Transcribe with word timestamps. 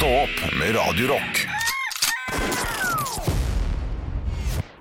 Stå 0.00 0.06
opp 0.06 0.52
med 0.58 0.76
Radio 0.76 1.08
Rock. 1.08 1.46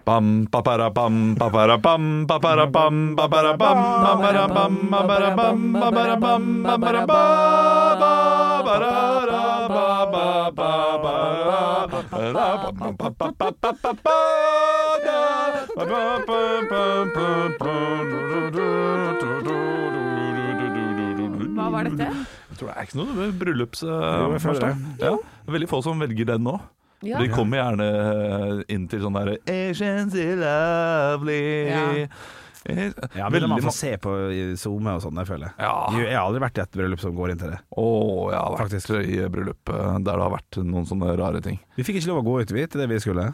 Bam, 0.06 0.48
papara, 0.52 0.92
bam, 0.92 1.36
papara, 1.36 1.78
bam, 1.78 2.28
papara, 2.28 2.68
bam, 2.68 3.16
papara, 3.18 3.58
bam, 3.58 4.06
papara, 4.06 4.48
bam, 4.48 4.88
papara, 4.92 5.36
bam, 5.36 5.74
papara, 5.74 6.16
bam, 6.18 6.64
papara, 6.64 7.06
ba, 7.08 7.96
ba, 8.00 8.64
barara, 8.66 9.68
ba, 9.68 10.08
ba, 10.12 10.30
tror 22.60 22.70
det 22.72 22.76
er 22.78 22.90
ikke 22.90 23.00
noe 23.02 23.30
bryllups... 23.40 23.82
Jo, 23.86 24.34
jeg 24.36 24.60
det. 24.66 24.74
Ja, 25.06 25.16
veldig 25.56 25.70
få 25.72 25.80
som 25.86 26.00
velger 26.04 26.30
den 26.34 26.46
nå. 26.48 26.58
Ja. 27.08 27.22
De 27.24 27.30
kommer 27.32 27.62
gjerne 27.62 28.66
inn 28.68 28.90
til 28.92 29.00
sånn 29.06 29.16
derre 29.16 29.38
Asians 29.48 30.16
are 30.20 30.36
lovely. 30.44 31.42
Ja. 31.72 31.84
Eh, 32.68 32.90
Ja, 33.16 33.30
men 33.32 33.46
man 33.48 33.54
ma- 33.62 33.70
får 33.70 33.72
se 33.72 33.94
på 34.04 34.12
i 34.36 34.42
SoMe 34.60 34.92
og 34.98 35.02
sånn, 35.06 35.16
jeg 35.22 35.30
føler. 35.30 35.54
Ja. 35.58 35.72
Jeg 35.96 36.12
har 36.12 36.26
aldri 36.26 36.42
vært 36.44 36.58
i 36.60 36.64
et 36.66 36.74
bryllup 36.76 37.00
som 37.00 37.14
går 37.16 37.32
inn 37.32 37.40
til 37.40 37.54
det. 37.54 37.60
Å, 37.72 37.86
jeg 38.34 38.36
har 38.42 38.52
vært 38.58 38.66
Faktisk. 38.66 38.92
i 39.00 39.22
bryllup 39.32 39.72
eh, 39.72 39.94
der 40.04 40.20
det 40.20 40.26
har 40.26 40.34
vært 40.36 40.60
noen 40.68 40.86
sånne 40.90 41.14
rare 41.22 41.40
ting. 41.46 41.56
Vi 41.80 41.86
fikk 41.88 42.02
ikke 42.02 42.12
lov 42.12 42.20
å 42.20 42.26
gå 42.28 42.36
ut, 42.44 42.52
vi, 42.52 42.66
til 42.68 42.84
det 42.84 42.90
vi 42.92 43.00
skulle. 43.00 43.30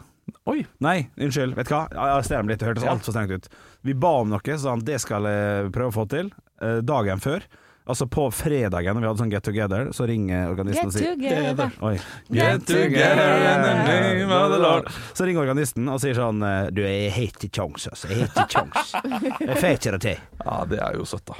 Oi! 0.50 0.60
Nei, 0.82 0.96
unnskyld. 1.18 1.56
Vet 1.58 1.68
du 1.68 1.74
hva? 1.74 1.82
jeg 1.90 2.14
arresterer 2.14 2.46
meg 2.46 2.54
litt, 2.54 2.62
det 2.62 2.70
hørtes 2.70 2.86
Ja. 2.86 2.94
altfor 2.94 3.14
strengt 3.18 3.34
ut. 3.34 3.50
Vi 3.86 3.94
ba 4.06 4.14
om 4.22 4.30
noe, 4.30 4.56
så 4.62 4.78
det 4.86 5.00
skal 5.02 5.26
jeg 5.26 5.72
prøve 5.74 5.90
å 5.90 5.96
få 5.98 6.06
til. 6.14 6.30
eh, 6.62 6.78
Dagen 6.86 7.18
før. 7.18 7.42
Altså 7.86 8.06
på 8.10 8.24
fredagen, 8.34 8.96
når 8.96 9.02
vi 9.04 9.06
hadde 9.06 9.20
sånn 9.22 9.30
get 9.30 9.44
together, 9.46 9.90
så 9.94 10.06
ringer 10.10 10.48
organisten 10.50 10.88
Get 10.90 10.90
og 10.90 10.96
sier 10.96 11.12
together. 11.14 11.74
Oi. 11.86 11.92
Get 12.34 12.64
together 12.66 13.34
in 13.46 13.60
the 13.62 13.74
name 13.86 14.32
of 14.34 14.48
the 14.50 14.58
Lord. 14.58 14.88
Så 15.14 15.26
ringer 15.28 15.44
organisten 15.44 15.86
og 15.92 16.00
sier 16.02 16.18
sånn 16.18 16.42
eh, 16.42 16.70
Du, 16.74 16.80
jeg 16.82 17.12
har 17.14 17.28
ikke 17.28 17.50
kjangs, 17.54 17.86
altså. 17.92 18.10
Jeg 18.10 18.24
har 18.24 18.32
ikke 18.32 18.46
kjangs. 18.56 18.90
Jeg 19.38 19.60
får 19.60 19.68
ikke 19.76 19.92
det 19.94 20.00
til. 20.02 20.24
Ja, 20.42 20.56
det 20.72 20.80
er 20.82 20.98
jo 20.98 21.06
søtt, 21.06 21.22
da. 21.30 21.38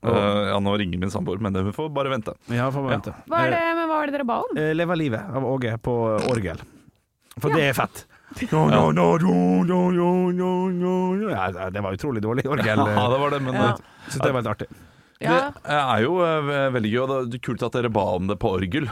Uh, 0.00 0.46
ja, 0.48 0.60
nå 0.64 0.76
ringer 0.80 1.02
min 1.02 1.10
samboer, 1.12 1.42
men 1.44 1.58
vi 1.66 1.72
får 1.76 1.90
bare 1.92 2.08
vente. 2.14 2.32
Ja, 2.48 2.70
får 2.72 2.86
bare 2.86 2.94
vente. 2.94 3.12
Hva 3.28 3.40
er 3.48 3.50
det, 3.52 3.64
men 3.76 3.82
hva 3.90 3.98
var 3.98 4.06
det 4.08 4.14
dere 4.14 4.28
ba 4.30 4.38
om? 4.46 4.54
Eh, 4.56 4.70
Leva 4.78 4.96
livet 4.96 5.26
av 5.36 5.44
Åge 5.50 5.74
på 5.84 5.96
orgel. 6.30 6.62
For 7.40 7.50
det 7.52 7.66
er 7.72 7.74
fett. 7.76 8.04
No, 8.52 8.62
no, 8.70 8.84
no, 8.94 9.08
no, 9.18 9.34
no, 9.66 9.80
no, 9.90 10.08
no, 10.30 10.52
no. 10.70 11.28
Ja, 11.34 11.50
det 11.74 11.82
var 11.82 11.98
utrolig 11.98 12.22
dårlig 12.22 12.46
orgel. 12.46 12.78
Ja, 12.94 13.08
det 13.10 13.18
var 13.26 13.34
det, 13.34 13.42
men 13.42 13.58
Ja. 13.58 13.66
eh, 13.74 14.06
Syns 14.06 14.22
det 14.22 14.32
var 14.32 14.40
litt 14.46 14.52
artig. 14.54 14.70
Ja. 15.20 15.50
det 15.60 15.76
er 15.76 16.02
jo 16.06 16.18
eh, 16.24 16.68
veldig 16.72 16.90
gøy, 16.94 17.00
og 17.04 17.10
det 17.30 17.38
er 17.40 17.46
kult 17.50 17.62
at 17.66 17.74
dere 17.76 17.90
ba 17.92 18.04
om 18.16 18.28
det 18.30 18.38
på 18.40 18.54
orgel. 18.56 18.86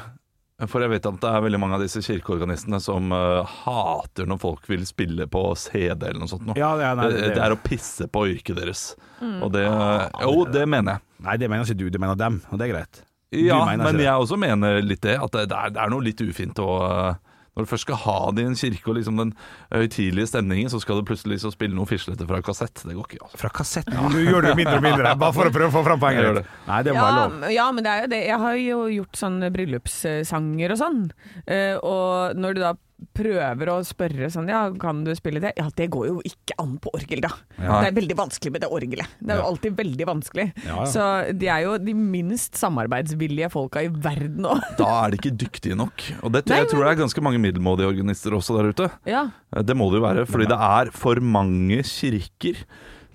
For 0.67 0.83
jeg 0.83 0.91
vet 0.91 1.05
at 1.07 1.21
det 1.23 1.29
er 1.31 1.43
veldig 1.45 1.59
mange 1.63 1.77
av 1.77 1.83
disse 1.85 2.01
kirkeorganistene 2.03 2.81
som 2.83 3.13
uh, 3.15 3.47
hater 3.63 4.27
når 4.27 4.41
folk 4.43 4.65
vil 4.67 4.83
spille 4.89 5.29
på 5.31 5.43
CD 5.55 6.09
eller 6.09 6.19
noe 6.19 6.31
sånt. 6.33 6.49
Noe. 6.49 6.57
Ja, 6.59 6.73
ja, 6.83 6.89
nei, 6.99 7.05
det, 7.13 7.21
det- 7.23 7.37
det 7.37 7.45
er 7.45 7.55
å 7.55 7.59
pisse 7.63 8.09
på 8.11 8.25
yrket 8.33 8.59
deres. 8.59 8.83
Mm. 9.23 9.37
Og 9.47 9.53
det 9.55 9.63
Jo, 9.69 10.33
det 10.51 10.65
mener 10.67 10.97
jeg. 10.99 11.05
Nei, 11.29 11.37
det 11.39 11.49
mener 11.53 11.63
ikke 11.69 11.79
du, 11.79 11.87
det 11.95 12.01
mener 12.03 12.19
dem, 12.19 12.41
og 12.51 12.59
det 12.59 12.67
er 12.67 12.73
greit. 12.75 13.01
Ja, 13.39 13.61
men 13.71 14.01
jeg 14.03 14.11
også 14.25 14.39
mener 14.41 14.83
litt 14.83 15.03
det. 15.07 15.15
At 15.21 15.31
det, 15.37 15.47
det, 15.53 15.57
er, 15.63 15.71
det 15.77 15.83
er 15.85 15.91
noe 15.95 16.03
litt 16.09 16.21
ufint 16.27 16.59
å 16.65 16.69
eh, 16.89 17.15
Når 17.59 17.67
du 17.67 17.71
først 17.73 17.83
skal 17.89 17.99
ha 18.05 18.17
det 18.31 18.45
i 18.45 18.47
en 18.47 18.55
kirke 18.55 18.87
og 18.93 18.95
liksom 19.01 19.17
den 19.19 19.33
høytidelige 19.75 20.29
stemningen, 20.31 20.71
så 20.71 20.79
skal 20.79 21.01
du 21.01 21.07
plutselig 21.09 21.35
liksom 21.41 21.51
spille 21.57 21.75
noe 21.75 21.91
fislete 21.91 22.23
fra 22.29 22.39
kassett. 22.47 22.85
Det 22.87 22.95
går 22.95 23.09
ikke, 23.11 23.19
altså. 23.27 23.41
Fra 23.43 23.51
kassetten. 23.51 23.99
Du 24.15 24.21
gjør 24.23 24.47
det 24.47 24.55
mindre 24.61 24.77
og 24.79 24.85
mindre, 24.87 25.15
bare 25.19 25.35
for 25.35 25.51
å 25.51 25.55
prøve 25.59 25.73
å 25.73 25.75
få 25.75 25.83
fram 25.89 25.99
poenget 26.07 26.29
det. 26.29 26.45
ditt. 26.45 26.53
Nei, 26.71 26.81
det 26.87 26.95
må 26.95 27.03
Ja, 27.03 27.09
være 27.11 27.25
lov. 27.35 27.51
ja, 27.59 27.67
men 27.75 27.85
det 27.89 27.91
er 27.97 28.05
jo 28.07 28.11
det. 28.15 28.23
Jeg 28.29 28.39
har 28.47 28.61
jo 28.63 28.79
gjort 28.95 29.19
sånne 29.25 29.51
bryllupssanger 29.59 30.75
og 30.77 30.79
sånn. 30.87 31.03
Eh, 31.51 31.75
og 31.83 32.39
når 32.39 32.55
du 32.55 32.61
da 32.63 32.73
prøver 33.19 33.71
å 33.71 33.77
spørre 33.87 34.29
sånn 34.33 34.49
Ja, 34.51 34.65
kan 34.81 35.05
du 35.07 35.13
spille 35.17 35.43
det? 35.43 35.53
Ja, 35.59 35.69
det 35.79 35.89
går 35.95 36.09
jo 36.09 36.17
ikke 36.27 36.57
an 36.63 36.77
på 36.83 36.93
orgel, 36.97 37.23
da. 37.25 37.31
Ja. 37.57 37.81
Det 37.83 37.91
er 37.91 37.97
veldig 38.01 38.17
vanskelig 38.19 38.53
med 38.55 38.65
det 38.65 38.71
orgelet. 38.75 39.15
Det 39.21 39.35
er 39.35 39.41
jo 39.43 39.47
alltid 39.53 39.79
veldig 39.79 40.09
vanskelig. 40.09 40.47
Ja, 40.65 40.75
ja. 40.81 40.87
Så 40.91 41.07
de 41.39 41.51
er 41.55 41.65
jo 41.67 41.77
de 41.83 41.95
minst 41.99 42.59
samarbeidsvillige 42.59 43.51
folka 43.55 43.85
i 43.87 43.93
verden 43.93 44.49
òg. 44.51 44.63
Da 44.81 44.91
er 45.05 45.15
de 45.15 45.21
ikke 45.21 45.35
dyktige 45.45 45.79
nok. 45.79 46.05
Og 46.23 46.35
det, 46.35 46.45
Nei, 46.51 46.63
jeg 46.63 46.73
tror 46.73 46.85
det 46.85 46.93
er 46.93 47.03
ganske 47.05 47.25
mange 47.25 47.43
middelmådige 47.43 47.91
organister 47.91 48.37
også 48.39 48.59
der 48.59 48.73
ute. 48.75 48.91
Ja. 49.09 49.29
Det 49.63 49.79
må 49.79 49.91
det 49.93 50.01
jo 50.01 50.07
være, 50.07 50.29
fordi 50.29 50.51
det 50.51 50.59
er 50.69 50.93
for 50.95 51.23
mange 51.23 51.83
kirker 51.87 52.65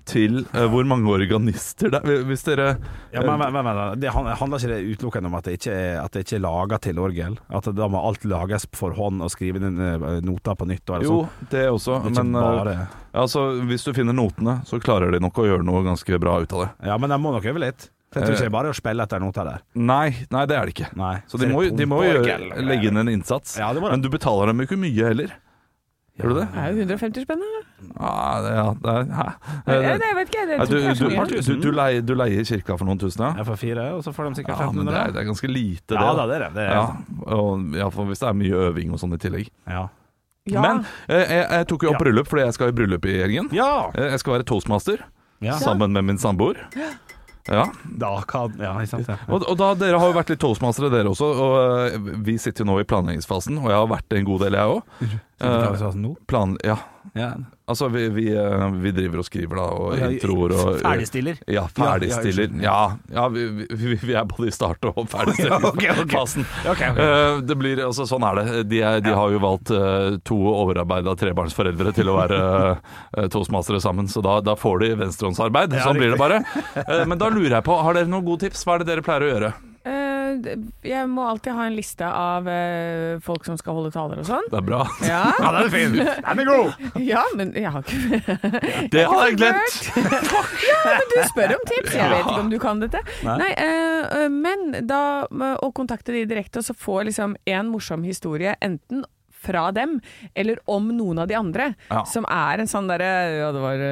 til 0.08 0.42
uh, 0.54 0.64
hvor 0.72 0.86
mange 0.88 1.10
organister 1.10 1.92
det 1.92 2.00
er. 2.02 2.24
Hvis 2.28 2.44
dere 2.46 2.68
Ja, 3.14 3.22
men, 3.24 3.38
men, 3.40 3.52
men, 3.54 3.68
men 3.68 4.00
det 4.02 4.12
handler 4.12 4.58
ikke 4.58 4.72
det 4.72 4.80
utelukkende 4.94 5.30
om 5.30 5.38
at 5.38 5.48
det 5.48 5.56
ikke 5.58 5.74
er, 5.74 5.96
at 6.02 6.14
det 6.14 6.24
ikke 6.26 6.38
er 6.38 6.44
laga 6.44 6.80
til 6.82 7.00
orgel? 7.02 7.38
At 7.54 7.68
da 7.76 7.88
må 7.90 8.02
alt 8.04 8.26
lages 8.28 8.68
for 8.76 8.96
hånd 8.96 9.24
og 9.24 9.32
skrive 9.32 9.60
inn 9.60 9.80
eh, 9.80 10.06
noter 10.24 10.58
på 10.58 10.68
nytt? 10.68 10.94
Jo, 11.04 11.24
sånt? 11.24 11.48
det 11.52 11.64
også. 11.70 11.98
det 12.04 12.14
Men 12.18 12.34
eh, 12.34 12.48
bare 12.60 12.76
altså, 13.12 13.46
hvis 13.68 13.86
du 13.86 13.92
finner 13.96 14.16
notene, 14.16 14.60
så 14.68 14.80
klarer 14.82 15.14
de 15.14 15.22
nok 15.24 15.40
å 15.40 15.48
gjøre 15.48 15.66
noe 15.66 15.84
ganske 15.86 16.20
bra 16.22 16.38
ut 16.42 16.56
av 16.56 16.64
det. 16.64 16.70
Ja, 16.90 16.98
men 17.00 17.12
de 17.12 17.20
må 17.20 17.34
nok 17.34 17.46
øve 17.52 17.64
litt. 17.64 17.88
Det 18.14 18.20
Jeg 18.20 18.28
tror 18.28 18.36
ikke 18.36 18.44
det 18.44 18.50
er 18.50 18.54
bare 18.54 18.70
å 18.70 18.76
spille 18.78 19.04
etter 19.08 19.22
noter 19.22 19.48
der. 19.48 19.62
Nei, 19.74 20.26
nei, 20.30 20.44
det 20.46 20.54
er 20.54 20.68
det 20.68 20.74
ikke. 20.76 20.90
Nei. 20.98 21.16
Så 21.26 21.40
de 21.40 21.48
må, 21.50 21.64
de 21.66 21.86
må 21.90 21.98
gjøre, 22.04 22.36
legge 22.62 22.92
inn 22.92 23.00
en 23.00 23.10
innsats. 23.10 23.56
Ja. 23.58 23.72
Men 23.74 24.04
du 24.04 24.06
betaler 24.12 24.52
dem 24.52 24.62
ikke 24.62 24.78
mye 24.78 25.08
heller. 25.10 25.34
Gjør 26.14 26.30
du 26.30 26.34
det? 26.38 26.44
Det 26.54 26.60
er 26.62 26.68
jo 26.70 26.82
150 26.84 27.24
spenn. 27.24 27.40
da. 27.42 27.60
Ja, 27.98 28.40
det, 28.44 28.50
ja, 28.54 28.66
det 28.84 29.14
hæ? 29.18 29.24
det, 29.66 29.78
jeg 29.82 30.16
vet 30.18 30.28
ikke, 30.30 30.44
det 30.46 30.58
Ja, 30.58 30.64
tror 30.64 30.68
du, 30.68 30.76
ikke 30.76 30.78
det 30.78 30.84
er 30.84 30.92
du, 30.94 31.42
så 31.42 31.50
mye. 31.54 31.56
du, 31.58 31.62
du, 31.64 31.70
leier, 31.74 32.04
du 32.06 32.12
leier 32.14 32.44
kirka 32.46 32.76
for 32.78 32.86
noen 32.86 33.00
tusen, 33.02 33.24
ja? 33.26 33.32
Jeg 33.40 33.46
får 33.48 33.58
fire, 33.64 33.86
og 33.96 34.04
så 34.06 34.12
får 34.14 34.28
de 34.28 34.38
sikkert 34.38 34.62
Ja, 34.62 34.68
men 34.70 34.86
det 34.86 34.94
er, 34.94 35.10
det 35.10 35.20
er 35.24 35.26
ganske 35.26 35.50
lite, 35.50 35.82
det. 35.90 35.98
Ja 35.98 36.12
da. 36.14 36.14
da, 36.14 36.26
det 36.30 36.36
er 36.36 36.44
det. 36.44 36.52
det. 36.54 36.66
er- 36.68 36.74
Ja, 36.78 37.34
og 37.34 37.74
ja, 37.80 37.88
for 37.90 38.04
hvis 38.06 38.22
det 38.22 38.28
er 38.30 38.38
mye 38.44 38.62
øving 38.68 38.92
og 38.94 39.02
sånn 39.02 39.14
i 39.14 39.18
tillegg. 39.26 39.50
Ja. 39.66 39.88
Ja. 40.46 40.60
Men 40.60 40.84
eh, 41.08 41.24
jeg, 41.24 41.48
jeg 41.50 41.66
tok 41.72 41.82
jo 41.82 41.88
opp 41.90 41.98
Ja. 41.98 42.04
bryllup 42.04 42.28
fordi 42.30 42.42
jeg 42.44 42.54
skal 42.54 42.68
i 42.70 42.76
bryllup 42.78 43.04
i 43.10 43.18
helgen. 43.18 43.48
ja. 43.56 43.70
Eh, 43.94 44.10
Jeg 44.14 44.20
skal 44.22 44.32
være 44.38 44.44
toastmaster 44.44 45.02
ja. 45.42 45.58
sammen 45.58 45.90
med 45.92 46.04
min 46.04 46.18
samboer. 46.18 46.62
Ja. 47.52 47.66
Da 47.84 48.12
kan 48.28 48.54
Ja, 48.56 48.72
ikke 48.80 48.90
sant. 48.94 49.08
Ja. 49.10 49.18
Og, 49.28 49.44
og 49.44 49.58
da, 49.60 49.72
Dere 49.76 49.98
har 50.00 50.08
jo 50.08 50.16
vært 50.16 50.32
litt 50.32 50.40
toastmastere, 50.40 50.88
dere 50.92 51.12
også. 51.12 51.28
Og 51.28 51.56
eh, 51.60 51.98
Vi 52.24 52.38
sitter 52.40 52.64
jo 52.64 52.70
nå 52.72 52.78
i 52.80 52.86
planleggingsfasen, 52.88 53.58
og 53.60 53.68
jeg 53.68 53.76
har 53.76 53.90
vært 53.90 54.08
det 54.08 54.22
en 54.22 54.28
god 54.30 54.46
del, 54.46 54.56
jeg 54.60 54.78
òg. 54.78 55.18
Uh, 55.44 55.84
nå? 56.00 56.14
Plan, 56.30 56.56
ja. 56.64 56.78
Ja. 57.18 57.34
Altså, 57.64 57.88
vi, 57.88 58.08
vi, 58.12 58.24
eh, 58.36 58.64
vi 58.76 58.90
driver 58.92 59.22
og 59.22 59.24
skriver, 59.24 59.56
da, 59.56 59.62
og 59.72 59.94
Ja, 59.96 60.10
introer 60.12 60.52
og 60.52 60.66
Ferdigstiller? 60.82 61.38
Ja, 61.48 61.62
ferdigstiller. 61.72 62.50
Ja, 62.60 62.74
Ja, 63.08 63.14
ja, 63.16 63.24
vi, 63.32 63.64
vi, 63.72 64.12
er 64.12 64.26
både 64.28 64.50
i 64.50 64.52
start- 64.52 64.84
og 64.90 65.06
ferdigstillfasen. 65.08 66.44
Ok, 66.74 66.76
okay. 66.76 66.90
okay, 66.92 67.40
Det 67.48 67.56
blir, 67.56 67.80
altså 67.86 68.04
Sånn 68.08 68.26
er 68.28 68.36
det. 68.42 68.46
De, 68.68 68.82
er, 68.84 69.00
de 69.04 69.16
har 69.16 69.32
jo 69.32 69.40
valgt 69.40 69.72
eh, 69.72 70.20
to 70.28 70.36
overarbeida 70.52 71.16
trebarnsforeldre 71.16 71.94
til 71.96 72.12
å 72.12 72.18
være 72.20 72.40
toastmastere 73.32 73.80
sammen, 73.80 74.12
så 74.12 74.20
da, 74.24 74.42
da 74.44 74.58
får 74.60 74.84
de 74.84 74.94
venstrehåndsarbeid. 75.06 75.78
Sånn 75.80 75.96
blir 76.02 76.12
det 76.12 76.20
bare. 76.20 76.42
Eh, 76.84 77.06
men 77.08 77.16
da 77.20 77.32
lurer 77.32 77.62
jeg 77.62 77.66
på, 77.70 77.80
har 77.80 77.96
dere 77.96 78.12
noen 78.12 78.28
gode 78.28 78.44
tips? 78.44 78.66
Hva 78.68 78.76
er 78.76 78.84
det 78.84 78.92
dere 78.92 79.06
pleier 79.08 79.24
å 79.24 79.32
gjøre? 79.32 79.54
Eh, 80.42 80.64
jeg 80.88 81.08
må 81.10 81.24
alltid 81.28 81.54
ha 81.56 81.66
en 81.68 81.76
liste 81.76 82.08
av 82.08 82.48
eh, 82.50 83.20
folk 83.24 83.46
som 83.46 83.58
skal 83.60 83.78
holde 83.78 83.92
taler 83.94 84.20
og 84.22 84.28
sånn. 84.28 84.48
Det 84.50 84.60
er 84.60 84.66
bra. 84.66 84.82
Ja, 85.06 85.22
Ja, 85.44 85.52
den 85.54 85.62
er 85.62 85.72
fin! 85.72 85.96
Den 85.98 86.42
er 86.44 86.48
god! 86.48 86.84
ja 87.12 87.22
men 87.38 87.54
jeg 87.56 87.70
har 87.74 87.84
ikke 87.84 88.38
Det 88.94 89.06
har 89.10 89.24
jeg 89.28 89.38
glemt! 89.40 89.80
Ja, 89.94 90.82
men 90.90 91.10
du 91.12 91.16
spør 91.30 91.56
om 91.56 91.64
tips, 91.70 91.96
jeg 91.96 92.12
vet 92.12 92.22
ikke 92.24 92.44
om 92.44 92.52
du 92.52 92.58
kan 92.62 92.82
dette. 92.82 93.02
Nei. 93.26 93.38
Nei, 93.44 93.50
eh, 93.64 94.28
men 94.32 94.70
da 94.88 95.02
å 95.24 95.72
kontakte 95.74 96.14
de 96.14 96.24
direkte, 96.28 96.60
og 96.62 96.68
så 96.68 96.76
få 96.76 97.02
liksom 97.08 97.36
en 97.50 97.70
morsom 97.72 98.04
historie, 98.06 98.56
enten 98.64 99.04
fra 99.44 99.66
dem, 99.76 99.98
eller 100.34 100.60
om 100.72 100.88
noen 100.96 101.20
av 101.20 101.28
de 101.28 101.36
andre. 101.36 101.72
Ja. 101.90 102.04
Som 102.08 102.24
er 102.32 102.62
en 102.62 102.70
sånn 102.70 102.88
derre 102.88 103.10
Ja, 103.42 103.50
det 103.52 103.60
var 103.60 103.82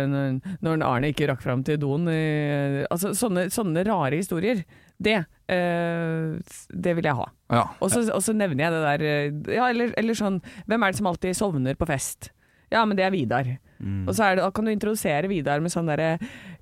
når 0.65 0.85
Arne 0.87 1.11
ikke 1.13 1.29
rakk 1.29 1.43
fram 1.45 1.65
til 1.67 1.77
doen 1.83 2.09
Altså 2.09 3.13
sånne, 3.19 3.51
sånne 3.53 3.85
rare 3.85 4.17
historier. 4.23 4.63
Det. 5.03 5.19
eh, 5.53 6.55
det 6.87 6.95
vil 6.97 7.09
jeg 7.09 7.19
ha. 7.19 7.27
Ja. 7.53 7.65
Og 7.81 7.91
så, 7.93 8.05
og 8.15 8.23
så 8.25 8.33
nevner 8.37 8.65
jeg 8.65 8.73
det 8.73 8.83
der 8.87 9.03
eh, 9.09 9.57
Ja, 9.59 9.67
eller, 9.69 9.91
eller 10.01 10.17
sånn 10.17 10.39
Hvem 10.71 10.83
er 10.87 10.93
det 10.95 11.01
som 11.03 11.11
alltid 11.11 11.37
sovner 11.37 11.77
på 11.77 11.89
fest? 11.91 12.31
Ja, 12.73 12.87
men 12.89 12.99
det 12.99 13.05
er 13.07 13.13
Vidar. 13.15 13.49
Mm. 13.83 14.05
Og 14.07 14.15
så 14.15 14.29
er 14.29 14.39
det, 14.39 14.45
kan 14.55 14.67
du 14.67 14.71
introdusere 14.71 15.27
Vidar 15.27 15.59
med 15.59 15.73
sånn 15.73 15.89
derre 15.91 16.13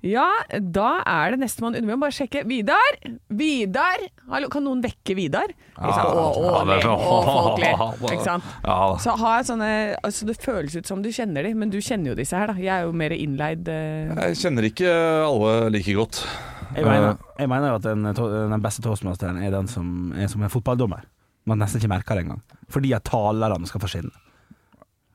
Ja, 0.01 0.25
da 0.49 1.03
er 1.05 1.35
det 1.35 1.43
nestemann 1.43 1.75
Vi 1.77 1.85
må 1.85 1.99
bare 2.01 2.15
sjekke. 2.15 2.41
Vidar! 2.49 2.97
Vidar! 3.29 4.01
Hallo, 4.31 4.49
kan 4.49 4.65
noen 4.65 4.81
vekke 4.81 5.13
Vidar? 5.19 5.53
Å, 5.77 5.91
å, 5.91 6.23
Ja, 6.41 6.63
det 6.65 6.79
le, 6.81 6.95
å, 6.95 7.19
folk 7.27 7.61
ler. 7.61 7.83
Ikke 8.15 8.25
sant? 8.25 8.47
Ja, 8.65 8.77
da. 8.89 8.97
Så 9.03 9.13
ha 9.21 9.35
sånne 9.45 9.69
Altså, 10.01 10.25
det 10.29 10.39
føles 10.41 10.79
ut 10.79 10.89
som 10.89 11.05
du 11.05 11.11
kjenner 11.13 11.45
dem, 11.45 11.61
men 11.61 11.73
du 11.73 11.77
kjenner 11.77 12.15
jo 12.15 12.17
disse 12.17 12.37
her, 12.37 12.49
da. 12.49 12.57
Jeg 12.57 12.73
er 12.73 12.89
jo 12.89 12.97
mer 12.97 13.13
innleid. 13.13 13.69
Uh... 13.69 14.17
Jeg 14.17 14.41
kjenner 14.41 14.67
ikke 14.71 14.89
alle 15.27 15.53
like 15.77 15.95
godt. 15.97 16.23
Jeg 16.71 16.87
mener, 16.87 17.21
jeg 17.37 17.51
mener 17.51 17.73
jo 17.73 17.77
at 17.81 17.85
den, 17.85 18.09
den 18.15 18.63
beste 18.63 18.81
toastmasteren 18.85 19.41
er 19.43 19.53
den 19.53 19.69
som 19.69 20.13
er 20.15 20.31
som 20.31 20.41
en 20.41 20.51
fotballdommer. 20.51 21.05
Man 21.49 21.61
nesten 21.61 21.81
ikke 21.81 21.91
merker 21.91 22.17
det 22.17 22.25
engang. 22.25 22.41
Fordi 22.71 22.93
at 22.95 23.05
talerne 23.05 23.69
skal 23.69 23.83
forsvinne. 23.83 24.13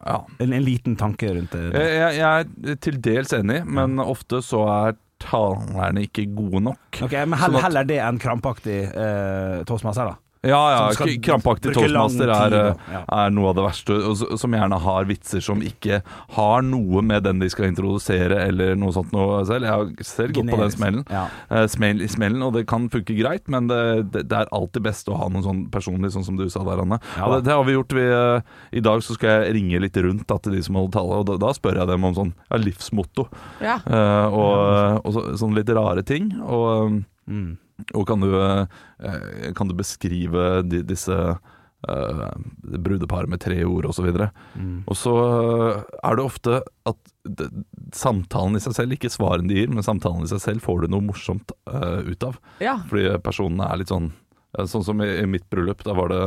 Ja. 0.07 0.21
En, 0.39 0.53
en 0.55 0.63
liten 0.65 0.95
tanke 0.97 1.33
rundt 1.35 1.51
det. 1.57 1.65
Jeg, 1.75 2.17
jeg, 2.21 2.47
er 2.71 2.79
til 2.87 3.01
dels 3.03 3.33
enig, 3.35 3.65
men 3.67 3.99
ofte 4.03 4.39
så 4.45 4.61
er 4.71 4.97
talerne 5.23 6.03
ikke 6.07 6.27
gode 6.37 6.61
nok. 6.67 6.99
Ok, 7.03 7.13
Men 7.27 7.33
Sånn 7.35 7.41
heller, 7.41 7.59
at- 7.59 7.65
heller 7.71 7.85
det 7.89 7.97
enn 8.05 8.19
krampaktig 8.23 8.79
eh, 8.93 9.65
toastmaster, 9.67 10.13
da. 10.13 10.17
Ja, 10.47 10.61
ja. 10.73 10.81
Skal 10.97 11.13
Krampaktig 11.23 11.73
toastmaster 11.75 12.31
er, 12.33 12.57
ja. 12.93 13.03
er 13.05 13.33
noe 13.35 13.51
av 13.51 13.57
det 13.59 13.65
verste. 13.67 13.97
Og 14.11 14.39
som 14.41 14.55
gjerne 14.57 14.79
har 14.83 15.09
vitser 15.09 15.43
som 15.45 15.63
ikke 15.65 16.01
har 16.37 16.65
noe 16.67 17.03
med 17.07 17.25
den 17.27 17.41
de 17.43 17.49
skal 17.53 17.71
introdusere, 17.71 18.39
eller 18.49 18.77
noe 18.79 18.95
sånt 18.95 19.13
noe 19.17 19.43
selv. 19.49 19.67
Jeg 19.67 19.73
har 19.75 20.07
selv 20.07 20.37
gått 20.39 20.53
på 20.53 20.61
den 20.61 20.75
smellen. 20.75 21.05
Ja. 21.13 21.27
Uh, 21.51 21.65
smell 21.71 22.03
smellen, 22.11 22.45
og 22.47 22.55
det 22.57 22.67
kan 22.71 22.89
funke 22.93 23.17
greit, 23.19 23.47
men 23.53 23.69
det, 23.71 23.81
det, 24.15 24.27
det 24.31 24.41
er 24.43 24.53
alltid 24.55 24.87
best 24.87 25.11
å 25.11 25.19
ha 25.19 25.29
noe 25.33 25.45
sånn 25.47 25.67
personlig, 25.73 26.13
sånn 26.15 26.27
som 26.27 26.39
du 26.39 26.47
sa 26.53 26.65
der, 26.67 26.85
Anne. 26.85 27.01
Ja, 27.17 27.27
og 27.27 27.37
det, 27.37 27.43
det 27.51 27.57
har 27.57 27.67
vi 27.67 27.77
gjort. 27.77 27.97
Vi, 27.97 28.07
uh, 28.07 28.57
I 28.77 28.85
dag 28.85 29.03
så 29.07 29.17
skal 29.19 29.43
jeg 29.47 29.57
ringe 29.59 29.83
litt 29.83 29.97
rundt 30.05 30.27
da, 30.31 30.39
til 30.43 30.57
de 30.57 30.63
som 30.67 30.79
holder 30.79 30.97
tale, 30.99 31.21
og 31.23 31.29
da, 31.33 31.39
da 31.47 31.53
spør 31.57 31.81
jeg 31.83 31.91
dem 31.91 32.07
om 32.09 32.17
sånn 32.17 32.33
ja, 32.51 32.59
livsmotto 32.61 33.27
Ja. 33.65 33.79
eh, 33.85 34.27
og, 34.37 35.01
og 35.03 35.15
så, 35.17 35.23
sånne 35.41 35.61
litt 35.63 35.73
rare 35.77 36.07
ting. 36.07 36.33
Og, 36.47 37.03
Mm. 37.27 37.57
Og 37.95 38.07
kan, 38.09 38.23
du, 38.25 38.33
eh, 38.41 39.53
kan 39.57 39.69
du 39.69 39.75
beskrive 39.77 40.63
de, 40.67 40.83
disse 40.87 41.13
uh, 41.13 42.31
brudeparet 42.65 43.29
med 43.31 43.41
tre 43.45 43.59
ord 43.69 43.87
osv. 43.91 44.09
Og, 44.09 44.27
Mm. 44.57 44.79
og 44.89 44.97
så 44.97 45.13
eh, 45.23 45.83
er 46.09 46.17
det 46.17 46.25
ofte 46.25 46.61
at 46.89 46.97
det, 47.27 47.51
samtalen 47.95 48.57
i 48.57 48.63
seg 48.65 48.75
selv, 48.79 48.97
ikke 48.97 49.13
svarene 49.13 49.51
de 49.51 49.59
gir, 49.61 49.69
men 49.73 49.85
samtalen 49.85 50.25
i 50.25 50.31
seg 50.31 50.41
selv 50.41 50.65
får 50.65 50.83
du 50.87 50.89
noe 50.95 51.05
morsomt 51.05 51.53
uh, 51.69 52.01
ut 52.07 52.23
av. 52.25 52.39
ja. 52.65 52.79
Fordi 52.89 53.19
personene 53.23 53.69
er 53.71 53.83
litt 53.83 53.93
sånn 53.93 54.13
Sånn 54.57 54.85
som 54.87 55.03
i, 55.05 55.09
i 55.21 55.27
mitt 55.29 55.43
bryllup, 55.53 55.83
da 55.85 55.93
var 55.93 56.09
det 56.09 56.21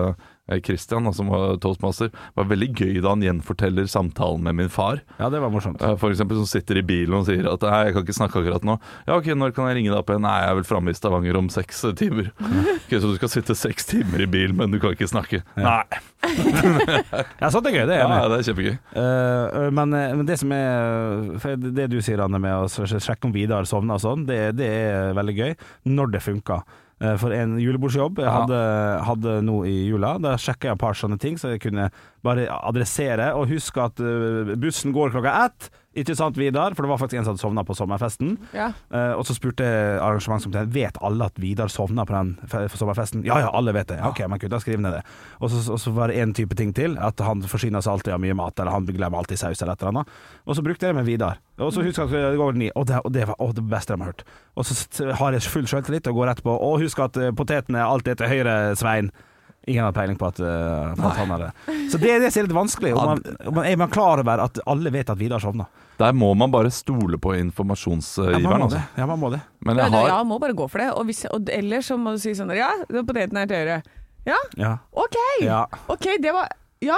Christian 0.66 1.06
da, 1.06 1.12
som 1.14 1.30
var 1.30 1.56
toastmaster. 1.62 2.10
Var 2.36 2.48
veldig 2.50 2.70
gøy 2.76 2.98
da 3.06 3.14
han 3.14 3.22
gjenforteller 3.26 3.86
samtalen 3.90 4.42
med 4.44 4.56
min 4.58 4.70
far. 4.74 5.02
ja, 5.20 5.30
det 5.30 5.40
var 5.44 5.52
morsomt. 5.54 5.82
Eh, 5.86 5.96
For 6.02 6.10
eksempel 6.10 6.40
som 6.42 6.50
sitter 6.50 6.82
i 6.82 6.86
bilen 6.86 7.14
og 7.20 7.28
sier 7.30 7.46
at 7.54 7.62
nei, 7.62 7.84
jeg 7.88 7.94
kan 7.96 8.04
ikke 8.08 8.18
snakke 8.18 8.42
akkurat 8.42 8.66
nå. 8.66 8.80
Ja, 9.08 9.18
ok, 9.20 9.30
når 9.38 9.54
kan 9.56 9.70
jeg 9.70 9.78
ringe 9.80 9.94
deg 9.94 10.00
opp 10.02 10.10
igjen? 10.10 10.26
Nei, 10.26 10.36
jeg 10.42 10.50
er 10.50 10.58
vel 10.60 10.68
framme 10.72 10.90
i 10.94 10.98
Stavanger 10.98 11.38
om 11.40 11.50
seks 11.54 11.84
eh, 11.92 11.96
timer. 12.00 12.32
Ok, 12.90 12.96
Så 12.98 13.06
du 13.12 13.16
skal 13.20 13.30
sitte 13.30 13.54
seks 13.54 13.86
timer 13.86 14.24
i 14.26 14.26
bil, 14.30 14.54
men 14.58 14.72
du 14.74 14.80
kan 14.82 14.96
ikke 14.98 15.06
snakke? 15.12 15.44
Nei. 15.60 15.84
Ja, 17.40 17.50
sånt 17.54 17.68
er 17.70 17.74
gøy. 17.76 17.86
Det 17.88 17.96
er 17.96 18.02
jeg 18.02 18.04
Ja, 18.04 18.18
enig 18.18 18.32
det 18.32 18.40
er 18.40 18.48
kjempegøy. 18.50 18.76
Uh, 18.96 19.70
men, 19.76 19.94
eh, 19.96 20.16
men 20.20 20.26
det 20.28 20.40
som 20.42 20.52
er 20.56 21.56
Det 21.78 21.86
du 21.94 22.00
sier, 22.04 22.22
Anne, 22.26 22.40
med 22.42 22.66
å 22.66 22.68
sjekke 23.00 23.30
om 23.30 23.34
Vidar 23.36 23.68
sovner 23.70 24.00
og 24.00 24.04
sånn, 24.04 24.26
det, 24.28 24.40
det 24.60 24.68
er 24.68 25.14
veldig 25.18 25.36
gøy 25.38 25.54
når 25.94 26.12
det 26.18 26.24
funker. 26.26 26.66
Eh, 27.02 27.16
For 27.20 27.32
en 27.32 27.58
julebordsjobb 27.62 28.20
jeg 28.20 28.28
hadde, 28.34 28.60
hadde 29.08 29.36
nå 29.48 29.62
i 29.70 29.76
jula, 29.88 30.18
da 30.20 30.34
sjekka 30.36 30.68
jeg 30.68 30.76
et 30.76 30.82
par 30.82 30.98
sånne 31.00 31.20
ting, 31.22 31.38
så 31.40 31.54
jeg 31.54 31.62
kunne 31.64 31.90
bare 32.26 32.48
adressere 32.60 33.32
og 33.40 33.48
huske 33.54 33.86
at 33.86 34.02
eh, 34.04 34.56
bussen 34.60 34.92
går 34.96 35.14
klokka 35.16 35.36
ett. 35.46 35.70
Ikke 36.00 36.16
sant, 36.18 36.38
Vidar? 36.40 36.74
For 36.78 36.86
det 36.86 36.92
var 36.94 37.00
faktisk 37.02 37.20
en 37.20 37.26
som 37.28 37.34
hadde 37.36 37.44
sovna 37.44 37.64
på 37.68 37.76
sommerfesten. 37.78 38.38
Ja. 38.56 38.70
Eh, 38.94 39.14
og 39.20 39.26
så 39.28 39.36
spurte 39.38 39.66
arrangementskomiteen 40.00 40.72
Vet 40.74 40.98
alle 41.06 41.28
at 41.30 41.40
Vidar 41.42 41.68
sovna 41.74 42.06
på 42.08 42.16
den 42.16 42.32
fe- 42.50 42.66
sommerfesten. 42.80 43.26
Ja 43.28 43.40
ja, 43.44 43.50
alle 43.56 43.74
vet 43.76 43.90
det. 43.92 44.00
Ja, 44.00 44.10
ok, 44.14 44.24
men 44.32 44.40
gud, 44.42 44.50
da 44.54 44.60
skriv 44.64 44.80
ned 44.84 44.96
det. 44.98 45.04
Og 45.40 45.52
så, 45.54 45.62
og 45.76 45.80
så 45.84 45.92
var 45.96 46.10
det 46.14 46.20
en 46.24 46.34
type 46.38 46.56
ting 46.60 46.74
til. 46.78 46.98
At 46.98 47.20
han 47.26 47.44
forsyner 47.50 47.84
seg 47.86 47.98
alltid 47.98 48.14
av 48.16 48.24
mye 48.24 48.38
mat, 48.40 48.58
eller 48.60 48.72
han 48.78 48.88
glemmer 48.90 49.20
alltid 49.22 49.42
saus 49.44 49.62
eller 49.62 49.76
et 49.78 49.84
eller 49.84 49.94
annet. 50.00 50.18
Og 50.46 50.56
så 50.58 50.66
brukte 50.66 50.88
jeg 50.88 50.96
det 50.96 51.00
med 51.02 51.10
Vidar. 51.12 51.40
Og 51.60 51.74
så 51.76 51.84
husker 51.84 52.08
jeg 52.08 52.24
at 52.26 52.32
det 52.34 52.40
går 52.40 52.58
ni. 52.60 52.72
Og 52.76 52.88
det, 52.90 53.02
og 53.06 53.12
det 53.14 53.28
var 53.30 53.36
å, 53.44 53.52
det 53.54 53.66
beste 53.70 53.94
de 53.96 54.02
har 54.06 54.14
hørt. 54.14 54.24
Og 54.56 54.66
så 54.70 55.12
har 55.20 55.36
jeg 55.36 55.48
full 55.52 55.68
selvtillit 55.70 56.08
og 56.08 56.16
går 56.22 56.32
rett 56.34 56.44
på. 56.46 56.54
Og 56.56 56.80
husk 56.86 57.00
at 57.04 57.14
potetene 57.14 57.36
potetene 57.50 57.80
er 57.82 57.90
alltid 57.92 58.20
til 58.22 58.30
høyre, 58.30 58.54
Svein. 58.80 59.10
Ingen 59.70 59.86
har 59.86 59.94
peiling 59.94 60.18
på 60.18 60.28
at, 60.32 60.40
uh, 60.42 60.92
at 60.98 61.18
han 61.20 61.30
har 61.36 61.44
det. 61.46 61.50
Så 61.94 62.00
det 62.02 62.10
er 62.16 62.24
det 62.24 62.32
er 62.34 62.48
litt 62.48 62.56
vanskelig. 62.58 62.96
Om 62.98 63.06
man, 63.12 63.22
om 63.52 63.54
man, 63.60 63.68
er 63.70 63.78
man 63.78 63.92
klar 63.94 64.22
over 64.24 64.42
at 64.48 64.58
alle 64.66 64.92
vet 64.96 65.12
at 65.14 65.20
Vidar 65.20 65.42
sovna? 65.44 65.68
Der 66.00 66.14
må 66.16 66.32
man 66.34 66.52
bare 66.52 66.72
stole 66.72 67.18
på 67.20 67.34
Ja, 67.36 67.42
informasjonsgiveren. 67.44 68.44
man 68.44 68.60
må 68.64 68.66
altså. 68.70 68.80
det. 68.80 69.02
Ja, 69.02 69.06
man 69.06 69.20
må 69.20 69.30
det. 69.34 69.42
Men 69.68 69.78
Ja, 69.78 69.84
jeg 69.90 69.92
har 69.92 70.08
ja, 70.14 70.24
må 70.24 70.40
bare 70.40 70.56
gå 70.56 70.68
for 70.72 70.80
det. 70.82 70.90
Og, 70.96 71.06
hvis, 71.10 71.26
og 71.30 71.50
ellers 71.54 71.90
så 71.92 71.98
må 72.00 72.16
du 72.16 72.22
si 72.24 72.32
sånn 72.38 72.54
Ja, 72.56 72.72
poteten 73.04 73.38
er 73.38 73.46
til 73.52 73.62
høyre. 73.62 73.82
Ja, 74.26 74.38
Ja. 74.58 74.74
OK! 74.94 75.18
Ja. 75.44 75.66
Ok, 75.88 76.08
det 76.24 76.34
var 76.36 76.50
ja, 76.82 76.96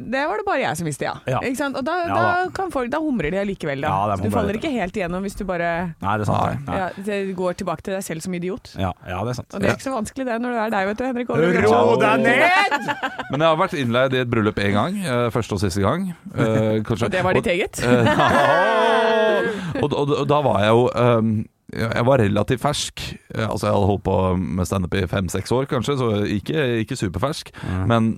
det 0.00 0.20
var 0.30 0.38
det 0.40 0.44
bare 0.46 0.60
jeg 0.62 0.76
som 0.78 0.86
visste, 0.88 1.04
ja. 1.04 1.12
Ja. 1.28 1.40
Ikke 1.44 1.58
sant? 1.58 1.76
Og 1.76 1.84
da, 1.84 1.92
Ja, 2.00 2.14
da, 2.14 2.20
da. 2.46 2.50
kan 2.56 2.70
folk, 2.72 2.88
da 2.92 2.98
humrer 3.04 3.28
de 3.34 3.36
allikevel, 3.42 3.82
da. 3.84 3.90
Ja, 4.08 4.16
Så 4.16 4.24
du 4.24 4.30
faller 4.32 4.56
ikke 4.56 4.70
helt 4.72 4.96
igjennom 4.96 5.20
hvis 5.26 5.36
du 5.36 5.44
bare 5.44 5.70
Nei, 6.00 6.14
det 6.16 6.24
er 6.24 6.30
sant. 6.30 7.04
Det 7.04 7.18
går 7.36 7.58
tilbake 7.60 7.84
til 7.84 7.94
deg 7.98 8.02
selv 8.06 8.24
som 8.24 8.34
idiot. 8.38 8.72
Ja, 8.80 8.94
ja, 9.06 9.18
det 9.26 9.34
er 9.34 9.38
sant. 9.42 9.52
Og 9.52 9.60
det 9.60 9.68
er 9.68 9.76
ikke 9.76 9.88
så 9.90 9.92
vanskelig 9.98 10.24
det 10.30 10.38
når 10.40 10.56
du 10.56 10.60
er 10.64 10.72
deg, 10.72 10.88
vet 10.88 10.98
du, 11.02 11.04
Henrik. 11.10 11.28
Ro 11.68 11.96
deg 12.00 12.24
ned! 12.24 12.90
Men 13.30 13.44
jeg 13.44 13.46
har 13.50 13.60
vært 13.60 13.76
innleid 13.82 14.16
i 14.16 14.22
et 14.24 14.30
bryllup 14.32 14.58
én 14.64 14.72
gang. 14.78 14.96
eh, 15.04 15.26
Første 15.36 15.58
og 15.58 15.60
siste 15.66 15.84
gang. 15.84 16.08
eh, 16.34 16.80
kanskje. 16.88 17.10
Og 17.10 17.12
det 17.12 17.22
var 17.28 17.36
ditt 17.36 17.52
eget? 17.52 17.82
Eh, 17.84 19.80
og, 19.84 19.92
og, 19.92 20.10
og 20.22 20.26
da 20.28 20.40
var 20.44 20.60
jeg 20.64 20.72
jo 20.74 20.88
um, 20.96 21.30
Jeg 21.76 22.04
var 22.08 22.18
relativt 22.24 22.60
fersk. 22.64 23.04
Altså 23.36 23.68
Jeg 23.68 23.74
hadde 23.76 23.86
holdt 23.92 24.02
på 24.08 24.16
med 24.40 24.66
standup 24.66 24.94
i 24.98 25.04
fem-seks 25.06 25.52
år, 25.54 25.68
kanskje, 25.70 25.94
så 26.00 26.08
ikke, 26.26 26.64
ikke 26.82 26.96
superfersk. 26.98 27.52
Men 27.86 28.14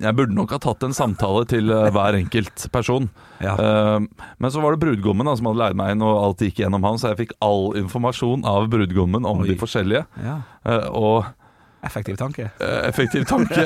jeg 0.00 0.16
burde 0.18 0.34
nok 0.36 0.54
ha 0.54 0.58
tatt 0.62 0.82
en 0.86 0.96
samtale 0.96 1.44
til 1.50 1.70
eh, 1.72 1.90
hver 1.94 2.18
enkelt 2.18 2.66
person. 2.74 3.08
Ja. 3.44 3.54
Eh, 3.54 4.26
men 4.38 4.52
så 4.54 4.62
var 4.64 4.74
det 4.74 4.82
brudgommen 4.84 5.28
da, 5.28 5.36
som 5.38 5.50
hadde 5.50 5.62
leid 5.62 5.78
meg 5.80 5.94
inn, 5.94 6.04
og 6.06 6.20
alt 6.22 6.44
gikk 6.46 6.62
gjennom 6.64 6.84
han, 6.86 7.00
så 7.00 7.12
jeg 7.12 7.24
fikk 7.24 7.36
all 7.44 7.72
informasjon 7.80 8.44
av 8.48 8.68
brudgommen 8.72 9.26
om 9.28 9.44
Oi. 9.44 9.48
de 9.52 9.58
forskjellige. 9.60 10.04
ja. 10.24 10.40
Eh, 10.64 10.86
og 10.96 11.26
Effektiv 11.84 12.16
tanke. 12.20 12.48
eh, 12.60 12.80
effektiv 12.88 13.24
tanke. 13.28 13.64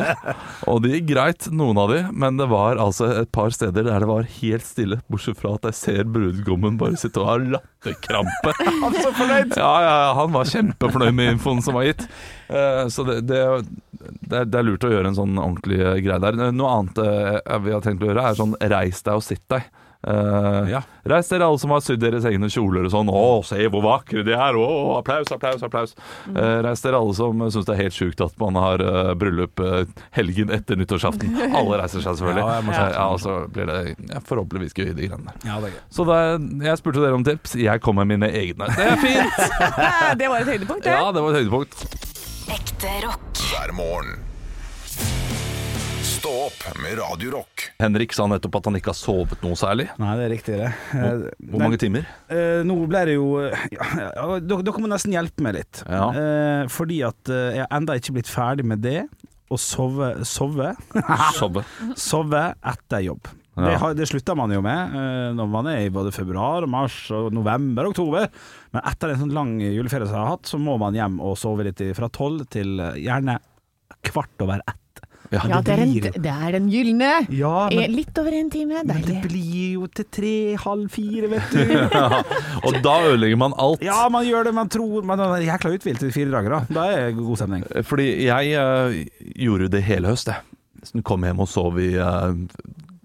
Og 0.70 0.82
det 0.85 0.93
gikk 0.97 1.06
greit, 1.12 1.49
noen 1.55 1.79
av 1.81 1.93
de, 1.93 2.00
men 2.12 2.37
det 2.41 2.49
var 2.50 2.81
altså 2.82 3.09
et 3.23 3.31
par 3.35 3.50
steder 3.55 3.87
der 3.87 4.03
det 4.05 4.09
var 4.11 4.26
helt 4.38 4.67
stille, 4.67 5.00
bortsett 5.11 5.38
fra 5.41 5.55
at 5.59 5.69
jeg 5.70 5.79
ser 5.79 6.09
brudgommen 6.11 6.79
bare 6.81 6.99
sitte 7.00 7.23
og 7.23 7.29
ha 7.31 7.37
latterkrampe. 7.56 8.55
Han 8.69 8.81
var 8.88 8.99
så 9.00 9.12
fornøyd! 9.19 9.56
Ja, 9.59 9.73
ja, 9.85 9.97
han 10.19 10.32
var 10.35 10.49
kjempefornøyd 10.50 11.15
med 11.19 11.32
infoen 11.37 11.62
som 11.65 11.79
var 11.79 11.87
gitt. 11.88 12.06
Eh, 12.49 12.85
Så 12.93 13.05
det, 13.09 13.20
det, 13.31 13.43
det, 14.29 14.44
er, 14.47 14.64
lurt 14.67 14.85
å 14.87 14.91
gjøre 14.93 15.12
en 15.12 15.19
sånn 15.19 15.38
ordentlig 15.38 15.79
greie 16.05 16.21
der. 16.23 16.38
Noe 16.53 16.73
annet 16.79 17.03
eh, 17.05 17.59
vi 17.64 17.75
har 17.75 17.85
tenkt 17.85 18.03
å 18.05 18.11
gjøre, 18.11 18.25
er 18.32 18.38
sånn 18.38 18.56
reis 18.73 19.03
deg 19.06 19.21
og 19.21 19.25
sitt 19.26 19.44
deg. 19.53 19.67
Eh, 20.06 20.71
Ja. 20.71 20.83
Reis 21.09 21.29
dere 21.29 21.47
alle 21.49 21.59
som 21.59 21.73
har 21.73 21.81
sydd 21.81 22.03
deres 22.03 22.27
egne 22.29 22.50
kjoler 22.53 22.85
og 22.87 22.93
sånn. 22.93 23.09
Å, 23.09 23.41
se 23.47 23.56
hvor 23.73 23.83
vakre 23.83 24.23
de 24.27 24.35
er! 24.37 24.59
Å, 24.61 24.99
applaus, 24.99 25.31
applaus, 25.33 25.62
applaus. 25.65 25.95
Eh, 26.29 26.59
reis 26.67 26.85
dere 26.85 27.00
alle 27.00 27.17
som 27.17 27.41
syns 27.49 27.67
det 27.67 27.75
er 27.75 27.81
helt 27.87 27.97
sjukt 27.97 28.21
at 28.23 28.37
man 28.39 28.59
har 28.61 28.83
uh, 28.85 29.15
bryllup 29.19 29.59
helgen 30.15 30.53
etter 30.55 30.79
nyttårsaften. 30.79 31.33
Alle 31.59 31.81
reiser 31.81 32.05
seg 32.05 32.19
selvfølgelig. 32.21 32.45
Ja, 32.45 32.61
ja, 32.77 32.87
ja, 32.93 33.06
og 33.15 33.23
så 33.25 33.39
blir 33.53 33.67
det 33.71 33.79
ja, 33.97 34.21
forhåpentligvis 34.29 34.77
gøy, 34.77 34.93
de 34.93 35.09
greiene 35.09 35.33
der. 35.33 35.41
Ja, 35.49 35.59
det 35.65 35.73
er 35.73 35.77
gøy. 35.79 35.83
Så 35.97 36.06
da, 36.09 36.21
jeg 36.69 36.83
spurte 36.83 37.03
dere 37.03 37.19
om 37.19 37.27
tips. 37.27 37.56
Jeg 37.59 37.83
kom 37.85 37.99
med 37.99 38.12
mine 38.12 38.29
egne. 38.29 38.69
Det 38.77 38.87
er 38.93 39.03
fint! 39.03 39.43
det 40.21 40.31
var 40.31 40.45
et 40.45 40.53
høydepunkt, 40.55 40.85
det. 40.87 40.95
Ja, 40.95 41.11
det 41.17 41.25
var 41.25 41.35
et 41.35 41.43
høydepunkt. 41.43 42.09
Ekte 42.59 42.99
rock. 43.09 43.47
hver 43.49 43.75
morgen. 43.77 44.27
Stå 46.28 46.40
opp 46.44 46.64
med 46.82 46.98
Radio 46.98 47.30
Rock. 47.32 47.62
Henrik 47.80 48.12
sa 48.12 48.26
nettopp 48.28 48.58
at 48.58 48.66
han 48.68 48.76
ikke 48.76 48.90
har 48.90 48.97
sovet 48.99 49.40
noe 49.40 49.56
særlig. 49.56 49.87
Nei, 49.97 50.11
det 50.18 50.25
er 50.26 50.30
riktig, 50.35 50.56
det. 50.61 50.66
Hvor, 50.92 51.23
hvor 51.54 51.62
mange 51.62 51.78
timer? 51.80 52.08
Eh, 52.28 52.58
nå 52.68 52.75
ble 52.90 53.00
det 53.08 53.14
jo 53.14 53.28
eh, 53.40 53.62
ja, 53.73 53.87
ja, 54.02 54.25
Dere 54.44 54.66
dere 54.66 54.82
må 54.85 54.90
nesten 54.92 55.14
hjelpe 55.16 55.47
meg 55.47 55.54
litt. 55.56 55.80
Ja. 55.88 56.02
Eh, 56.12 56.64
fordi 56.68 56.99
at 57.08 57.30
eh, 57.32 57.56
jeg 57.62 57.68
enda 57.78 57.97
ikke 57.97 58.12
blitt 58.18 58.28
ferdig 58.28 58.66
med 58.68 58.82
det. 58.85 59.06
Å 59.49 59.56
sove 59.56 60.11
Sove, 60.28 60.75
Sove. 61.38 61.62
sove 61.97 62.42
etter 62.75 63.06
jobb. 63.06 63.30
Ja. 63.56 63.62
Det, 63.64 63.73
har, 63.80 63.97
det 63.97 64.08
slutter 64.12 64.37
man 64.37 64.52
jo 64.52 64.61
med 64.66 64.99
eh, 65.00 65.28
når 65.38 65.49
man 65.54 65.70
er 65.73 65.87
i 65.87 65.94
både 65.94 66.12
februar, 66.12 66.66
mars, 66.68 66.99
og 67.08 67.30
november 67.32 67.88
og 67.88 67.97
oktober. 67.97 68.28
Men 68.76 68.85
etter 68.92 69.14
en 69.14 69.25
sånn 69.25 69.32
lang 69.32 69.56
juleferie 69.64 70.04
som 70.04 70.18
jeg 70.18 70.26
har 70.26 70.35
hatt, 70.37 70.52
så 70.52 70.61
må 70.61 70.76
man 70.85 71.00
hjem 71.00 71.23
og 71.25 71.40
sove 71.40 71.64
litt 71.70 71.80
fra 71.97 72.12
tolv 72.12 72.44
til 72.52 72.76
eh, 72.85 73.00
gjerne 73.06 73.40
kvart 74.12 74.44
over 74.44 74.61
ett. 74.61 74.85
Ja, 75.30 75.42
Ja, 75.49 75.61
det 75.61 75.75
er, 75.75 75.82
en, 75.85 75.92
blir- 75.92 76.18
det 76.25 76.32
er 76.32 76.52
den 76.56 76.68
gylne. 76.73 77.11
Ja, 77.37 77.68
Eh, 77.68 77.76
men, 77.76 77.92
Litt 77.99 78.18
over 78.18 78.32
en 78.32 78.50
time. 78.50 78.82
men 78.85 79.02
det 79.04 79.18
blir 79.28 79.75
jo 79.75 79.87
til 79.92 80.06
tre, 80.11 80.35
halv 80.56 80.88
fire, 80.90 81.28
vet 81.28 81.52
du. 81.52 81.75
Og 82.68 82.78
da 82.85 82.94
ødelegger 83.11 83.37
man 83.37 83.52
alt. 83.58 83.82
Ja, 83.85 84.08
man 84.08 84.25
gjør 84.25 84.49
det, 84.49 84.54
man 84.54 84.68
tror 84.73 85.02
Man 85.04 85.20
er 85.20 85.44
jækla 85.44 85.75
uthvilt 85.76 86.02
i 86.02 86.11
fire 86.14 86.30
dager, 86.32 86.49
da. 86.56 86.61
Da 86.80 86.87
er 86.92 87.06
det 87.11 87.16
god 87.20 87.37
stemning. 87.37 87.64
Fordi 87.85 88.08
jeg 88.26 88.56
uh, 88.56 88.97
gjorde 89.37 89.68
det 89.76 89.82
hele 89.85 90.08
høst, 90.14 90.32
jeg. 90.32 91.02
Kom 91.04 91.25
hjem 91.26 91.40
og 91.42 91.49
sov 91.50 91.76
i 91.82 91.90
uh, 91.99 92.32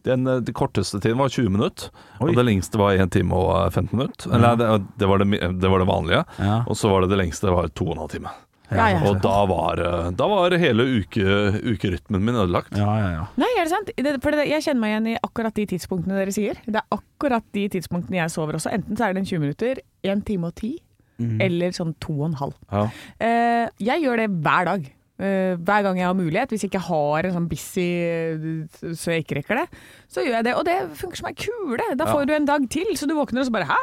den, 0.04 0.24
den, 0.28 0.54
korteste 0.54 1.00
tiden 1.00 1.18
var 1.18 1.30
20 1.32 1.50
minutter, 1.50 1.90
Oi. 2.20 2.30
og 2.30 2.36
det 2.36 2.46
lengste 2.46 2.80
var 2.80 2.96
1 3.00 3.12
time 3.16 3.36
og 3.36 3.52
eh, 3.56 3.70
15 3.72 3.98
minutter. 3.98 4.34
Eller, 4.36 4.58
det, 4.60 4.70
det, 5.00 5.08
var 5.08 5.24
det, 5.24 5.30
det 5.62 5.72
var 5.72 5.80
det 5.84 5.88
vanlige. 5.88 6.24
Ja. 6.40 6.58
Og 6.68 6.78
så 6.78 6.92
var 6.92 7.04
det 7.06 7.14
det 7.14 7.22
lengste, 7.24 7.48
det 7.48 7.56
var 7.56 7.70
2 7.72 7.88
12 7.96 8.10
timer. 8.18 8.36
Ja, 8.78 8.88
ja. 8.94 9.02
Og 9.10 9.20
da 9.24 9.36
var, 9.50 9.80
eh, 9.80 10.10
da 10.20 10.28
var 10.32 10.56
hele 10.62 10.86
uke, 11.00 11.26
ukerytmen 11.74 12.22
min 12.24 12.36
ødelagt. 12.36 12.76
Ja, 12.78 12.94
ja, 13.00 13.10
ja. 13.18 13.26
Nei, 13.38 13.50
er 13.60 13.64
det 13.68 13.74
sant? 13.74 13.92
Det, 13.98 14.16
for 14.24 14.32
det, 14.36 14.48
jeg 14.50 14.64
kjenner 14.66 14.82
meg 14.86 14.94
igjen 14.96 15.12
i 15.14 15.18
akkurat 15.24 15.54
de 15.60 15.66
tidspunktene 15.74 16.18
dere 16.22 16.34
sier. 16.36 16.60
Det 16.66 16.82
er 16.82 16.98
akkurat 16.98 17.46
de 17.54 17.68
tidspunktene 17.78 18.22
jeg 18.22 18.34
sover 18.34 18.58
også. 18.60 18.72
Enten 18.74 18.98
så 19.00 19.08
er 19.10 19.14
det 19.18 19.24
en 19.24 19.30
20 19.32 19.40
minutter, 19.46 19.84
1 20.04 20.26
time 20.26 20.50
og 20.52 20.56
10, 20.60 20.76
Mm. 21.22 21.38
eller 21.46 21.70
sånn 21.78 21.92
2 22.02 22.14
og 22.18 22.26
en 22.26 22.34
halv. 22.40 22.54
Ja. 22.74 22.88
Eh, 23.22 23.68
jeg 23.86 24.02
gjør 24.02 24.18
det 24.18 24.30
hver 24.42 24.66
dag. 24.66 24.88
Eh, 25.24 25.56
hver 25.58 25.86
gang 25.88 26.00
jeg 26.00 26.08
har 26.10 26.18
mulighet. 26.18 26.54
Hvis 26.54 26.66
jeg 26.66 26.72
ikke 26.72 26.84
har 26.88 27.28
en 27.28 27.36
sånn 27.38 27.50
busy 27.52 27.88
eh, 28.04 28.46
så 28.94 29.16
jeg 29.16 29.26
ikke 29.26 29.40
rekker 29.40 29.62
det, 29.64 29.66
så 30.12 30.24
gjør 30.26 30.38
jeg 30.40 30.48
det. 30.50 30.56
Og 30.60 30.68
det 30.68 30.78
funker 31.00 31.22
som 31.22 31.30
ei 31.32 31.36
kule. 31.40 31.90
Da 32.00 32.08
får 32.12 32.30
du 32.30 32.36
en 32.38 32.48
dag 32.50 32.70
til, 32.74 32.94
så 33.00 33.10
du 33.10 33.16
våkner 33.18 33.44
og 33.44 33.50
så 33.50 33.56
bare 33.56 33.70
Hæ? 33.72 33.82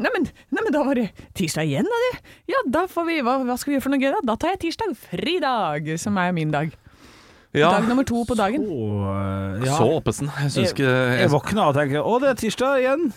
Neimen, 0.00 0.28
nei, 0.56 0.66
da 0.74 0.84
var 0.86 0.98
det 0.98 1.10
tirsdag 1.38 1.68
igjen, 1.70 1.88
da, 1.88 2.04
du. 2.06 2.36
Ja, 2.50 2.62
da 2.78 2.86
får 2.90 3.08
vi 3.10 3.20
hva, 3.26 3.38
hva 3.44 3.58
skal 3.60 3.72
vi 3.72 3.78
gjøre 3.78 3.86
for 3.86 3.94
noe 3.94 4.02
gøy, 4.02 4.12
da? 4.16 4.22
Da 4.32 4.38
tar 4.40 4.56
jeg 4.56 4.64
tirsdag. 4.68 4.94
Fridag, 5.10 5.92
som 6.00 6.18
er 6.20 6.32
min 6.36 6.54
dag. 6.54 6.72
Ja, 7.50 7.72
Dag 7.74 7.88
nummer 7.88 8.06
to 8.06 8.22
på 8.28 8.36
dagen. 8.38 8.62
Og, 8.70 9.06
eh, 9.10 9.66
ja. 9.66 9.74
så 9.74 9.88
oppesen. 9.96 10.30
Jeg 10.38 10.52
syns 10.54 10.70
ikke 10.70 10.86
Jeg 10.86 11.24
jeg, 11.24 11.30
våkna 11.32 11.64
og 11.72 11.74
tenker 11.74 12.06
Å, 12.06 12.12
det 12.22 12.28
er 12.30 12.38
tirsdag 12.38 12.78
igjen. 12.84 13.08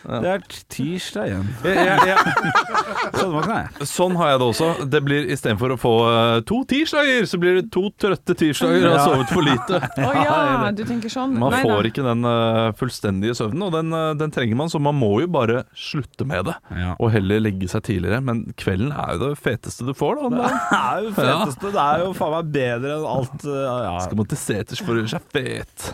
Det 0.00 0.30
er 0.32 0.44
tirsdag 0.72 1.28
igjen. 1.28 1.48
jeg, 1.64 1.76
jeg, 1.76 2.08
jeg, 2.08 3.10
Sånn 3.20 3.32
våkna 3.34 3.56
jeg. 3.58 3.88
Sånn 3.90 4.16
har 4.16 4.32
jeg 4.32 4.40
det 4.40 4.46
også. 4.46 4.68
Det 4.90 5.00
blir 5.04 5.28
Istedenfor 5.34 5.74
å 5.74 5.78
få 5.80 5.92
eh, 6.08 6.36
to 6.48 6.60
tirsdager, 6.68 7.26
så 7.28 7.40
blir 7.42 7.58
det 7.60 7.64
to 7.74 7.82
trøtte 8.00 8.36
tirsdager 8.38 8.86
og 8.88 8.96
har 8.96 9.04
sovet 9.04 9.32
for 9.34 9.44
lite. 9.46 9.80
Å 10.08 10.12
ja, 10.16 10.70
du 10.76 10.82
tenker 10.88 11.12
sånn. 11.12 11.36
Man 11.40 11.52
Nei, 11.54 11.60
får 11.66 11.90
ikke 11.90 12.04
den 12.06 12.26
eh, 12.30 12.70
fullstendige 12.80 13.36
søvnen, 13.38 13.66
og 13.68 13.74
den, 13.76 13.92
eh, 13.96 14.08
den 14.20 14.34
trenger 14.34 14.58
man, 14.62 14.72
så 14.72 14.80
man 14.82 14.96
må 14.96 15.12
jo 15.24 15.28
bare 15.32 15.64
slutte 15.76 16.26
med 16.28 16.48
det. 16.48 16.56
Ja. 16.80 16.94
Og 16.96 17.12
heller 17.14 17.42
legge 17.44 17.68
seg 17.70 17.84
tidligere. 17.90 18.22
Men 18.24 18.42
kvelden 18.60 18.94
er 18.94 19.16
jo 19.16 19.22
det 19.26 19.30
feteste 19.40 19.86
du 19.88 19.92
får. 19.96 20.22
Da. 20.24 20.28
Det 20.70 20.80
er 20.80 21.04
jo 21.04 21.12
feteste. 21.16 21.70
Det 21.74 21.82
er 21.82 22.02
jo 22.04 22.10
faen 22.16 22.32
meg 22.34 22.50
bedre 22.54 22.96
enn 22.96 23.06
alt 23.10 23.44
ja. 23.44 23.94
Skal 24.04 24.18
man 24.18 24.28
til 24.30 24.38
seters 24.40 24.80
for 24.82 24.94
å 24.94 25.02
gjøre 25.02 25.12
seg 25.12 25.26
fet. 25.34 25.86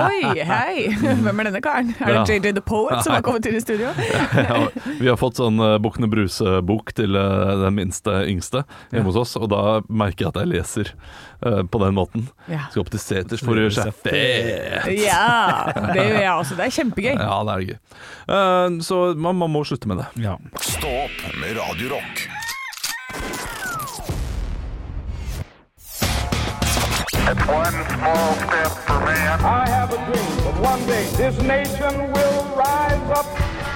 Oi, 0.00 0.42
hei! 0.48 0.88
Hvem 1.24 1.42
er 1.42 1.48
denne 1.50 1.62
karen? 1.64 1.92
Er 2.00 2.18
det 2.20 2.36
JJ 2.36 2.54
The 2.58 2.64
Poet 2.64 3.04
som 3.04 3.14
har 3.14 3.24
kommet 3.24 3.43
inn 3.50 3.58
i 3.58 3.62
studio? 3.62 3.92
Ja, 4.44 4.68
vi 5.00 5.08
har 5.08 5.16
fått 5.20 5.38
sånn 5.40 5.58
uh, 5.62 5.76
Bukkene 5.82 6.08
Bruse-bok 6.10 6.92
til 6.96 7.16
eh, 7.18 7.52
den 7.60 7.76
minste 7.76 8.12
yngste 8.28 8.64
hjemme 8.92 9.08
hos 9.08 9.18
oss, 9.20 9.34
og 9.40 9.48
da 9.52 9.62
merker 9.88 10.26
jeg 10.26 10.32
at 10.32 10.40
jeg 10.42 10.50
leser 10.52 10.90
eh, 10.92 11.62
på 11.70 11.80
den 11.82 11.96
måten. 11.96 12.26
Ja. 12.50 12.66
Skal 12.70 12.84
opp 12.84 12.92
til 12.94 13.02
seters 13.02 13.44
for 13.44 13.56
å 13.56 13.66
gjøre 13.66 13.76
seg 13.88 13.98
fet. 14.04 14.88
ja, 15.00 15.70
det 15.94 16.04
gjør 16.04 16.20
jeg 16.20 16.32
også. 16.34 16.58
Det 16.60 16.68
er 16.68 16.76
kjempegøy. 16.78 17.12
Ja, 17.24 17.36
det 17.46 17.54
er 17.54 17.66
gøy. 17.68 17.76
Eh, 18.36 18.80
så 18.84 19.02
man, 19.16 19.38
man 19.40 19.54
må 19.54 19.64
slutte 19.68 19.90
med 19.90 20.02
det. 20.02 20.08
ja. 20.26 20.38
Stå 20.60 20.90
opp 21.06 21.22
med 21.40 21.56
Radio 21.60 21.94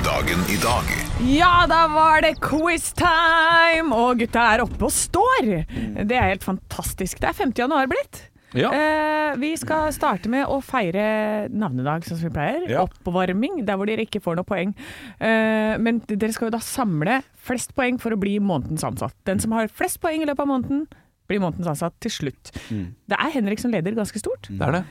Dagen 0.04 0.42
i 0.52 0.58
dag 0.60 0.90
Ja, 1.24 1.64
da 1.70 1.78
var 1.88 2.20
det 2.26 2.34
quiz-time! 2.44 3.88
Og 3.96 4.20
gutta 4.20 4.44
er 4.52 4.64
oppe 4.66 4.90
og 4.90 4.92
står! 4.92 5.48
Det 6.04 6.18
er 6.18 6.28
helt 6.34 6.44
fantastisk. 6.44 7.22
Det 7.24 7.30
er 7.30 7.38
50. 7.40 7.56
januar 7.64 7.88
blitt. 7.88 8.20
Ja. 8.52 8.68
Eh, 8.68 9.40
vi 9.40 9.54
skal 9.60 9.96
starte 9.96 10.28
med 10.28 10.44
å 10.44 10.60
feire 10.64 11.48
navnedag, 11.48 12.04
som 12.04 12.20
vi 12.20 12.28
pleier. 12.36 12.68
Ja. 12.68 12.84
Oppvarming, 12.84 13.62
der 13.64 13.80
hvor 13.80 13.88
dere 13.88 14.04
ikke 14.04 14.20
får 14.24 14.42
noe 14.42 14.48
poeng. 14.48 14.76
Eh, 15.24 15.80
men 15.80 16.04
dere 16.04 16.32
skal 16.36 16.50
jo 16.50 16.56
da 16.58 16.64
samle 16.64 17.22
flest 17.48 17.72
poeng 17.76 17.96
for 17.96 18.12
å 18.12 18.20
bli 18.20 18.36
månedens 18.44 18.84
ansatt. 18.84 19.16
Den 19.24 19.40
som 19.40 19.56
har 19.56 19.72
flest 19.72 20.02
poeng 20.04 20.20
i 20.20 20.28
løpet 20.28 20.44
av 20.44 20.52
måneden, 20.52 20.88
blir 21.28 21.42
månedens 21.42 21.68
ansatt 21.74 21.96
til 22.04 22.12
slutt. 22.14 22.52
Det 22.72 23.18
er 23.18 23.34
Henrik 23.34 23.60
som 23.62 23.72
leder 23.74 23.96
ganske 23.96 24.20
stort. 24.20 24.48
Det 24.50 24.64
er 24.64 24.78
det. 24.80 24.84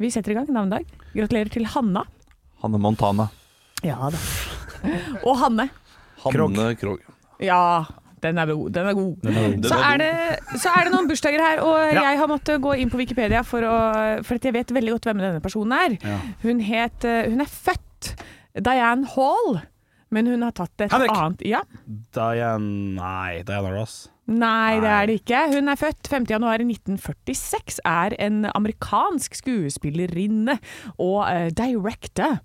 Vi 0.00 0.10
setter 0.14 0.32
i 0.32 0.38
gang 0.38 0.48
navnedag. 0.48 0.86
Gratulerer 1.12 1.50
til 1.52 1.66
Hanna. 1.74 2.06
Hanne 2.62 2.80
Montana. 2.80 3.28
Ja 3.84 4.10
da. 4.12 4.20
Og 5.24 5.34
Hanne. 5.40 5.70
Hanne 6.24 6.74
Krogh. 6.80 7.02
Ja, 7.40 7.84
den 8.20 8.38
er 8.38 8.50
god. 8.52 8.70
Den 8.76 8.86
er 8.90 8.96
god. 8.96 9.28
Så, 9.64 9.78
er 9.80 10.00
det, 10.00 10.10
så 10.60 10.72
er 10.76 10.86
det 10.86 10.92
noen 10.92 11.08
bursdager 11.08 11.40
her, 11.40 11.62
og 11.64 11.94
jeg 11.96 12.18
har 12.20 12.28
måttet 12.28 12.60
gå 12.64 12.74
inn 12.80 12.92
på 12.92 13.00
Wikipedia 13.00 13.40
for, 13.46 13.64
å, 13.64 13.76
for 14.26 14.36
at 14.36 14.48
jeg 14.48 14.56
vet 14.56 14.74
veldig 14.76 14.96
godt 14.96 15.08
hvem 15.08 15.22
denne 15.24 15.42
personen 15.44 15.76
er. 15.76 15.96
Hun, 16.44 16.60
het, 16.64 17.04
eh, 17.08 17.30
hun 17.32 17.40
er 17.40 17.48
født 17.50 18.12
Diane 18.60 19.08
Hall, 19.14 19.60
men 20.12 20.28
hun 20.28 20.44
har 20.44 20.52
tatt 20.56 20.84
et 20.84 20.92
Henrik! 20.92 21.12
annet 21.16 21.44
Ja. 21.48 21.62
Diane 22.16 22.96
Nei, 22.98 23.40
Diana 23.48 23.72
Ross. 23.72 24.02
Nei, 24.30 24.80
det 24.82 24.90
er 24.94 25.08
det 25.10 25.16
ikke. 25.20 25.44
Hun 25.54 25.70
er 25.72 25.78
født 25.80 26.10
5. 26.10 26.26
januar 26.30 26.62
1946, 26.62 27.80
er 27.84 28.14
en 28.22 28.44
amerikansk 28.54 29.34
skuespillerinne 29.40 30.58
og 30.98 31.24
uh, 31.26 31.48
director. 31.50 32.38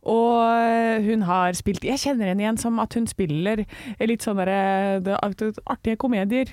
Og 0.00 1.04
hun 1.04 1.26
har 1.28 1.52
spilt 1.52 1.84
Jeg 1.84 2.00
kjenner 2.00 2.30
henne 2.30 2.40
igjen 2.40 2.56
som 2.56 2.78
at 2.80 2.94
hun 2.96 3.04
spiller 3.08 3.66
litt 4.00 4.24
sånne 4.24 5.18
artige 5.20 5.98
komedier. 6.00 6.48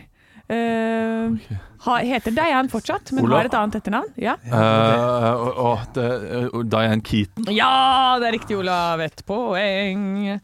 Uh, 0.47 1.35
ha, 1.83 1.97
heter 2.07 2.31
Diane 2.31 2.71
fortsatt, 2.71 3.11
men 3.11 3.25
Ola. 3.25 3.41
har 3.41 3.49
et 3.49 3.55
annet 3.59 3.81
etternavn. 3.81 4.13
Ja. 4.15 4.37
Uh, 4.47 5.97
uh, 5.99 6.61
Diane 6.63 7.03
Keaton. 7.03 7.49
ja, 7.51 8.15
det 8.21 8.29
er 8.29 8.37
riktig, 8.37 8.55
Olav. 8.55 9.03
Ett 9.03 9.25
poeng. 9.27 10.39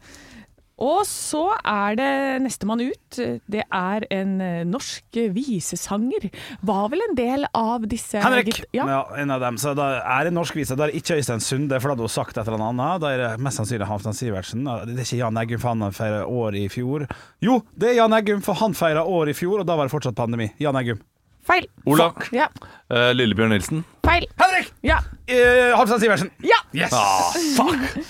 Og 0.84 1.04
så 1.08 1.42
er 1.64 1.96
det 1.98 2.10
nestemann 2.44 2.82
ut. 2.84 3.18
Det 3.48 3.62
er 3.64 4.06
en 4.12 4.34
eh, 4.44 4.64
norsk 4.68 5.18
visesanger. 5.34 6.28
Var 6.66 6.90
vel 6.92 7.04
en 7.06 7.16
del 7.18 7.46
av 7.56 7.86
disse 7.88 8.20
Henrik! 8.20 8.60
Ja. 8.76 8.84
Ja. 8.90 9.00
en 9.22 9.32
av 9.32 9.40
dem. 9.44 9.56
Så 9.60 9.72
da 9.78 9.88
er 10.02 10.28
det 10.28 10.34
norsk 10.36 10.58
vise. 10.58 10.76
Da 10.76 10.86
er 10.86 10.92
det 10.92 11.00
ikke 11.00 11.16
Øystein 11.20 11.42
Sunde, 11.44 11.78
for 11.80 11.88
da 11.90 11.96
hadde 11.96 12.08
hun 12.08 12.12
sagt 12.12 12.36
et 12.36 12.44
eller 12.50 12.66
annet. 12.68 13.00
Da 13.02 13.14
er 13.14 13.22
det 13.24 13.32
mest 13.44 13.62
sannsynlig 13.62 13.88
Halvdan 13.88 14.18
Sivertsen. 14.18 14.66
Det 14.68 14.98
er 14.98 15.06
ikke 15.06 15.22
Jan 15.22 15.40
Eggum, 15.44 15.62
for 15.62 15.72
han 15.74 15.96
feirer 15.96 16.28
år 16.28 16.60
i 16.60 16.66
fjor. 16.72 17.08
Jo, 17.44 17.60
det 17.78 17.92
er 17.94 17.98
Jan 18.02 18.18
Eggum, 18.20 18.44
for 18.44 18.60
han 18.60 18.76
feira 18.76 19.06
år 19.08 19.32
i 19.32 19.36
fjor, 19.38 19.62
og 19.62 19.68
da 19.68 19.78
var 19.78 19.88
det 19.88 19.94
fortsatt 19.94 20.18
pandemi. 20.18 20.50
Jan 20.62 20.76
Eggum. 20.82 21.00
Feil. 21.44 21.66
Olav. 21.86 22.16
Ja. 22.32 22.46
Eh, 22.90 23.10
Lillebjørn 23.16 23.52
Nilsen. 23.52 23.82
Feil. 24.04 24.24
Henrik! 24.40 24.70
Ja. 24.84 24.98
Uh, 25.28 25.74
Halvdan 25.78 26.00
Sivertsen. 26.00 26.30
ja. 26.44 26.58
Yes! 26.74 26.92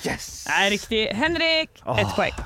Det 0.05 0.55
er 0.55 0.71
riktig. 0.73 1.03
Henrik, 1.19 1.71
ett 1.99 2.15
poeng. 2.17 2.39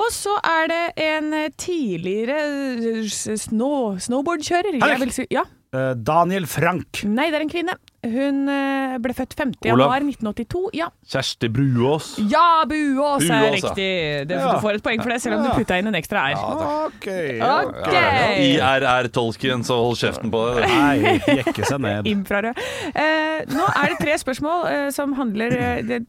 Og 0.00 0.06
så 0.14 0.36
er 0.46 0.68
det 0.70 0.82
en 1.02 1.32
tidligere 1.58 2.36
eh, 2.78 3.08
snow, 3.10 3.96
snowboardkjører. 3.98 4.76
Jeg 4.78 4.82
Henrik! 4.84 5.00
vil 5.08 5.14
si, 5.16 5.26
ja. 5.34 5.42
Eh, 5.74 5.92
Daniel 5.98 6.46
Frank. 6.50 7.02
Nei, 7.06 7.28
det 7.30 7.40
er 7.40 7.46
en 7.46 7.50
kvinne. 7.52 7.74
Hun 8.02 8.48
eh, 8.48 8.94
ble 9.04 9.12
født 9.12 9.34
50 9.36 9.66
Olav. 9.74 9.90
januar 9.90 10.04
1982. 10.06 10.60
Ja. 10.78 10.86
Kjersti 11.04 11.50
Bruås. 11.52 12.14
Ja, 12.32 12.64
Buås 12.70 13.26
er 13.28 13.50
riktig. 13.52 13.88
Det, 14.30 14.38
Ja. 14.40 14.54
Du 14.54 14.60
får 14.64 14.78
et 14.78 14.82
poeng 14.86 15.02
for 15.02 15.10
det, 15.12 15.18
selv 15.20 15.36
om 15.36 15.42
du 15.44 15.48
Ja. 15.50 15.56
putta 15.58 15.76
inn 15.78 15.86
en 15.90 15.94
ekstra 15.98 16.22
R. 16.30 16.38
OK. 16.86 17.08
Ok! 17.44 17.92
IRR-tolken, 18.40 19.64
så 19.66 19.76
hold 19.84 19.98
kjeften 20.00 20.30
på 20.32 20.40
det. 20.56 20.68
Nei, 20.70 21.18
jekke 21.40 21.66
seg 21.68 21.80
ned. 21.84 22.08
Infrarød. 22.14 22.60
Eh, 22.94 23.42
nå 23.52 23.66
er 23.68 23.92
det 23.92 23.98
tre 24.00 24.16
spørsmål 24.22 24.64
eh, 24.70 24.86
som 24.96 25.12
handler 25.18 25.56
eh, 25.58 25.82
det, 25.86 26.00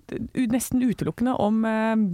nesten 0.52 0.84
utelukkende 0.86 1.36
om 1.44 1.60
eh, 1.68 2.06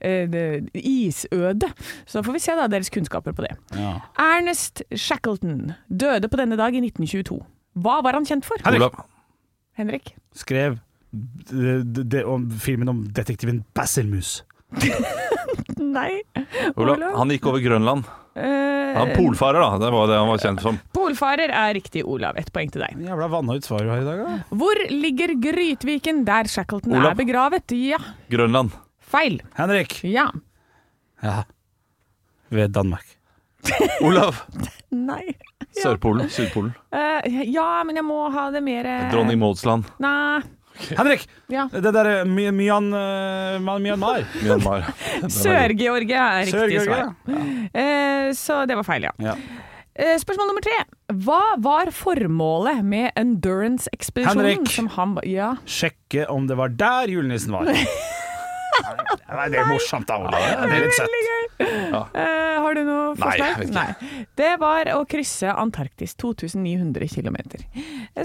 eh, 0.00 0.60
isødet. 0.80 1.72
Så 2.08 2.22
får 2.26 2.38
vi 2.38 2.42
se 2.46 2.56
da 2.58 2.68
deres 2.72 2.90
kunnskaper 2.94 3.36
på 3.36 3.44
det. 3.46 3.52
Ja. 3.76 3.98
Ernest 4.32 4.82
Shackleton 4.94 5.74
døde 5.92 6.30
på 6.32 6.40
denne 6.40 6.56
dag 6.60 6.74
i 6.76 6.80
1922. 6.84 7.42
Hva 7.84 7.98
var 8.04 8.16
han 8.16 8.24
kjent 8.24 8.46
for? 8.48 8.56
Olav. 8.72 8.96
Henrik? 9.76 10.14
Skrev 10.36 10.78
det, 11.16 12.04
det, 12.12 12.24
om 12.28 12.48
filmen 12.60 12.88
om 12.92 13.04
detektiven 13.16 13.62
Basilmus. 13.76 14.42
Nei. 15.76 16.22
Olav. 16.76 16.96
Olav? 16.96 17.14
Han 17.20 17.30
gikk 17.32 17.46
over 17.48 17.62
Grønland. 17.64 18.08
Uh, 18.36 18.96
Han 18.96 19.12
polfarer, 19.16 19.62
da. 19.62 19.78
Det 19.80 19.90
var 19.94 20.10
det 20.10 20.16
han 20.18 20.28
var 20.28 20.40
kjent 20.42 20.60
som. 20.64 20.76
polfarer 20.92 21.52
er 21.56 21.72
riktig, 21.76 22.02
Olav. 22.04 22.36
Ett 22.36 22.50
poeng 22.52 22.68
til 22.72 22.82
deg. 22.84 22.98
Jævla 23.06 23.28
vanna 23.32 23.56
ut 23.56 23.64
svar 23.64 23.84
du 23.84 23.92
har 23.92 24.02
i 24.02 24.08
dag, 24.08 24.24
da. 24.26 24.34
Hvor 24.60 24.80
ligger 24.92 25.32
Grytviken 25.40 26.24
der 26.28 26.50
Shackleton 26.52 26.96
Olav. 26.98 27.14
er 27.14 27.20
begravet? 27.22 27.76
Ja. 27.76 28.00
Grønland. 28.32 28.74
Feil. 29.06 29.38
Henrik. 29.56 30.00
Ja. 30.04 30.28
Ja. 31.24 31.44
Ved 32.52 32.74
Danmark. 32.76 33.15
Olav. 34.06 34.42
Nei. 34.90 35.34
Sørpolen. 35.76 36.28
Sydpolen. 36.32 36.72
Eh, 36.94 37.42
ja, 37.52 37.82
men 37.84 37.96
jeg 37.98 38.04
må 38.06 38.20
ha 38.32 38.46
det 38.54 38.62
mer 38.64 38.86
eh, 38.88 39.08
Dronning 39.12 39.38
Mauds 39.42 39.64
land. 39.68 39.88
Nei. 40.02 40.40
Henrik! 40.92 41.22
Ja. 41.48 41.66
Det 41.72 41.88
der 41.94 42.04
er 42.10 42.24
My- 42.28 42.50
Myan, 42.52 42.90
eh, 42.92 43.54
Ma- 43.64 43.78
Myanmar. 43.80 44.26
Myanmar. 44.44 44.84
Sør-Georgia 45.32 46.26
er 46.40 46.44
riktig 46.44 46.58
Sør-Georgia. 46.58 47.06
svar. 47.24 47.70
Eh, 47.72 48.28
så 48.36 48.62
det 48.68 48.76
var 48.76 48.84
feil, 48.88 49.06
ja. 49.08 49.14
Ja. 49.24 49.36
Eh, 49.96 50.18
spørsmål 50.20 50.50
nummer 50.50 50.64
tre. 50.66 50.76
Hva 51.24 51.40
var 51.64 51.88
formålet 51.96 52.82
med 52.84 53.08
Endurance-ekspedisjonen? 53.16 54.42
Henrik. 54.44 54.68
Som 54.74 54.90
han, 54.98 55.16
ja. 55.24 55.54
Sjekke 55.64 56.26
om 56.32 56.44
det 56.50 56.58
var 56.60 56.68
der 56.76 57.08
julenissen 57.14 57.56
var. 57.56 57.70
Nei, 59.36 59.48
det 59.52 59.58
er 59.60 59.68
morsomt, 59.70 60.06
da. 60.08 60.16
Ole. 60.22 60.40
Det 60.40 60.76
er 60.76 60.84
litt 60.84 60.96
søtt. 60.96 61.16
Gøy. 61.26 61.42
Eh, 61.56 62.56
har 62.62 62.74
du 62.76 62.82
noe 62.84 63.14
Nei, 63.16 63.16
forslag? 63.16 63.46
jeg 63.46 63.56
vet 63.56 63.70
ikke. 63.70 63.74
Nei. 63.76 64.20
Det 64.36 64.50
var 64.60 64.90
å 64.96 64.98
krysse 65.08 65.52
Antarktis, 65.56 66.14
2900 66.20 67.08
km. 67.08 67.36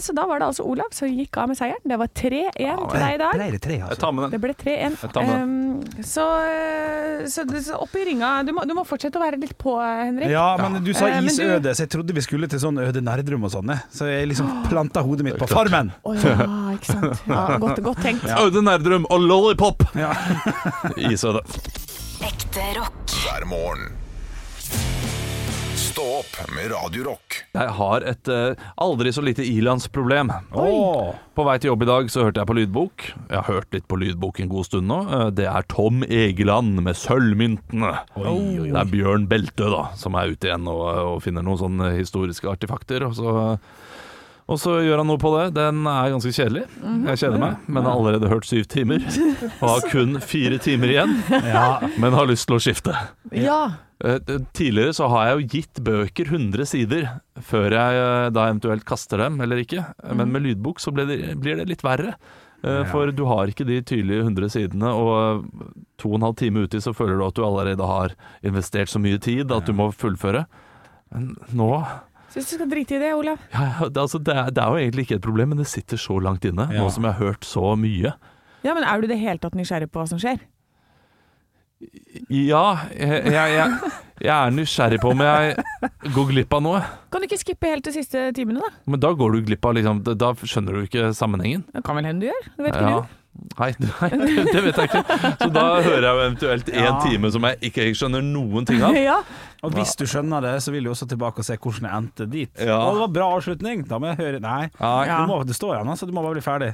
Så 0.02 0.16
da 0.18 0.26
var 0.28 0.42
det 0.42 0.50
altså 0.52 0.66
Olav 0.68 0.92
som 0.96 1.08
gikk 1.12 1.38
av 1.42 1.52
med 1.52 1.58
seieren. 1.60 1.82
Det 1.88 1.98
var 2.02 2.08
3-1 2.12 2.52
til 2.56 3.00
deg 3.00 3.16
i 3.16 3.20
dag. 3.22 3.34
Ble 3.38 3.50
det 3.56 3.62
tre, 3.64 3.78
Jeg 3.80 3.86
altså? 3.88 4.00
tar 4.04 4.12
med 4.18 4.24
Det 4.26 4.32
den. 4.32 4.42
ble 4.46 4.54
3-1. 4.66 4.98
Jeg 5.02 5.14
tar 5.16 5.28
med 5.28 5.40
Um, 5.42 5.80
så, 6.04 6.24
eh, 6.52 7.22
så, 7.32 7.44
så 7.64 7.78
opp 7.82 7.94
i 7.98 8.04
ringa 8.06 8.30
du 8.46 8.52
må, 8.54 8.66
du 8.68 8.74
må 8.78 8.84
fortsette 8.86 9.18
å 9.18 9.22
være 9.24 9.40
litt 9.40 9.56
på, 9.58 9.74
Henrik. 9.80 10.30
Ja, 10.30 10.58
men 10.60 10.84
du 10.84 10.92
sa 10.94 11.08
isøde, 11.08 11.62
du- 11.64 11.70
så 11.74 11.86
jeg 11.86 11.90
trodde 11.96 12.14
vi 12.14 12.22
skulle 12.22 12.50
til 12.52 12.60
sånn 12.62 12.78
Øde 12.84 13.02
Nerdrum 13.02 13.46
og 13.48 13.52
sånn. 13.54 13.72
Så 13.94 14.10
jeg 14.12 14.28
liksom 14.30 14.50
planta 14.68 15.02
hodet 15.06 15.24
mitt 15.26 15.38
på 15.40 15.48
Farmen. 15.50 15.94
Å 16.06 16.14
ja, 16.20 16.36
ikke 16.76 16.92
sant. 16.92 17.24
Ja, 17.32 17.58
godt, 17.62 17.82
godt 17.86 18.02
tenkt. 18.04 18.28
Øde 18.28 18.62
Nerdrum 18.66 19.08
og 19.10 19.22
Lollipop! 19.24 19.88
Isøde. 21.12 21.42
Ekte 22.26 22.68
rock. 22.80 23.18
hver 23.24 23.46
morgen. 23.50 23.92
Stå 25.82 26.04
opp 26.22 26.36
med 26.56 26.70
Radio 26.72 27.04
Rock. 27.10 27.42
Jeg 27.52 27.72
har 27.76 28.04
et 28.08 28.30
eh, 28.32 28.62
aldri 28.80 29.12
så 29.12 29.20
lite 29.26 29.44
ilandsproblem. 29.44 30.30
Åh. 30.56 31.10
På 31.36 31.44
vei 31.48 31.58
til 31.60 31.72
jobb 31.74 31.84
i 31.84 31.90
dag 31.90 32.08
så 32.14 32.24
hørte 32.24 32.40
jeg 32.40 32.48
på 32.48 32.56
lydbok. 32.56 33.08
Jeg 33.28 33.36
har 33.42 33.48
hørt 33.50 33.76
litt 33.76 33.88
på 33.92 34.00
lydbok 34.00 34.40
en 34.40 34.52
god 34.54 34.70
stund 34.70 34.88
nå. 34.88 35.02
Eh, 35.18 35.26
Det 35.42 35.50
er 35.52 35.68
Tom 35.74 36.06
Egeland 36.08 36.80
med 36.86 36.96
Sølvmyntene. 36.96 37.92
Det 38.16 38.72
er 38.72 38.92
Bjørn 38.94 39.28
Beltø 39.32 39.68
da, 39.74 39.84
som 40.00 40.16
er 40.22 40.32
ute 40.32 40.48
igjen 40.52 40.70
og, 40.72 40.86
og 41.18 41.20
finner 41.26 41.44
noen 41.44 41.60
sånne 41.60 41.92
historiske 41.98 42.48
artefakter. 42.54 43.10
Og 43.10 43.18
så, 43.20 43.36
og 44.52 44.60
så 44.60 44.74
gjør 44.84 45.00
han 45.02 45.08
noe 45.08 45.20
på 45.22 45.30
det. 45.38 45.46
Den 45.56 45.86
er 45.88 46.10
ganske 46.12 46.34
kjedelig. 46.36 46.66
Jeg 47.08 47.22
kjeder 47.24 47.40
meg, 47.42 47.62
men 47.72 47.88
har 47.88 47.96
allerede 47.96 48.30
hørt 48.32 48.48
syv 48.50 48.66
timer. 48.72 49.06
Og 49.62 49.66
har 49.70 49.88
kun 49.92 50.18
fire 50.24 50.60
timer 50.62 50.92
igjen, 50.92 51.16
men 52.02 52.18
har 52.18 52.28
lyst 52.30 52.50
til 52.50 52.58
å 52.58 52.62
skifte. 52.64 52.96
Ja. 53.32 53.62
Eh, 54.04 54.18
Tidligere 54.58 54.94
så 54.98 55.08
har 55.14 55.28
jeg 55.30 55.40
jo 55.40 55.50
gitt 55.56 55.82
bøker 55.86 56.32
100 56.34 56.68
sider 56.70 57.08
før 57.48 57.76
jeg 57.78 58.00
eh, 58.04 58.30
da 58.36 58.48
eventuelt 58.50 58.86
kaster 58.90 59.22
dem 59.24 59.40
eller 59.46 59.62
ikke. 59.64 59.84
Men 60.12 60.34
med 60.34 60.44
lydbok 60.48 60.82
så 60.84 60.94
blir 60.96 61.08
det, 61.10 61.20
blir 61.42 61.62
det 61.62 61.68
litt 61.72 61.86
verre. 61.86 62.16
Eh, 62.66 62.82
For 62.92 63.10
du 63.16 63.24
har 63.30 63.50
ikke 63.50 63.66
de 63.70 63.80
tydelige 63.86 64.26
100 64.28 64.52
sidene, 64.58 64.92
og 64.94 65.46
to 66.02 66.12
og 66.12 66.18
en 66.20 66.28
halv 66.28 66.40
time 66.42 66.66
uti 66.68 66.82
så 66.82 66.94
føler 66.98 67.18
du 67.22 67.28
at 67.30 67.38
du 67.38 67.46
allerede 67.46 67.88
har 67.94 68.18
investert 68.46 68.90
så 68.92 69.00
mye 69.02 69.22
tid 69.22 69.54
at 69.54 69.70
du 69.70 69.74
må 69.78 69.92
fullføre. 69.94 70.44
Men 71.14 71.32
nå 71.58 71.72
Syns 72.32 72.48
du 72.50 72.56
skal 72.56 72.70
drite 72.72 72.96
i 72.96 73.00
det, 73.02 73.10
Olav. 73.18 73.38
ja, 73.52 73.90
det, 73.90 73.98
altså, 74.00 74.20
det, 74.24 74.36
er, 74.38 74.52
det 74.56 74.64
er 74.64 74.70
jo 74.72 74.80
egentlig 74.86 75.04
ikke 75.08 75.18
et 75.20 75.26
problem, 75.26 75.50
men 75.52 75.58
det 75.60 75.68
sitter 75.68 76.00
så 76.00 76.16
langt 76.24 76.46
inne, 76.48 76.70
Ja. 76.72 76.80
nå 76.80 76.90
som 76.96 77.04
jeg 77.04 77.14
har 77.18 77.26
hørt 77.32 77.44
så 77.48 77.74
mye. 77.76 78.14
Ja, 78.64 78.74
men 78.78 78.84
Er 78.86 79.02
du 79.02 79.08
det 79.10 79.18
hele 79.20 79.38
tatt 79.42 79.56
nysgjerrig 79.58 79.90
på 79.92 80.00
hva 80.00 80.08
som 80.08 80.20
skjer? 80.22 80.40
Ja, 82.30 82.66
jeg, 82.94 83.24
jeg, 83.34 83.54
jeg, 83.58 83.92
jeg 84.22 84.30
er 84.36 84.52
nysgjerrig 84.54 85.00
på 85.02 85.10
om 85.16 85.24
jeg 85.26 85.56
går 86.14 86.28
glipp 86.30 86.54
av 86.54 86.62
noe. 86.62 86.82
Kan 87.12 87.24
du 87.24 87.26
ikke 87.26 87.40
skippe 87.42 87.72
helt 87.72 87.88
de 87.88 87.94
siste 87.96 88.28
timene, 88.38 88.62
da? 88.62 88.70
Men 88.86 89.02
da 89.02 89.10
går 89.18 89.34
du 89.34 89.40
glipp 89.50 89.66
av 89.66 89.74
liksom, 89.80 90.04
Da 90.06 90.30
skjønner 90.38 90.78
du 90.78 90.86
ikke 90.86 91.10
sammenhengen. 91.18 91.64
Det 91.74 91.82
kan 91.88 91.98
vel 91.98 92.06
hende 92.06 92.22
du 92.22 92.30
gjør? 92.30 92.46
Det 92.54 92.68
vet 92.68 92.78
ikke 92.78 92.94
Ja. 93.00 93.02
Nei, 93.58 93.72
nei, 93.82 94.10
det 94.48 94.62
vet 94.68 94.78
jeg 94.78 94.90
ikke. 94.92 95.02
Så 95.42 95.48
da 95.54 95.64
hører 95.82 96.06
jeg 96.06 96.12
jo 96.14 96.20
eventuelt 96.26 96.70
én 96.72 96.84
Ja. 96.86 96.92
time 97.04 97.32
som 97.34 97.48
jeg 97.50 97.58
ikke 97.72 97.88
skjønner 97.98 98.22
noen 98.26 98.68
ting 98.70 98.84
av. 98.86 98.96
ja. 99.12 99.18
Og 99.66 99.74
hvis 99.76 99.96
du 99.98 100.06
skjønner 100.10 100.42
det, 100.46 100.54
så 100.66 100.74
vil 100.74 100.86
du 100.86 100.92
også 100.94 101.08
tilbake 101.10 101.42
og 101.42 101.48
se 101.48 101.58
hvordan 101.58 101.88
jeg 101.90 101.98
endte 102.04 102.28
dit. 102.30 102.54
Ja. 102.62 102.78
Og 102.86 102.96
det 102.96 103.04
var 103.06 103.12
bra 103.18 103.28
avslutning. 103.40 103.84
Da 103.90 104.00
må 104.02 104.12
jeg 104.14 104.20
høre 104.22 104.40
Nei. 104.44 104.70
Ja. 104.80 105.20
du 105.22 105.30
må, 105.30 105.42
det 105.46 105.58
står 105.58 105.76
igjen, 105.80 105.92
altså. 105.94 106.10
Du 106.10 106.14
må 106.16 106.24
bare 106.26 106.38
bli 106.38 106.46
ferdig. 106.46 106.72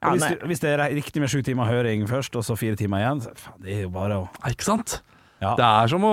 Ja, 0.00 0.14
hvis, 0.16 0.24
du, 0.24 0.46
hvis 0.48 0.62
det 0.62 0.70
er 0.72 0.80
riktig 0.96 1.20
med 1.20 1.28
sju 1.28 1.42
timer 1.44 1.68
høring 1.68 2.06
først, 2.08 2.36
og 2.36 2.44
så 2.46 2.54
fire 2.56 2.76
timer 2.80 3.02
igjen, 3.02 3.18
så 3.26 3.34
faen, 3.36 3.58
det 3.64 3.74
er 3.74 3.82
jo 3.84 3.90
bare 3.92 4.16
å 4.22 4.28
Ikke 4.48 4.64
sant? 4.64 5.00
Ja, 5.40 5.54
Det 5.56 5.64
er 5.64 5.88
som 5.92 6.04
å 6.04 6.12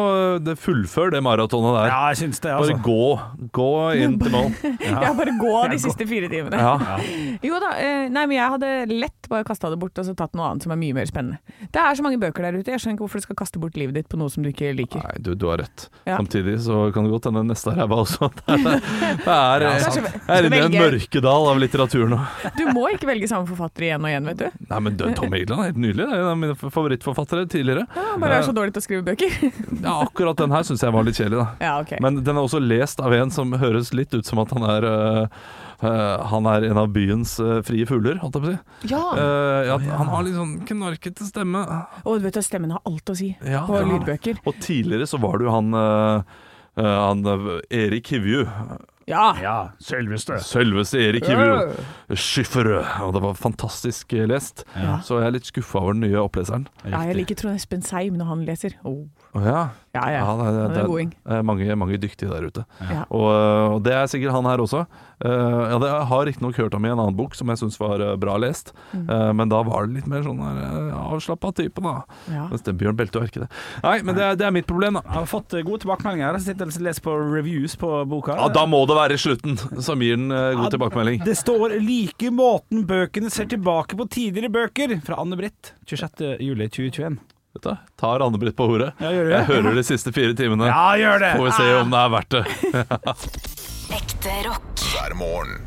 fullføre 0.55 1.11
det 1.17 1.21
maratonet 1.25 1.73
der. 1.75 1.89
ja 1.91 2.01
jeg 2.13 2.19
synes 2.21 2.39
det, 2.43 2.51
altså. 2.55 2.77
Bare 2.77 2.83
gå. 2.85 3.49
Gå 3.57 3.69
inn 3.99 4.15
til 4.21 4.31
mål. 4.31 4.53
ja, 4.87 5.11
bare 5.17 5.33
gå 5.39 5.53
de 5.73 5.79
siste 5.83 6.07
fire 6.07 6.29
timene. 6.31 6.55
Ja. 6.55 6.99
Jo 7.43 7.59
da, 7.59 7.73
eh, 7.81 8.05
nei, 8.07 8.23
men 8.29 8.37
jeg 8.37 8.53
hadde 8.55 8.69
lett 8.93 9.27
bare 9.27 9.43
kasta 9.43 9.67
det 9.73 9.79
bort 9.81 9.99
og 9.99 10.07
så 10.07 10.15
tatt 10.15 10.37
noe 10.39 10.47
annet 10.53 10.63
som 10.63 10.71
er 10.71 10.79
mye 10.79 10.95
mer 10.95 11.09
spennende. 11.09 11.41
Det 11.67 11.81
er 11.83 11.97
så 11.99 12.05
mange 12.05 12.19
bøker 12.21 12.47
der 12.47 12.55
ute, 12.61 12.71
jeg 12.71 12.79
skjønner 12.79 12.95
ikke 12.95 13.03
hvorfor 13.05 13.19
du 13.19 13.25
skal 13.27 13.39
kaste 13.43 13.59
bort 13.59 13.75
livet 13.75 13.97
ditt 13.99 14.07
på 14.07 14.19
noe 14.21 14.31
som 14.31 14.45
du 14.45 14.49
ikke 14.53 14.71
liker. 14.77 15.03
Nei, 15.03 15.17
du, 15.25 15.33
du 15.35 15.47
har 15.51 15.59
rett. 15.65 15.87
Ja. 16.07 16.15
Samtidig 16.21 16.55
så 16.63 16.85
kan 16.95 17.03
det 17.07 17.11
godt 17.11 17.27
hende 17.27 17.43
neste 17.49 17.75
ræva 17.75 17.99
også. 18.05 18.31
Det 18.47 19.33
er, 19.33 19.59
det 19.59 19.67
er, 19.67 19.67
Ja, 19.67 19.73
jeg 19.97 20.37
er 20.37 20.45
inne 20.47 20.57
i 20.57 20.63
en 20.67 20.75
mørkedal 20.77 21.47
av 21.51 21.59
litteratur 21.59 22.07
nå. 22.11 22.17
Du 22.57 22.63
må 22.75 22.87
ikke 22.93 23.07
velge 23.09 23.27
samme 23.29 23.47
forfatter 23.49 23.87
igjen 23.89 24.03
og 24.05 24.09
igjen, 24.11 24.27
vet 24.31 24.39
du. 24.41 24.63
Nei, 24.71 24.79
men 24.85 24.97
Tom 25.17 25.33
Egeland 25.35 25.63
er 25.63 25.69
helt 25.71 25.79
nydelig. 25.83 26.05
Det 26.07 26.15
er 26.15 26.23
en 26.23 26.29
av 26.31 26.39
mine 26.39 26.55
favorittforfattere 26.61 27.47
tidligere. 27.51 27.85
Ja, 27.97 28.15
bare 28.21 28.39
er 28.39 28.47
så 28.47 28.55
dårlig 28.55 28.75
til 28.75 28.83
å 28.83 28.85
skrive 28.87 29.03
bøker. 29.07 29.16
Ja, 29.83 29.93
akkurat 30.03 30.37
den 30.39 30.51
her 30.53 30.65
syns 30.67 30.83
jeg 30.83 30.93
var 30.93 31.05
litt 31.07 31.17
kjedelig, 31.19 31.39
da. 31.39 31.47
Ja, 31.63 31.73
ok. 31.83 31.95
Men 32.03 32.19
den 32.23 32.35
er 32.37 32.43
også 32.47 32.59
lest 32.63 32.99
av 33.03 33.13
en 33.15 33.31
som 33.33 33.53
høres 33.61 33.93
litt 33.95 34.13
ut 34.13 34.25
som 34.27 34.41
at 34.43 34.51
han 34.55 34.65
er 34.67 34.87
uh, 34.87 35.37
uh, 35.83 36.25
Han 36.31 36.49
er 36.51 36.65
en 36.69 36.79
av 36.81 36.89
byens 36.95 37.37
uh, 37.43 37.59
frie 37.67 37.85
fugler, 37.89 38.19
holdt 38.23 38.37
jeg 38.39 38.43
på 38.43 38.49
å 38.49 38.55
si. 38.55 38.91
Ja, 38.93 39.03
Eh, 39.17 39.61
ja, 39.69 39.77
Han 40.01 40.11
har 40.11 40.25
litt 40.27 40.35
sånn 40.37 40.57
knarkete 40.67 41.25
stemme. 41.27 41.63
og 42.03 42.19
du 42.19 42.27
vet 42.27 42.37
at 42.37 42.45
stemmen 42.47 42.73
har 42.75 42.81
alt 42.85 43.09
å 43.09 43.15
si 43.17 43.31
Ja, 43.41 43.63
på 43.67 43.79
ja. 43.79 43.85
lydbøker. 43.87 44.41
Og 44.45 44.59
tidligere 44.61 45.07
så 45.09 45.19
var 45.21 45.37
det 45.39 45.47
jo 45.47 45.55
han 45.55 45.73
Han 46.77 47.25
Erik 47.73 48.11
Hivju. 48.13 48.43
Ja. 49.07 49.37
Ja, 49.39 49.57
selveste. 49.79 50.35
Selveste 50.43 50.99
Erik 50.99 51.27
Hivju. 51.29 51.77
Skyffere. 52.19 52.81
Og 53.05 53.13
det 53.15 53.21
var 53.23 53.37
fantastisk 53.39 54.11
eh, 54.13 54.25
lest. 54.27 54.65
Ja. 54.75 54.97
Så 55.05 55.21
jeg 55.21 55.29
er 55.29 55.35
litt 55.37 55.47
skuffa 55.47 55.79
over 55.79 55.95
den 55.95 56.03
nye 56.03 56.19
oppleseren. 56.19 56.67
ja, 56.83 57.05
jeg 57.07 57.21
liker 57.21 57.39
Trond 57.39 57.55
Espen 57.55 57.85
Seim 57.87 58.19
når 58.19 58.31
han 58.33 58.43
leser. 58.47 58.75
Oh. 58.83 59.05
Ja. 59.35 59.69
Ja, 59.97 60.03
ja. 60.13 60.21
Ja, 60.21 60.33
det, 60.37 60.45
det, 60.75 60.81
er 60.83 60.87
det 61.09 61.37
er 61.39 61.43
mange, 61.47 61.75
mange 61.75 61.97
dyktige 61.97 62.29
der 62.29 62.45
ute. 62.45 62.63
Ja. 62.85 63.03
Og, 63.09 63.27
og 63.73 63.79
det 63.85 63.93
er 63.97 64.05
sikkert 64.11 64.35
han 64.35 64.45
her 64.45 64.61
også. 64.61 64.83
Uh, 65.17 65.63
ja, 65.71 65.77
det, 65.81 65.87
jeg 65.89 66.05
har 66.11 66.25
riktignok 66.29 66.57
hørt 66.61 66.73
ham 66.77 66.85
i 66.85 66.89
en 66.91 66.99
annen 67.01 67.15
bok 67.17 67.33
som 67.33 67.49
jeg 67.49 67.57
syns 67.57 67.79
var 67.81 68.03
eh, 68.05 68.11
bra 68.21 68.35
lest, 68.37 68.69
Mm. 68.93 69.07
uh, 69.09 69.31
men 69.33 69.49
da 69.49 69.63
var 69.65 69.87
det 69.87 69.95
litt 69.97 70.07
mer 70.11 70.21
sånn 70.21 70.37
uh, 70.37 70.93
avslappa 71.15 71.49
type, 71.57 71.81
da. 71.81 72.03
Ja. 72.29 72.45
Mens 72.51 72.61
det 72.67 72.75
Bjørn 72.77 72.95
Belte 72.99 73.19
er 73.23 73.31
ikke 73.31 73.41
det. 73.45 73.49
Nei, 73.83 73.95
men 74.05 74.15
det 74.19 74.23
er, 74.27 74.37
det 74.37 74.45
er 74.47 74.53
mitt 74.53 74.67
problem, 74.69 74.99
da. 74.99 75.01
Jeg 75.07 75.17
har 75.17 75.29
fått 75.31 75.55
eh, 75.57 75.65
gode 75.65 75.81
tilbakemeldinger. 75.83 76.37
Jeg 76.37 76.45
sitter 76.51 76.69
og 76.69 76.85
leser 76.87 77.05
på 77.07 77.15
reviews 77.33 77.75
på 77.81 77.89
boka. 78.11 78.37
Ja, 78.37 78.49
Da 78.53 78.65
må 78.69 78.83
det 78.89 78.99
være 78.99 79.17
slutten 79.17 79.57
som 79.81 80.03
gir 80.05 80.19
den 80.19 80.29
eh, 80.29 80.51
god 80.59 80.67
Ja, 80.67 80.73
tilbakemelding. 80.77 81.23
Det 81.25 81.37
står 81.41 81.79
'like 81.81 82.29
måten 82.31 82.85
bøkene 82.85 83.31
ser 83.33 83.49
tilbake 83.49 83.97
på 83.97 84.05
tidligere 84.05 84.53
bøker' 84.53 85.01
fra 85.01 85.17
Anne-Britt. 85.23 85.73
26. 85.89 87.17
juli 87.57 87.63
2021. 87.63 87.63
Vet 87.63 87.63
du, 87.63 87.77
Tar 87.97 88.19
Anne-Britt 88.19 88.55
på 88.55 88.65
ordet. 88.65 88.93
Ja, 88.99 89.11
gjør 89.11 89.25
det. 89.25 89.33
Jeg 89.35 89.45
hører 89.45 89.75
de 89.75 89.83
siste 89.83 90.13
fire 90.13 90.33
timene. 90.37 90.69
Ja, 90.69 90.95
gjør 90.97 91.19
det! 91.19 91.33
Får 91.37 91.45
vi 91.45 91.51
se 91.57 91.73
om 91.81 91.91
det 91.91 91.99
er 91.99 92.09
verdt 92.09 92.29
det. 92.29 92.45
Ekte 93.97 94.39
rock. 94.47 94.87
hver 94.93 95.13
morgen. 95.15 95.61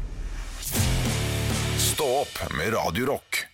Stå 1.80 2.10
opp 2.22 2.42
med 2.56 2.74
Radiorock. 2.74 3.46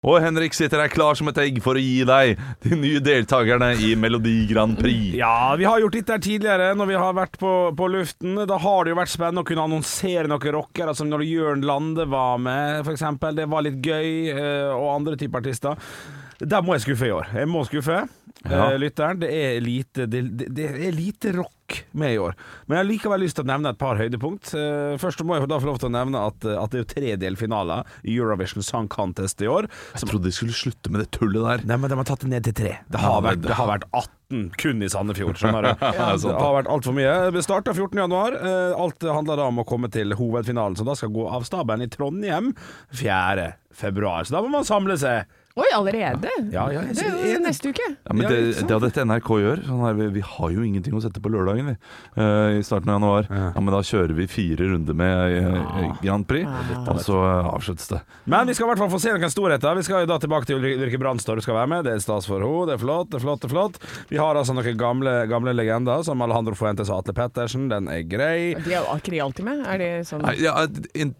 Og 0.00 0.16
Henrik 0.24 0.54
sitter 0.56 0.80
her 0.80 0.88
klar 0.88 1.12
som 1.18 1.28
et 1.28 1.36
egg 1.42 1.58
for 1.60 1.76
å 1.76 1.80
gi 1.82 2.06
deg 2.08 2.38
de 2.64 2.76
nye 2.80 3.02
deltakerne 3.04 3.74
i 3.84 3.90
Melodi 4.00 4.46
Grand 4.48 4.78
Prix. 4.80 5.10
Ja, 5.18 5.52
vi 5.60 5.66
har 5.68 5.82
gjort 5.82 5.98
dette 5.98 6.16
her 6.16 6.22
tidligere 6.24 6.70
når 6.72 6.88
vi 6.88 6.96
har 6.96 7.12
vært 7.18 7.36
på, 7.40 7.50
på 7.76 7.88
luften. 7.92 8.40
Da 8.48 8.56
har 8.64 8.88
det 8.88 8.94
jo 8.94 8.96
vært 8.96 9.12
spennende 9.12 9.44
å 9.44 9.48
kunne 9.50 9.66
annonsere 9.68 10.24
noen 10.30 10.54
rockere, 10.56 10.94
som 10.96 11.12
når 11.12 11.26
Jørn 11.28 11.66
Lande 11.68 12.08
var 12.08 12.40
med, 12.40 12.80
f.eks. 12.80 13.04
Det 13.36 13.44
var 13.52 13.66
litt 13.68 13.84
gøy, 13.84 14.08
eh, 14.32 14.72
og 14.72 14.88
andre 14.94 15.20
typer 15.20 15.44
artister. 15.44 15.92
Der 16.40 16.62
må 16.64 16.72
jeg 16.76 16.86
skuffe 16.86 17.06
i 17.08 17.12
år. 17.12 17.26
Jeg 17.36 17.48
må 17.50 17.64
skuffe 17.68 18.08
Ja. 18.48 18.70
eh, 18.70 18.78
lytteren. 18.80 19.18
Det 19.20 19.28
er, 19.28 19.60
lite, 19.60 20.06
det, 20.08 20.20
det, 20.56 20.70
er 20.86 20.92
lite 20.96 21.34
rock 21.36 21.82
med 21.92 22.14
i 22.14 22.18
år. 22.18 22.32
Men 22.66 22.78
jeg 22.78 22.80
har 22.80 22.88
likevel 22.88 23.20
lyst 23.20 23.36
til 23.36 23.44
å 23.44 23.50
nevne 23.50 23.68
et 23.74 23.78
par 23.78 23.98
høydepunkt. 24.00 24.54
Eh, 24.56 24.94
først 24.98 25.20
må 25.28 25.36
jeg 25.36 25.46
da 25.50 25.58
få 25.60 25.68
lov 25.68 25.78
til 25.82 25.90
å 25.90 25.92
nevne 25.92 26.22
at, 26.30 26.46
at 26.48 26.70
det 26.72 26.78
er 26.80 26.84
jo 26.86 26.88
tre 26.94 27.12
delfinaler 27.20 27.84
i 28.02 28.16
Eurovision 28.16 28.64
Song 28.64 28.88
Contest 28.88 29.42
i 29.44 29.50
år. 29.50 29.68
Jeg 29.94 30.08
trodde 30.08 30.24
de 30.24 30.32
skulle 30.32 30.56
slutte 30.56 30.88
med 30.90 31.02
det 31.04 31.10
tullet 31.18 31.44
der. 31.44 31.66
Nei, 31.68 31.76
men 31.76 31.92
de 31.92 31.98
har 32.00 32.08
tatt 32.08 32.24
det 32.24 32.30
ned 32.32 32.48
til 32.48 32.56
tre. 32.62 32.72
Det 32.88 33.02
har, 33.04 33.12
Ja, 33.20 33.20
vært, 33.28 33.42
det- 33.44 33.58
har 33.60 33.68
vært 33.68 33.84
18 33.92 34.50
kun 34.56 34.82
i 34.82 34.88
Sandefjord. 34.88 35.36
Skjønner 35.36 35.62
du? 35.68 35.70
Ja, 36.00 36.08
det 36.16 36.32
har 36.40 36.56
vært 36.62 36.70
altfor 36.72 36.96
mye. 36.96 37.14
Det 37.36 37.44
starta 37.44 37.74
14. 37.76 37.98
januar. 38.00 38.32
Eh, 38.40 38.72
Alt 38.80 39.04
handler 39.04 39.36
da 39.36 39.50
om 39.52 39.60
å 39.60 39.66
komme 39.68 39.90
til 39.92 40.16
hovedfinalen, 40.16 40.78
som 40.80 40.86
da 40.88 40.94
skal 40.96 41.12
gå 41.12 41.28
av 41.28 41.44
stabelen 41.44 41.84
i 41.84 41.90
Trondheim 41.92 42.54
4. 42.96 43.52
februar. 43.76 44.24
Så 44.24 44.32
da 44.38 44.40
må 44.42 44.48
man 44.56 44.64
samle 44.64 44.96
seg. 44.98 45.28
Oi, 45.58 45.66
allerede? 45.74 46.30
Ja, 46.54 46.68
ja, 46.70 46.84
jeg 46.86 46.94
det 46.94 47.04
er 47.10 47.32
jo 47.32 47.38
neste 47.42 47.72
uke. 47.72 47.86
Ja, 47.90 48.14
men 48.14 48.22
det, 48.30 48.36
det 48.68 48.74
er 48.74 48.82
dette 48.84 49.02
NRK 49.02 49.30
gjør. 49.42 49.62
Sånn 49.66 49.80
her, 49.82 49.96
vi, 49.98 50.06
vi 50.14 50.22
har 50.22 50.52
jo 50.54 50.62
ingenting 50.62 50.94
å 50.94 51.02
sette 51.02 51.22
på 51.22 51.32
lørdagen 51.32 51.72
vi, 51.72 51.76
Uh, 52.20 52.58
i 52.58 52.62
starten 52.66 52.90
av 52.90 52.98
januar. 52.98 53.26
Ja. 53.30 53.48
Men 53.56 53.72
da 53.72 53.80
kjører 53.86 54.12
vi 54.16 54.26
fire 54.30 54.66
runder 54.72 54.96
med 54.96 55.34
uh, 55.46 55.92
Grand 56.02 56.26
Prix, 56.28 56.48
og 56.90 56.98
så 57.04 57.16
uh, 57.22 57.50
avsluttes 57.54 57.88
det. 57.90 58.00
Men 58.30 58.50
vi 58.50 58.56
skal 58.56 58.66
i 58.66 58.70
hvert 58.72 58.82
fall 58.82 58.90
få 58.92 59.00
se 59.02 59.14
noen 59.14 59.32
storheter. 59.32 59.78
Vi 59.78 59.86
skal 59.86 60.04
jo 60.04 60.10
da 60.10 60.18
tilbake 60.22 60.48
til 60.48 60.58
Ulrikke 60.60 61.00
Brandstorp 61.00 61.42
skal 61.44 61.58
være 61.58 61.70
med. 61.72 61.86
Det 61.86 61.94
er 61.96 62.04
stas 62.04 62.28
for 62.30 62.42
henne. 62.42 62.66
Det 62.70 62.76
er 62.76 62.82
flott, 62.82 63.10
det 63.12 63.20
er 63.20 63.24
flott, 63.24 63.42
det 63.42 63.50
er 63.50 63.54
flott. 63.54 63.80
Vi 64.10 64.20
har 64.20 64.38
altså 64.38 64.56
noen 64.58 64.78
gamle, 64.80 65.16
gamle 65.30 65.54
legender, 65.56 66.04
som 66.06 66.22
Alejandro 66.26 66.58
Fuentes 66.58 66.92
og 66.92 67.00
Atle 67.00 67.16
Pettersen. 67.16 67.70
Den 67.72 67.90
er 67.90 68.04
grei. 68.10 68.52
De 68.58 68.74
er 68.74 68.84
jo 68.84 69.00
ikke 69.00 69.14
de 69.16 69.24
alltid 69.26 69.50
med? 69.50 69.64
Er 69.70 69.82
det 69.82 69.90
sånn 70.10 70.26
Nei, 70.26 70.36
ja, 70.42 70.56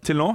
Til 0.05 0.21
nå 0.21 0.31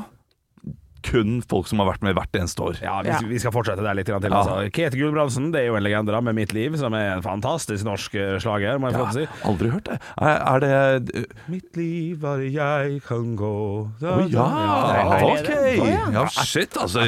kun 1.06 1.38
folk 1.48 1.68
som 1.70 1.80
har 1.82 1.88
vært 1.92 2.02
med 2.06 2.16
hvert 2.18 2.34
eneste 2.38 2.62
år. 2.66 2.80
Ja, 2.82 2.98
vi, 3.06 3.12
Ja. 3.14 3.20
vi 3.30 3.38
skal 3.42 3.54
fortsette 3.54 3.82
der 3.84 3.94
litt 3.94 4.06
til. 4.10 4.16
Ja. 4.18 4.30
Altså. 4.42 4.70
Kete 4.74 4.98
Gulbrandsen 4.98 5.52
det 5.54 5.62
er 5.62 5.66
jo 5.70 5.76
en 5.78 5.84
legende 5.86 6.12
da, 6.12 6.20
med 6.20 6.34
'Mitt 6.36 6.52
liv', 6.56 6.76
som 6.78 6.94
er 6.94 7.14
en 7.16 7.22
fantastisk 7.22 7.84
norsk 7.86 8.14
eh, 8.14 8.38
slager, 8.42 8.78
må 8.82 8.90
jeg 8.90 8.98
få 9.00 9.06
å 9.06 9.12
si. 9.14 9.26
Aldri 9.46 9.70
hørt 9.70 9.84
det. 9.90 10.00
Er, 10.20 10.36
er 10.54 10.58
det 10.60 11.26
Mitt 11.48 11.76
liv 11.76 12.20
var 12.20 12.38
jeg 12.42 13.00
kan 13.06 13.36
gå 13.36 13.52
Å 14.02 14.30
ja! 14.30 14.46
Ja, 14.50 15.32
Ok! 15.36 15.50
Ja. 15.86 16.10
Ja, 16.12 16.26
shit, 16.26 16.76
altså. 16.76 17.00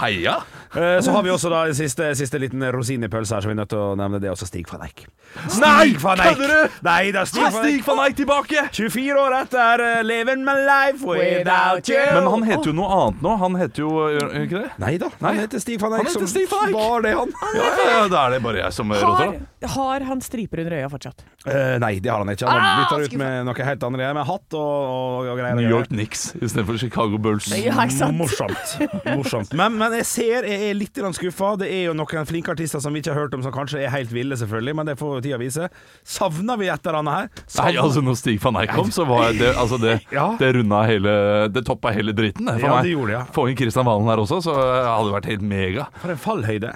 Heia! 0.00 0.40
Eh, 0.74 1.00
Så 1.04 1.10
har 1.12 1.22
vi 1.22 1.30
også 1.30 1.50
da 1.52 1.64
siste, 1.76 2.14
siste 2.16 2.38
liten 2.40 2.62
rosin 2.72 3.04
i 3.04 3.08
pølsa 3.12 3.36
her, 3.36 3.44
så 3.44 3.50
vi 3.50 3.52
er 3.52 3.58
nødt 3.60 3.68
til 3.72 3.78
å 3.82 3.90
nevne 3.98 4.20
det. 4.22 4.30
Også 4.32 4.46
Stig 4.48 4.64
van 4.72 4.80
Eijk. 4.86 5.04
Stig 5.52 5.98
van 6.00 6.20
Eijk! 6.20 6.36
kødder 6.38 6.48
du? 6.52 6.76
Nei, 6.86 7.10
det 7.12 7.20
er 7.20 7.28
Stig 7.28 7.42
van 7.42 7.52
van 7.52 7.66
Stig 7.66 7.84
van 7.86 8.00
Eijk 8.06 8.16
tilbake! 8.16 8.64
24 8.72 9.18
år 9.20 9.36
etter 9.42 9.82
uh, 9.84 10.02
'Living 10.02 10.44
my 10.46 10.54
life 10.64 11.04
without 11.04 11.88
you'. 11.92 12.06
Men 12.16 12.30
han 12.36 12.46
heter 12.48 12.70
jo 12.72 12.74
noe 12.78 12.88
annet 12.96 13.22
nå. 13.26 13.34
Han 13.42 13.58
heter 13.60 13.84
jo 13.84 13.90
Gjør 14.12 14.32
det 14.32 14.44
ikke 14.48 14.62
det? 14.62 14.70
Nei 14.86 14.94
da, 15.02 15.10
han 15.20 15.40
heter 15.42 15.58
Stig 15.62 15.80
van 15.82 15.92
Han 15.92 16.00
Eijk. 16.00 16.08
heter 16.08 16.24
som 16.24 16.32
Stig 16.32 16.48
van 16.50 16.64
Eijk. 16.68 16.76
Var 16.78 17.06
det 17.08 17.14
han? 17.20 17.36
Ja, 17.58 17.68
ja, 17.68 17.90
ja, 17.98 18.08
da 18.08 18.24
er 18.26 18.30
det 18.38 18.42
bare 18.48 18.62
jeg 18.64 18.72
som 18.78 18.92
roter, 18.96 19.36
Har, 19.62 19.76
har 19.76 20.00
han 20.08 20.20
striper 20.24 20.64
under 20.64 20.78
øya 20.80 20.88
fortsatt? 20.90 21.22
Uh, 21.46 21.76
nei, 21.82 21.98
det 22.02 22.10
har 22.10 22.18
han 22.24 22.32
ikke. 22.32 22.48
Han 22.48 22.60
Ah, 22.62 22.96
ut 23.02 23.12
med 23.18 23.44
noe 23.46 23.64
helt 23.66 23.82
annet, 23.84 24.14
med 24.14 24.24
hatt 24.26 24.54
og, 24.54 24.62
og, 24.62 25.28
og 25.32 25.38
greier. 25.38 25.56
New 25.58 25.68
York 25.68 25.88
Knicks 25.92 26.32
istedenfor 26.40 26.78
Chicago 26.80 27.18
Bulls. 27.18 27.48
Ja, 27.52 27.74
ikke 27.84 27.94
sant? 27.98 28.16
Morsomt. 28.16 28.76
Morsomt. 29.06 29.52
Men, 29.58 29.76
men 29.78 29.92
jeg 29.98 30.06
ser 30.06 30.46
jeg 30.48 30.61
er 30.70 30.74
litt 30.78 30.98
skuffa. 31.16 31.52
Det 31.60 31.68
er 31.72 31.84
jo 31.88 31.94
noen 31.98 32.26
flinke 32.28 32.52
artister 32.54 32.80
som 32.82 32.92
vi 32.94 33.00
ikke 33.02 33.12
har 33.14 33.20
hørt 33.24 33.34
om, 33.36 33.42
som 33.44 33.52
kanskje 33.54 33.80
er 33.84 33.90
helt 33.94 34.12
ville, 34.12 34.36
selvfølgelig, 34.36 34.74
men 34.78 34.86
det 34.86 34.96
får 35.00 35.20
tida 35.24 35.38
vise. 35.40 35.68
Savner 36.04 36.58
vi 36.60 36.68
et 36.72 36.86
eller 36.86 36.98
annet 37.00 37.14
her? 37.18 37.44
Nei, 37.62 37.72
altså 37.82 38.02
Når 38.04 38.16
Stig 38.20 38.38
van 38.42 38.56
Eijk 38.62 38.72
kom, 38.76 38.90
så 38.94 39.06
var 39.08 39.32
det 39.36 39.52
altså 39.56 39.78
det, 39.82 39.98
Ja. 40.18 40.28
det 40.40 40.52
runda 40.56 40.82
hele 40.88 41.16
Det 41.52 41.64
toppa 41.66 41.92
hele 41.94 42.12
dritten 42.16 42.46
det, 42.48 42.58
for 42.60 42.68
Ja, 42.68 42.74
meg. 42.78 42.84
det 42.88 42.94
gjorde 42.96 43.12
ja. 43.18 43.24
Få 43.34 43.48
inn 43.50 43.56
Kristian 43.58 43.86
Valen 43.88 44.08
her 44.12 44.22
også, 44.24 44.40
så 44.44 44.54
hadde 44.56 45.08
det 45.10 45.16
vært 45.18 45.30
helt 45.32 45.46
mega. 45.52 45.88
For 46.02 46.14
en 46.14 46.20
fallhøyde. 46.20 46.72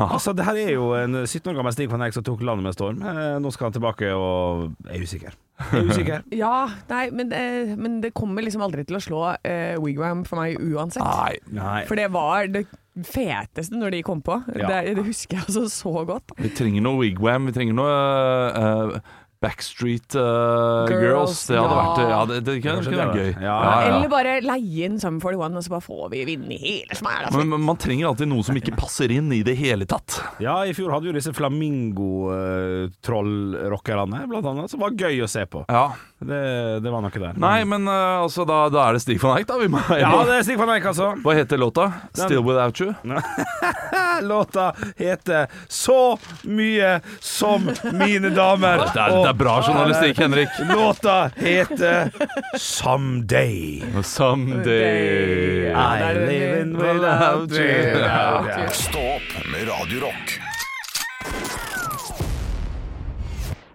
Altså, 0.00 0.32
det 0.32 0.44
her 0.46 0.56
er 0.56 0.70
jo 0.72 0.92
en 0.96 1.18
17 1.26 1.50
år 1.52 1.58
gammel 1.58 1.74
Stig 1.76 1.90
van 1.92 2.00
Eijk 2.06 2.14
som 2.16 2.24
tok 2.24 2.40
landet 2.48 2.64
med 2.64 2.76
storm. 2.78 3.02
Eh, 3.04 3.36
Nå 3.44 3.50
skal 3.52 3.68
han 3.68 3.74
tilbake 3.76 4.08
og 4.16 4.70
er 4.88 5.02
usikker. 5.04 5.34
Er 5.56 5.86
usikker. 5.88 6.24
Ja, 6.42 6.68
nei, 6.90 7.04
men, 7.16 7.30
eh, 7.32 7.74
men 7.76 8.00
det 8.02 8.12
kommer 8.16 8.44
liksom 8.44 8.64
aldri 8.66 8.84
til 8.88 8.98
å 8.98 9.02
slå 9.02 9.20
eh, 9.40 9.76
Wigwam 9.80 10.24
for 10.28 10.40
meg 10.40 10.58
uansett. 10.60 11.04
Nei, 11.04 11.38
Nei. 11.56 11.84
For 11.88 11.98
det 11.98 12.10
var 12.14 12.50
det 12.52 12.66
feteste 13.06 13.76
når 13.76 13.96
de 13.96 14.02
kom 14.06 14.22
på. 14.24 14.38
Ja. 14.56 14.68
Det, 14.70 14.96
det 14.96 15.06
husker 15.08 15.38
jeg 15.38 15.46
altså 15.48 15.66
så 15.72 15.94
godt. 16.08 16.36
vi 16.40 16.52
trenger 16.56 16.84
noe 16.84 17.00
wigwam, 17.02 17.48
vi 17.50 17.56
trenger 17.56 17.76
noe 17.76 17.96
eh, 18.60 19.00
Backstreet 19.46 20.10
uh, 20.18 20.84
Girls. 20.90 21.06
Girls, 21.06 21.38
Det 21.48 21.56
hadde 21.56 21.72
ja. 21.72 21.80
vært 21.80 21.98
Ja, 22.06 22.20
det, 22.28 22.36
det 22.46 22.52
kunne, 22.60 22.76
det, 22.82 22.90
kunne 22.90 23.06
vært 23.06 23.20
gøy. 23.22 23.30
Ja, 23.46 23.56
Eller 23.86 24.08
bare 24.12 24.32
leie 24.44 24.80
inn 24.90 24.96
Sum 25.02 25.16
41, 25.22 25.56
og 25.56 25.62
så 25.64 25.70
bare 25.76 25.86
får 25.86 26.04
vi 26.12 26.18
vinne 26.28 26.56
hele 26.60 26.94
smæla. 26.98 27.26
Men 27.36 27.46
men 27.56 27.62
man 27.64 27.76
trenger 27.80 28.08
alltid 28.10 28.28
noe 28.30 28.42
som 28.46 28.56
ikke 28.58 28.74
passer 28.76 29.10
inn 29.14 29.28
i 29.34 29.42
det 29.46 29.56
hele 29.58 29.86
tatt. 29.88 30.20
Ja, 30.42 30.56
i 30.66 30.72
fjor 30.76 30.90
hadde 30.92 31.04
vi 31.06 31.10
jo 31.12 31.16
disse 31.18 31.32
flamingo-trollrockerne, 31.36 34.18
blant 34.30 34.46
annet, 34.52 34.70
som 34.72 34.80
var 34.82 34.90
gøy 34.98 35.16
å 35.24 35.28
se 35.30 35.42
på. 35.50 35.58
Ja. 35.70 35.86
Det, 36.18 36.80
det 36.80 36.90
var 36.90 37.02
nok 37.04 37.12
der. 37.20 37.34
Nei, 37.36 37.64
men 37.68 37.84
uh, 37.88 38.22
altså, 38.22 38.46
da, 38.48 38.62
da 38.72 38.86
er 38.88 38.96
det 38.96 39.02
Stig 39.04 39.18
van 39.20 39.36
Eijk, 39.36 39.46
da. 39.50 39.58
Vi 39.60 39.68
må, 39.68 39.82
Ja, 40.00 40.14
det 40.28 40.38
er 40.38 40.46
Stig 40.46 40.56
van 40.56 40.72
Eijk, 40.72 40.86
altså. 40.88 41.10
Hva 41.20 41.34
heter 41.36 41.60
låta? 41.60 41.90
'Still 42.16 42.40
Without 42.46 42.80
You'? 42.80 42.94
Låta 44.24 44.72
heter 44.96 45.46
Så 45.68 46.16
mye 46.48 47.00
som 47.20 47.68
mine 47.92 48.30
damer. 48.32 48.86
Det 48.94 49.02
er, 49.02 49.12
det 49.12 49.28
er 49.28 49.36
bra 49.36 49.58
journalistikk, 49.60 50.22
Henrik. 50.24 50.56
Låta 50.72 51.18
heter 51.36 52.08
Someday. 52.56 53.84
Someday 54.02 55.68
I 55.68 56.14
live 56.16 56.60
in 56.62 56.76
without 56.80 57.52
you. 57.52 58.68
Stå 58.72 59.04
opp 59.18 59.30
med 59.52 59.68
Radio 59.68 60.00
Rock. 60.08 60.45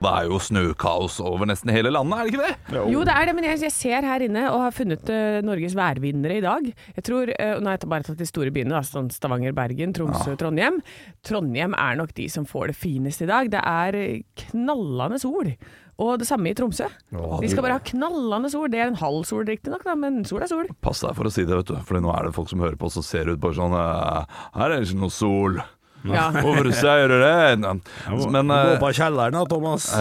Det 0.02 0.10
er 0.10 0.30
jo 0.32 0.40
snøkaos 0.42 1.20
over 1.22 1.46
nesten 1.50 1.70
hele 1.74 1.92
landet, 1.94 2.18
er 2.18 2.26
det 2.26 2.32
ikke 2.32 2.48
det? 2.48 2.86
Jo, 2.90 3.04
det 3.06 3.14
er 3.14 3.30
det, 3.30 3.36
men 3.38 3.46
jeg, 3.46 3.60
jeg 3.68 3.76
ser 3.76 4.08
her 4.10 4.26
inne 4.26 4.48
og 4.50 4.64
har 4.64 4.74
funnet 4.74 5.12
uh, 5.14 5.42
Norges 5.46 5.76
værvinnere 5.78 6.40
i 6.40 6.44
dag. 6.46 6.72
Jeg 6.98 7.06
tror, 7.06 7.30
uh, 7.30 7.60
Nå 7.62 7.70
har 7.70 7.78
jeg 7.78 7.92
bare 7.92 8.08
tatt 8.08 8.22
de 8.22 8.30
store 8.30 8.54
byene, 8.56 8.74
da, 8.74 8.82
sånn 8.88 9.12
Stavanger, 9.14 9.54
Bergen, 9.58 9.94
Tromsø, 9.94 10.34
Trondheim. 10.42 10.82
Trondheim 11.28 11.78
er 11.78 12.02
nok 12.02 12.16
de 12.18 12.26
som 12.34 12.48
får 12.50 12.72
det 12.72 12.78
fineste 12.82 13.28
i 13.28 13.32
dag. 13.32 13.52
Det 13.54 13.62
er 13.62 14.00
knallende 14.48 15.22
sol. 15.22 15.54
Og 16.02 16.16
det 16.18 16.26
samme 16.26 16.50
i 16.50 16.56
Tromsø. 16.58 16.88
De 17.12 17.50
skal 17.52 17.66
bare 17.66 17.78
ha 17.78 17.84
knallende 17.92 18.50
sol. 18.50 18.70
Det 18.74 18.80
er 18.82 18.90
en 18.90 18.98
halv 18.98 19.22
sol 19.30 19.46
riktignok, 19.46 19.86
men 20.02 20.24
sol 20.26 20.42
er 20.42 20.50
sol. 20.50 20.72
Pass 20.82 21.04
deg 21.06 21.14
for 21.18 21.30
å 21.30 21.34
si 21.34 21.46
det, 21.46 21.54
vet 21.60 21.70
du. 21.70 21.78
For 21.86 22.02
nå 22.02 22.10
er 22.16 22.26
det 22.26 22.34
folk 22.38 22.50
som 22.50 22.64
hører 22.64 22.80
på 22.80 22.90
oss 22.90 22.98
og 22.98 23.06
ser 23.06 23.30
ut 23.30 23.42
på 23.44 23.54
sånn 23.54 23.76
eh, 23.78 24.42
Her 24.58 24.72
er 24.72 24.80
det 24.80 24.90
ikke 24.90 25.04
noe 25.04 25.14
sol. 25.14 25.62
Ja. 26.04 26.32
Hvorfor 26.34 26.72
sier 26.74 27.08
du 27.12 27.18
det? 27.22 27.58
Men 27.62 28.48
Gå 28.48 28.58
eh, 28.58 28.80
på 28.82 28.92
kjelleren 28.98 29.38
da, 29.38 29.46
Thomas. 29.46 29.92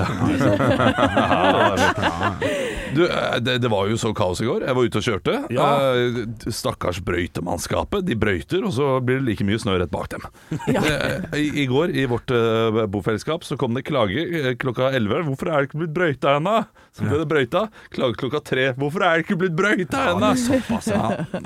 du, 2.95 3.03
eh, 3.07 3.37
det, 3.41 3.59
det 3.65 3.71
var 3.73 3.89
jo 3.91 3.97
så 4.01 4.13
kaos 4.17 4.41
i 4.43 4.47
går. 4.49 4.65
Jeg 4.69 4.77
var 4.79 4.89
ute 4.91 5.01
og 5.01 5.07
kjørte. 5.07 5.35
Ja. 5.55 5.69
Eh, 5.95 6.51
Stakkars 6.55 7.01
brøytemannskapet. 7.07 8.05
De 8.09 8.17
brøyter, 8.19 8.65
og 8.67 8.75
så 8.77 8.91
blir 9.05 9.21
det 9.21 9.27
like 9.31 9.47
mye 9.49 9.61
snø 9.63 9.79
rett 9.81 9.93
bak 9.93 10.09
dem. 10.13 10.27
Ja. 10.73 10.83
I, 11.41 11.47
I 11.63 11.67
går, 11.71 11.95
i 11.97 12.07
vårt 12.11 12.31
eh, 12.35 12.81
bofellesskap, 12.91 13.45
så 13.47 13.59
kom 13.61 13.75
det 13.77 13.85
klage 13.89 14.25
eh, 14.27 14.53
klokka 14.61 14.91
11. 14.97 15.25
'Hvorfor 15.31 15.51
er 15.53 15.57
det 15.65 15.71
ikke 15.71 15.83
blitt 15.85 15.95
brøyta 15.97 16.37
ennå?' 16.41 16.61
Så 16.91 17.05
ble 17.07 17.21
det 17.23 17.29
brøyta. 17.31 17.61
Klage 17.95 18.17
klokka 18.19 18.41
tre. 18.45 18.65
'Hvorfor 18.75 19.05
er 19.07 19.17
det 19.21 19.25
ikke 19.27 19.39
blitt 19.45 19.55
brøyta 19.59 20.07
ennå?' 20.15 20.33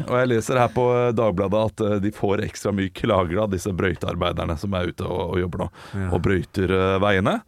Og 0.09 0.15
jeg 0.19 0.31
leser 0.33 0.59
her 0.63 0.71
på 0.73 0.87
eh, 0.97 1.11
Dagbladet 1.17 1.65
at 1.69 1.85
eh, 1.85 1.99
de 2.05 2.13
får 2.17 2.45
ekstra 2.49 2.73
mye 2.75 2.93
klager 2.97 3.43
av 3.45 3.51
disse 3.53 3.73
brøytearbeiderne 3.77 4.57
som 4.61 4.75
er 4.79 4.91
ute 4.93 5.05
og, 5.07 5.35
og 5.35 5.41
jobber 5.43 5.65
nå, 5.67 5.71
og 6.11 6.23
brøyter 6.25 6.73
eh, 6.73 6.97
veiene. 7.05 7.39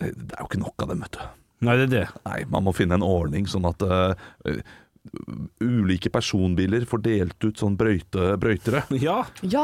Eh, 0.00 0.10
Det 0.16 0.34
er 0.36 0.42
jo 0.42 0.48
ikke 0.50 0.62
nok 0.64 0.82
av 0.86 0.90
dem, 0.92 1.04
vet 1.06 1.16
du. 1.18 1.24
Nei, 1.64 1.76
det 1.80 1.86
er 1.88 1.94
det. 1.94 2.06
Nei, 2.26 2.40
man 2.52 2.64
må 2.66 2.74
finne 2.76 2.98
en 2.98 3.06
ordning 3.06 3.46
sånn 3.48 3.64
at 3.70 3.80
uh, 3.82 4.12
ulike 5.62 6.10
personbiler 6.10 6.82
får 6.88 7.00
delt 7.04 7.44
ut 7.46 7.60
sånn 7.60 7.76
brøyte, 7.78 8.32
brøytere. 8.42 8.80
Ja, 9.06 9.20
Ja! 9.46 9.62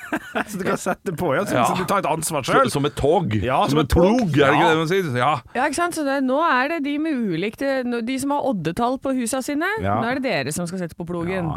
så 0.50 0.58
du 0.60 0.64
kan 0.66 0.76
sette 0.80 1.14
på, 1.16 1.30
ja. 1.36 1.46
Så, 1.48 1.56
Ja. 1.56 1.64
så 1.70 1.78
du 1.80 1.84
tar 1.88 2.02
et 2.04 2.08
ansvar 2.10 2.44
sjøl. 2.46 2.68
som 2.70 2.84
et 2.84 2.94
tog. 2.98 3.32
Ja, 3.40 3.62
som, 3.72 3.80
et 3.80 3.88
plog, 3.92 4.20
er 4.36 4.52
det 4.52 4.58
ikke 4.58 4.68
det 4.68 4.78
man 4.82 4.90
sier? 4.90 5.08
Ja. 5.16 5.30
Ja, 5.56 5.64
ikke 5.70 5.78
sant? 5.80 5.96
Så 5.96 6.04
det, 6.06 6.18
nå 6.28 6.36
er 6.44 6.74
det 6.74 6.82
de 6.84 6.96
med 7.02 7.16
ulikte 7.32 7.72
De 8.06 8.18
som 8.20 8.34
har 8.36 8.44
oddetall 8.50 8.98
på 9.02 9.14
husa 9.16 9.40
sine, 9.42 9.70
Ja. 9.82 9.96
nå 10.02 10.10
er 10.12 10.20
det 10.20 10.26
dere 10.28 10.52
som 10.54 10.68
skal 10.68 10.84
sette 10.84 10.94
på 10.98 11.08
plogen. 11.08 11.48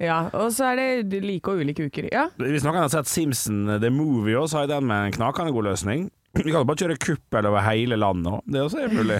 Ja, 0.00 0.30
Og 0.32 0.48
så 0.56 0.72
er 0.72 1.04
det 1.04 1.22
like 1.22 1.52
og 1.52 1.60
ulike 1.60 1.86
uker. 1.92 2.08
Ja. 2.12 2.28
Hvis 2.40 2.64
noen 2.64 2.80
har 2.80 2.88
sett 2.92 3.06
Simpson 3.10 3.66
The 3.82 3.90
Movie, 3.92 4.34
òg, 4.40 4.48
så 4.48 4.64
jeg 4.64 4.72
den 4.72 4.88
med 4.88 5.10
en 5.12 5.16
knakende 5.20 5.52
god 5.52 5.68
løsning. 5.72 6.08
Vi 6.34 6.42
kan 6.48 6.62
jo 6.62 6.64
bare 6.64 6.80
kjøre 6.80 6.96
kuppel 7.02 7.46
over 7.50 7.60
hele 7.66 7.98
landet 8.00 8.32
òg. 8.32 8.40
Det 8.48 8.62
også 8.64 8.80
er 8.86 8.94
mulig. 8.96 9.18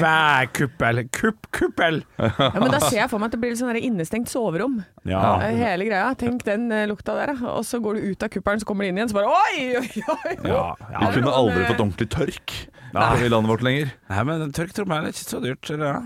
Hver 0.00 0.48
kuppel. 0.58 1.02
Kupp, 1.14 1.46
kuppel! 1.54 2.00
ja, 2.18 2.50
Men 2.58 2.70
da 2.74 2.80
ser 2.82 3.00
jeg 3.04 3.10
for 3.12 3.22
meg 3.22 3.30
at 3.30 3.36
det 3.36 3.40
blir 3.44 3.54
litt 3.54 3.62
sånn 3.62 3.78
innestengt 3.78 4.30
soverom. 4.32 4.80
Ja. 5.06 5.22
Eh, 5.46 5.54
Hele 5.60 5.86
greia. 5.88 6.10
Tenk 6.18 6.42
den 6.46 6.66
eh, 6.74 6.86
lukta 6.90 7.14
der, 7.18 7.34
da. 7.34 7.54
Og 7.58 7.64
så 7.68 7.78
går 7.84 7.98
du 8.00 8.10
ut 8.12 8.26
av 8.26 8.32
kuppelen, 8.34 8.62
så 8.62 8.68
kommer 8.68 8.84
du 8.86 8.90
inn 8.92 8.98
igjen, 9.00 9.10
så 9.12 9.20
bare 9.20 9.30
oi, 9.30 9.82
oi, 9.82 10.06
oi. 10.18 10.36
Ja, 10.50 10.70
Vi 10.98 11.12
kunne 11.18 11.34
aldri 11.34 11.66
fått 11.70 11.78
ordentlig 11.84 12.10
tørk 12.14 12.56
i 12.94 13.26
landet 13.26 13.50
vårt 13.50 13.62
lenger. 13.66 13.88
Nei, 14.06 14.20
men 14.28 14.52
tørketrommel 14.54 15.08
er 15.08 15.10
ikke 15.10 15.24
så 15.26 15.40
dyrt. 15.42 15.66
eller? 15.74 15.96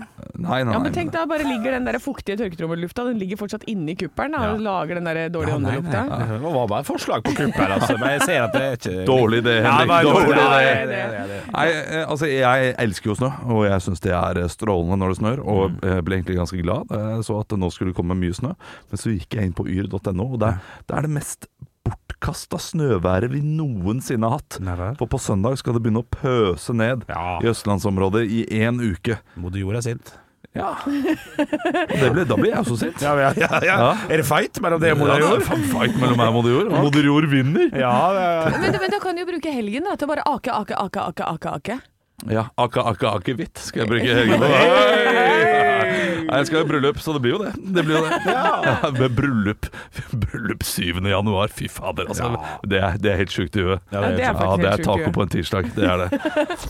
Nei, 0.41 0.63
nei, 0.65 0.73
Ja, 0.73 0.79
men 0.81 0.93
tenk 0.95 1.11
da, 1.13 1.21
bare 1.29 1.45
ligger 1.45 1.75
den 1.75 1.85
der 1.85 1.99
fuktige 2.01 2.39
tørketrommellufta, 2.39 3.03
den 3.11 3.19
ligger 3.21 3.37
fortsatt 3.37 3.67
inni 3.69 3.93
kuppelen 3.99 4.33
da, 4.33 4.55
og 4.55 4.63
lager 4.65 4.97
den 4.97 5.05
der 5.05 5.19
dårlige 5.29 5.53
Ja, 5.53 5.59
åndelukta. 5.59 6.01
Det 6.31 6.39
var 6.47 6.71
bare 6.71 6.79
et 6.81 6.89
forslag 6.89 7.21
på 7.27 7.35
kuppel, 7.37 7.75
altså. 7.75 7.93
Men 8.01 8.15
jeg 8.15 8.23
ser 8.25 8.47
at 8.47 8.57
det 8.57 8.63
er 8.65 8.79
ikke 8.79 9.05
Dårlig 9.05 9.43
idé, 9.43 9.55
Ja, 9.67 9.75
Nei, 11.49 11.67
eh, 11.71 12.03
altså 12.05 12.27
Jeg 12.29 12.73
elsker 12.81 13.11
jo 13.11 13.15
snø, 13.19 13.29
og 13.49 13.63
jeg 13.67 13.81
syns 13.85 14.03
det 14.03 14.13
er 14.15 14.41
eh, 14.43 14.49
strålende 14.51 14.99
når 15.01 15.13
det 15.15 15.19
snør. 15.21 15.41
Og 15.45 15.79
jeg 15.85 16.05
ble 16.07 16.19
egentlig 16.19 16.37
ganske 16.41 16.61
glad 16.61 16.89
da 16.91 17.01
jeg 17.15 17.25
så 17.29 17.39
at 17.41 17.49
det 17.53 17.59
nå 17.61 17.71
skulle 17.73 17.95
komme 17.97 18.17
mye 18.19 18.35
snø. 18.37 18.53
Men 18.91 19.01
så 19.01 19.13
gikk 19.15 19.39
jeg 19.39 19.49
inn 19.49 19.55
på 19.57 19.65
yr.no, 19.69 20.27
og 20.33 20.39
det, 20.43 20.53
det 20.89 20.97
er 20.99 21.07
det 21.07 21.13
mest 21.17 21.49
bortkasta 21.89 22.59
snøværet 22.61 23.31
vi 23.33 23.39
noensinne 23.45 24.27
har 24.29 24.41
hatt. 24.41 24.59
Nei. 24.61 24.91
For 24.99 25.09
på 25.09 25.17
søndag 25.21 25.57
skal 25.61 25.77
det 25.77 25.83
begynne 25.85 26.03
å 26.03 26.09
pøse 26.11 26.75
ned 26.75 27.05
Ja. 27.09 27.39
i 27.41 27.49
østlandsområdet 27.49 28.25
i 28.29 28.43
én 28.61 28.81
uke. 28.83 29.17
Moder 29.39 29.63
Jord 29.63 29.79
er 29.79 29.85
sint. 29.87 30.11
Ja. 30.57 30.71
Det 31.99 32.09
ble, 32.13 32.23
da 32.25 32.35
blir 32.39 32.49
jeg 32.49 32.61
også 32.63 32.77
sint. 32.81 33.03
Ja, 33.05 33.13
ja, 33.21 33.29
ja, 33.37 33.59
ja. 33.65 33.77
Er 34.09 34.21
det 34.23 34.25
fight 34.27 34.57
mellom 34.63 34.81
det 34.81 34.95
og 34.95 35.01
Moder 35.03 35.19
det 35.19 35.27
er 35.27 35.27
Jord? 35.27 35.45
Ja, 35.45 35.59
fight 35.75 35.99
mellom 36.01 36.17
meg 36.19 36.31
og 36.31 36.37
Moder 36.39 36.55
Jord. 36.55 36.73
Moder 36.73 37.05
Jord 37.11 37.29
vinner. 37.31 37.69
Er 37.69 38.57
Men, 38.57 38.79
men 38.81 38.91
da 38.95 38.99
kan 39.03 39.15
du 39.17 39.23
jo 39.23 39.29
bruke 39.29 39.53
helgen 39.53 39.85
da, 39.89 39.95
til 39.99 40.09
å 40.09 40.11
bare 40.15 40.25
ake, 40.25 40.53
ake, 40.55 40.75
ake, 40.87 41.05
ake, 41.13 41.29
ake, 41.35 41.55
ake. 41.59 41.79
Ja, 42.27 42.49
ake, 42.59 42.81
ake, 42.83 43.07
ake 43.15 43.35
hvitt 43.39 43.61
skal 43.63 43.85
jeg 43.85 43.91
bruke 43.93 44.15
helgen 44.17 44.41
på. 44.43 44.49
Nei, 46.29 46.41
jeg 46.43 46.49
skal 46.49 46.61
i 46.61 46.67
bryllup, 46.69 46.99
så 47.01 47.13
det 47.15 47.21
blir 47.23 47.33
jo 47.33 47.39
det. 47.41 47.53
Det 47.73 47.83
blir 47.87 47.95
jo 47.97 48.01
det. 48.05 48.17
Ja, 48.29 48.89
med 48.93 49.15
bryllup 49.17 49.69
Bryllup 50.11 50.65
7. 50.67 50.99
januar, 51.09 51.49
fy 51.53 51.69
fader, 51.71 52.09
altså. 52.11 52.33
Det, 52.69 52.81
er, 52.81 52.99
det 53.01 53.13
er 53.13 53.21
helt 53.23 53.33
sjukt 53.33 53.57
i 53.57 53.65
huet. 53.65 53.85
Ja, 53.93 54.03
det 54.03 54.25
er 54.27 54.37
Ja, 54.37 54.51
det 54.61 54.73
er 54.73 54.83
taco 54.85 55.13
på 55.15 55.25
en 55.25 55.31
tirsdag. 55.33 55.71
Det 55.77 55.87
er 55.89 56.03
det. 56.05 56.21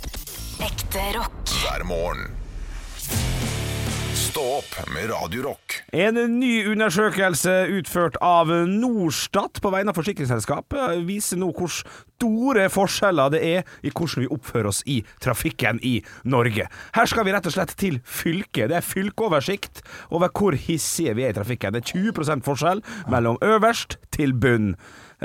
Ekte 0.70 1.10
rock. 1.18 1.42
hver 1.64 1.84
morgen. 1.88 2.28
Stå 4.30 4.42
opp 4.60 4.76
med 4.94 5.10
Radio 5.10 5.42
Rock. 5.48 5.80
En 5.96 6.18
ny 6.38 6.52
undersøkelse 6.70 7.54
utført 7.74 8.18
av 8.22 8.52
Norstat 8.70 9.58
på 9.64 9.72
vegne 9.74 9.90
av 9.90 9.98
forsikringsselskapet 9.98 11.00
viser 11.08 11.40
nå 11.42 11.48
hvor 11.58 11.72
store 11.74 12.68
forskjeller 12.70 13.32
det 13.34 13.40
er 13.48 13.72
i 13.82 13.90
hvordan 13.90 14.26
vi 14.26 14.30
oppfører 14.36 14.70
oss 14.70 14.84
i 14.86 15.00
trafikken 15.24 15.80
i 15.82 15.96
Norge. 16.30 16.68
Her 16.94 17.10
skal 17.10 17.26
vi 17.26 17.34
rett 17.34 17.50
og 17.50 17.56
slett 17.56 17.74
til 17.82 17.98
fylket. 18.06 18.70
Det 18.70 18.78
er 18.78 18.86
fylkeoversikt 18.86 19.82
over 20.14 20.30
hvor 20.30 20.58
hissige 20.68 21.16
vi 21.18 21.26
er 21.26 21.34
i 21.34 21.38
trafikken. 21.40 21.74
Det 21.74 21.82
er 21.88 22.12
20% 22.12 22.46
forskjell 22.46 22.84
mellom 23.10 23.42
øverst 23.42 23.98
til 24.14 24.36
bunn. 24.38 24.76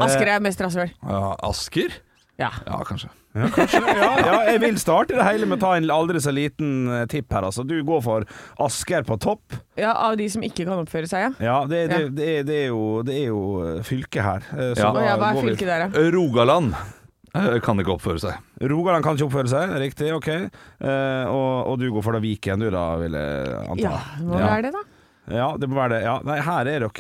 Asker 0.01 0.33
er 0.33 0.41
mest 0.49 0.65
rasshøl. 0.65 0.97
Ja, 1.05 1.35
Asker? 1.51 2.01
Ja. 2.41 2.55
Ja, 2.65 2.81
kanskje. 2.89 3.13
Ja, 3.35 3.49
kanskje. 3.51 3.81
Ja, 3.99 4.11
ja, 4.23 4.35
jeg 4.53 4.61
vil 4.63 4.77
starte 4.79 5.17
det 5.19 5.25
hele 5.27 5.47
med 5.51 5.59
å 5.59 5.63
ta 5.65 5.73
en 5.79 5.89
aldri 5.91 6.21
så 6.23 6.31
liten 6.35 6.87
eh, 6.87 7.05
tipp 7.11 7.33
her. 7.35 7.47
Altså. 7.51 7.65
Du 7.67 7.75
går 7.87 8.03
for 8.05 8.27
Asker 8.63 9.03
på 9.07 9.17
topp. 9.23 9.57
ja, 9.81 9.91
av 10.07 10.17
de 10.21 10.29
som 10.31 10.43
ikke 10.47 10.67
kan 10.69 10.79
oppføre 10.85 11.11
seg, 11.11 11.27
ja. 11.27 11.31
Ja, 11.43 11.57
det, 11.71 11.85
det, 11.91 12.03
det, 12.15 12.29
er- 12.39 12.45
det, 12.47 12.59
er, 12.65 12.69
jo, 12.71 12.85
det 13.07 13.17
er 13.25 13.27
jo 13.33 13.41
eh, 13.67 13.81
fylket 13.87 14.23
her. 14.23 14.47
eh, 14.55 14.75
så 14.79 14.87
Ja. 14.87 14.93
da 14.95 15.07
ja, 15.09 15.17
hva 15.19 15.33
er 15.35 15.41
fylket 15.49 15.67
der, 15.67 15.89
da? 15.91 16.05
Rogaland 16.15 16.77
kan 17.35 17.81
ikke 17.83 17.97
oppføre 17.97 18.21
seg. 18.23 18.39
Rogaland 18.71 19.03
kan 19.03 19.17
ikke 19.19 19.27
oppføre 19.27 19.51
seg, 19.51 19.73
riktig, 19.83 20.13
ok. 20.15 20.29
Uh, 20.79 21.25
og, 21.27 21.73
og 21.73 21.81
du 21.81 21.89
går 21.91 22.05
for 22.07 22.15
da 22.15 22.21
Viken, 22.23 22.63
du 22.63 22.69
da, 22.71 22.85
vil 23.01 23.17
jeg 23.19 23.57
anta. 23.73 23.83
Ja, 23.83 23.97
hva 24.23 24.39
ja. 24.39 24.51
er 24.55 24.63
det, 24.69 24.71
da? 24.77 24.83
Ja, 25.31 25.57
det 25.57 25.69
må 25.71 25.79
være 25.79 25.95
det. 25.97 26.03
Ja, 26.05 26.19
nei, 26.27 26.39
her 26.45 26.69
er 26.69 26.85
dere 26.85 26.91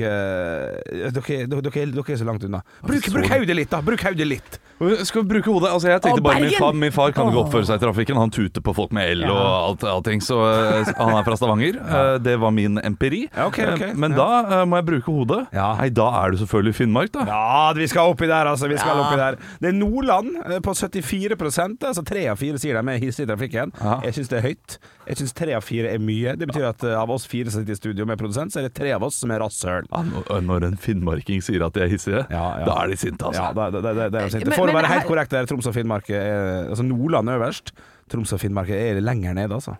Dere, 1.13 1.47
dere, 1.47 1.63
dere, 1.69 1.83
er- 1.85 2.17
så 2.17 2.25
langt 2.25 2.45
unna. 2.45 2.63
Bruk, 2.87 3.09
bruk 3.13 3.29
hodet 3.29 3.57
litt, 3.57 3.71
da! 3.71 3.81
Bruk 3.85 4.01
hodet 4.07 4.27
litt! 4.27 4.61
Skal 5.07 5.23
vi 5.23 5.29
bruke 5.37 5.47
hodet? 5.53 5.71
Altså, 5.71 5.89
jeg 5.89 6.01
tenkte 6.03 6.21
Å, 6.21 6.25
bare 6.25 6.41
min 6.43 6.55
far, 6.59 6.73
min 6.75 6.93
far 6.93 7.13
kan 7.15 7.29
ikke 7.31 7.45
oppføre 7.45 7.67
seg 7.69 7.79
i 7.79 7.83
trafikken. 7.85 8.17
Han 8.19 8.33
tuter 8.35 8.61
på 8.65 8.73
folk 8.75 8.91
med 8.97 9.07
el 9.13 9.23
og 9.31 9.39
alt, 9.39 9.85
allting. 9.87 10.21
Så 10.25 10.35
eh, 10.51 10.91
han 10.99 11.13
er 11.15 11.23
fra 11.27 11.37
Stavanger. 11.39 11.79
Eh, 11.79 12.17
Det 12.25 12.35
var 12.43 12.51
min 12.53 12.81
empiri. 12.83 13.29
Ja, 13.31 13.47
okay, 13.47 13.69
okay. 13.71 13.93
Eh, 13.93 14.01
Men 14.03 14.17
da 14.19 14.27
eh, 14.43 14.65
må 14.67 14.81
jeg 14.81 14.89
bruke 14.89 15.15
hodet. 15.15 15.45
Ja. 15.55 15.69
Nei, 15.79 15.89
da 15.95 16.09
er 16.25 16.35
du 16.35 16.41
selvfølgelig 16.43 16.75
Finnmark, 16.81 17.13
da. 17.15 17.25
Ja, 17.31 17.71
vi 17.79 17.87
skal 17.93 18.11
oppi 18.13 18.27
der, 18.27 18.51
altså. 18.51 18.69
Vi 18.69 18.77
skal 18.83 18.99
Ja. 18.99 19.05
oppi 19.07 19.21
der. 19.21 19.39
Det 19.63 19.71
er 19.71 19.79
Nordland 19.79 20.35
eh, 20.43 20.59
på 20.65 20.75
74 20.75 21.39
altså 21.85 22.05
tre 22.05 22.27
av 22.33 22.37
fire 22.43 22.59
sier 22.59 22.75
de 22.83 22.93
er 22.97 22.99
hissige 23.01 23.29
i 23.29 23.31
trafikken. 23.31 23.73
Jeg 24.05 24.19
syns 24.19 24.29
det 24.35 24.41
er 24.43 24.47
høyt. 24.51 24.79
Jeg 25.07 25.21
syns 25.21 25.35
tre 25.37 25.55
av 25.55 25.63
fire 25.65 25.95
er 25.95 26.03
mye. 26.03 26.35
Det 26.41 26.49
betyr 26.51 26.67
at 26.73 26.83
eh, 26.85 26.99
av 26.99 27.11
oss 27.15 27.29
fire 27.31 27.47
som 27.55 27.63
sitter 27.63 27.79
i 27.79 27.81
studio 27.81 28.05
med 28.11 28.14
produsent, 28.21 28.53
så 28.53 28.61
er 28.61 28.69
det 28.69 28.75
tre 28.75 28.93
av 28.93 29.03
oss 29.03 29.17
som 29.23 29.31
er 29.31 29.39
rasshøl. 29.41 29.87
Ja, 29.91 30.03
når- 30.03 30.43
Når 30.45 30.65
en 30.69 30.77
finnmarking 30.77 31.43
sier 31.43 31.65
at 31.67 31.73
de 31.75 31.81
er 31.83 31.89
hissige, 31.89 32.27
Ja, 32.31 32.59
ja. 32.59 32.65
da 32.65 32.75
er 32.85 32.89
de 32.89 32.97
sinte, 32.97 33.25
altså. 33.25 33.43
Ja, 33.43 33.53
det, 33.71 33.83
det, 33.83 33.95
det, 33.97 34.13
det 34.13 34.21
er 34.21 34.25
jo 34.25 34.31
sint. 34.39 34.47
Men- 34.47 34.59
For 34.59 34.69
å 34.69 34.75
være 34.75 34.87
helt 34.93 35.07
korrekt 35.07 35.31
der, 35.31 35.47
Troms 35.47 35.67
og 35.67 35.75
Finnmark 35.75 36.11
er 36.11 36.69
Altså 36.71 36.85
Nordland 36.85 37.29
øverst. 37.29 37.73
Troms 38.09 38.33
og 38.33 38.41
Finnmark 38.41 38.69
er 38.71 39.01
lenger 39.01 39.35
nede, 39.35 39.51
altså. 39.53 39.77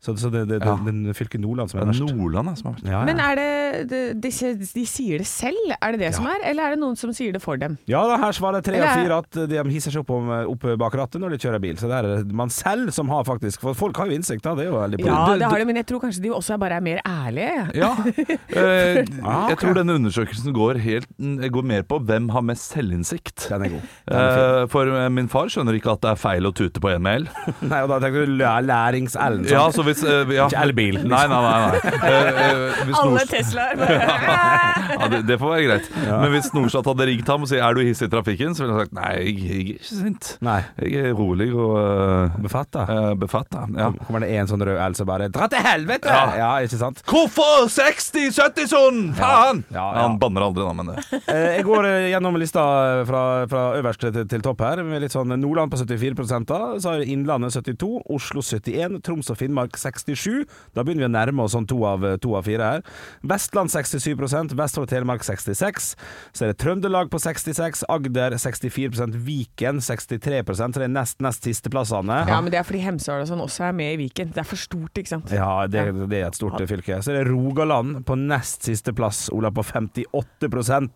Så, 0.00 0.14
så 0.16 0.30
det, 0.32 0.46
det, 0.48 0.58
Ja. 0.64 0.76
den 0.80 1.12
fylket 1.12 1.42
Nordland 1.42 1.68
som 1.68 1.80
er 1.80 1.82
er 1.84 1.90
verst. 1.92 2.00
Nordland 2.16 2.48
er 2.48 2.54
som 2.56 2.70
er 2.70 2.72
verst. 2.78 2.86
Ja, 2.88 2.92
ja. 3.00 3.04
Men 3.04 3.18
er 3.20 3.34
det, 3.36 3.88
det 3.90 3.98
de, 4.22 4.30
de 4.72 4.84
sier 4.88 5.18
det 5.20 5.26
selv, 5.28 5.74
er 5.76 5.92
det 5.92 6.00
det 6.00 6.14
som 6.16 6.24
er? 6.26 6.38
Eller 6.48 6.62
er 6.70 6.70
det 6.74 6.80
noen 6.80 6.96
som 6.96 7.12
sier 7.12 7.34
det 7.36 7.42
for 7.44 7.60
dem? 7.60 7.74
Ja, 7.90 8.00
da, 8.08 8.16
her 8.22 8.32
svarer 8.32 8.64
tre 8.64 8.78
av 8.80 8.86
Eller- 8.86 9.04
fire 9.04 9.18
at 9.20 9.40
de 9.50 9.64
hisser 9.74 9.92
seg 9.92 10.00
opp, 10.00 10.10
om, 10.16 10.30
opp 10.54 10.64
bak 10.80 10.96
rattet 10.96 11.20
når 11.20 11.34
de 11.36 11.40
kjører 11.44 11.60
bil. 11.60 11.76
Så 11.76 11.90
det 11.92 11.98
er 12.00 12.24
man 12.32 12.48
selv 12.48 12.88
som 12.96 13.08
har 13.12 13.24
faktisk 13.28 13.60
For 13.60 13.74
folk 13.76 13.96
har 14.00 14.08
jo 14.08 14.16
innsikt, 14.16 14.40
da. 14.42 14.54
Det 14.56 14.64
er 14.64 14.70
jo 14.72 14.78
veldig 14.80 15.04
Ja, 15.04 15.36
det 15.36 15.44
har 15.52 15.58
de, 15.60 15.66
men 15.68 15.76
jeg 15.82 15.86
tror 15.92 16.00
kanskje 16.06 16.22
de 16.24 16.32
også 16.32 16.56
bare 16.58 16.80
er 16.80 16.86
mer 16.88 17.02
ærlige. 17.04 17.68
Ja. 17.76 17.92
Eh, 18.50 19.04
Ah, 19.24 19.48
jeg 19.50 19.58
tror 19.60 19.74
denne 19.76 19.94
undersøkelsen 19.98 20.52
går, 20.56 20.78
helt, 20.82 21.06
går 21.52 21.64
mer 21.66 21.82
på 21.86 21.98
hvem 22.02 22.28
har 22.34 22.42
mest 22.42 22.72
selvinnsikt. 22.72 23.46
Den 23.50 23.62
er 23.66 23.72
god. 23.74 23.84
Den 24.08 24.16
er. 24.16 24.62
Eh, 24.62 24.66
for 24.72 24.88
eh, 24.90 25.08
min 25.12 25.28
far 25.30 25.46
skjønner 25.52 25.76
ikke 25.78 25.92
at 25.94 26.02
det 26.04 26.10
er 26.14 26.18
feil 26.20 26.48
å 26.48 26.52
tute 26.56 26.80
på 26.82 26.90
en 26.92 27.02
mail. 27.04 27.28
Nei, 27.70 27.80
og 27.84 27.92
da 27.92 28.00
tenker 28.02 28.26
du 28.26 28.34
læ- 28.40 28.64
lærings-Ellen. 28.66 29.46
Ja, 29.50 29.66
så 29.74 29.84
hvis 29.90 30.02
uh, 30.06 30.32
ja. 30.32 30.46
Ikke 30.48 30.62
elbil, 30.64 30.98
liksom. 30.98 31.12
Nei, 31.12 31.24
nei, 31.30 31.40
nei. 31.44 31.58
nei. 31.60 31.80
Uh, 32.00 32.90
uh, 32.90 33.00
Alle 33.02 33.24
Teslaer 33.30 33.84
ja, 35.00 35.08
det, 35.12 35.20
det 35.28 35.36
får 35.40 35.52
være 35.54 35.66
greit. 35.68 35.90
Men 36.08 36.28
hvis 36.34 36.50
Norsat 36.56 36.88
hadde 36.90 37.06
ringt 37.10 37.28
ham 37.30 37.44
og 37.46 37.50
sagt 37.50 37.64
er 37.64 37.76
du 37.76 37.82
hissig 37.84 38.08
i 38.08 38.12
trafikken, 38.12 38.56
så 38.56 38.64
ville 38.64 38.76
han 38.76 38.84
sagt 38.86 38.96
nei, 38.96 39.10
jeg, 39.20 39.36
jeg 39.40 39.58
er 39.58 39.72
ikke 39.74 39.90
sint. 39.90 40.30
Nei. 40.46 40.58
Jeg 40.80 41.10
er 41.10 41.16
rolig 41.18 41.50
og 41.54 41.76
uh, 41.78 42.40
Befatta. 42.40 42.86
befatta. 43.20 43.66
Ja. 43.76 43.90
Kommer 44.06 44.24
det 44.24 44.32
en 44.40 44.50
sånn 44.50 44.64
rød 44.66 44.80
L 44.80 44.96
som 44.98 45.08
bare 45.08 45.28
Dra 45.32 45.48
til 45.52 45.62
helvete! 45.64 46.10
Ja. 46.10 46.24
Ja, 46.40 46.50
ikke 46.64 46.78
sant? 46.80 47.02
Hvorfor 47.08 47.68
60-70-son? 47.70 49.00
Faen! 49.18 49.64
Ja, 49.70 49.84
ja. 49.94 50.04
Han 50.04 50.18
banner 50.22 50.46
aldri, 50.48 50.64
da, 50.66 50.74
men 50.76 50.92
det 50.92 50.98
Eh, 51.30 51.56
Jeg 51.58 51.64
går 51.66 51.86
eh, 51.86 52.08
gjennom 52.10 52.36
lista 52.40 52.62
fra, 53.08 53.22
fra 53.50 53.64
øverst 53.78 54.02
til, 54.02 54.24
til 54.30 54.44
topp 54.44 54.62
her. 54.64 54.82
Med 54.86 55.02
litt 55.04 55.14
sånn 55.14 55.32
Nordland 55.40 55.72
på 55.72 55.78
74 55.80 56.44
da. 56.48 56.60
Så 56.80 56.94
har 56.94 57.04
Innlandet 57.04 57.54
72, 57.54 57.90
Oslo 58.10 58.42
71, 58.44 59.00
Troms 59.06 59.30
og 59.32 59.38
Finnmark 59.40 59.78
67. 59.80 60.44
Da 60.76 60.84
begynner 60.84 61.06
vi 61.06 61.10
å 61.10 61.14
nærme 61.14 61.44
oss 61.46 61.56
sånn 61.56 61.68
to 61.70 61.80
av, 61.88 62.04
to 62.22 62.34
av 62.38 62.46
fire 62.48 62.70
her. 62.74 62.84
Vestland 63.26 63.72
67 63.72 64.14
Vestfold 64.56 64.86
og 64.86 64.90
Telemark 64.92 65.24
66. 65.26 65.92
Så 66.36 66.46
er 66.46 66.52
det 66.52 66.60
Trøndelag 66.62 67.10
på 67.12 67.20
66, 67.20 67.84
Agder 67.90 68.36
64% 68.40 69.18
Viken 69.26 69.80
63% 69.84 70.70
så 70.70 70.82
det 70.82 70.86
er 70.88 70.92
nest, 70.92 71.18
nest 71.24 71.46
sisteplassene. 71.46 72.22
Ja, 72.28 72.40
men 72.40 72.52
det 72.52 72.60
er 72.60 72.66
fordi 72.68 72.82
Hemsedal 72.84 73.24
og 73.24 73.30
sånn 73.30 73.42
også 73.44 73.68
er 73.68 73.76
med 73.76 73.94
i 73.96 74.00
Viken. 74.04 74.32
Det 74.34 74.42
er 74.42 74.48
for 74.48 74.60
stort, 74.60 74.92
ikke 74.96 75.14
sant? 75.14 75.32
Ja, 75.34 75.66
det, 75.70 75.84
det 76.10 76.22
er 76.22 76.30
et 76.30 76.38
stort 76.38 76.60
fylke. 76.70 77.00
Så 77.04 77.14
er 77.14 77.20
det 77.20 77.30
Rogaland 77.30 78.02
på 78.08 78.16
nest 78.20 78.66
siste 78.68 78.94
plass, 78.96 79.28
Ola, 79.34 79.52
på 79.54 79.64
58 79.66 80.50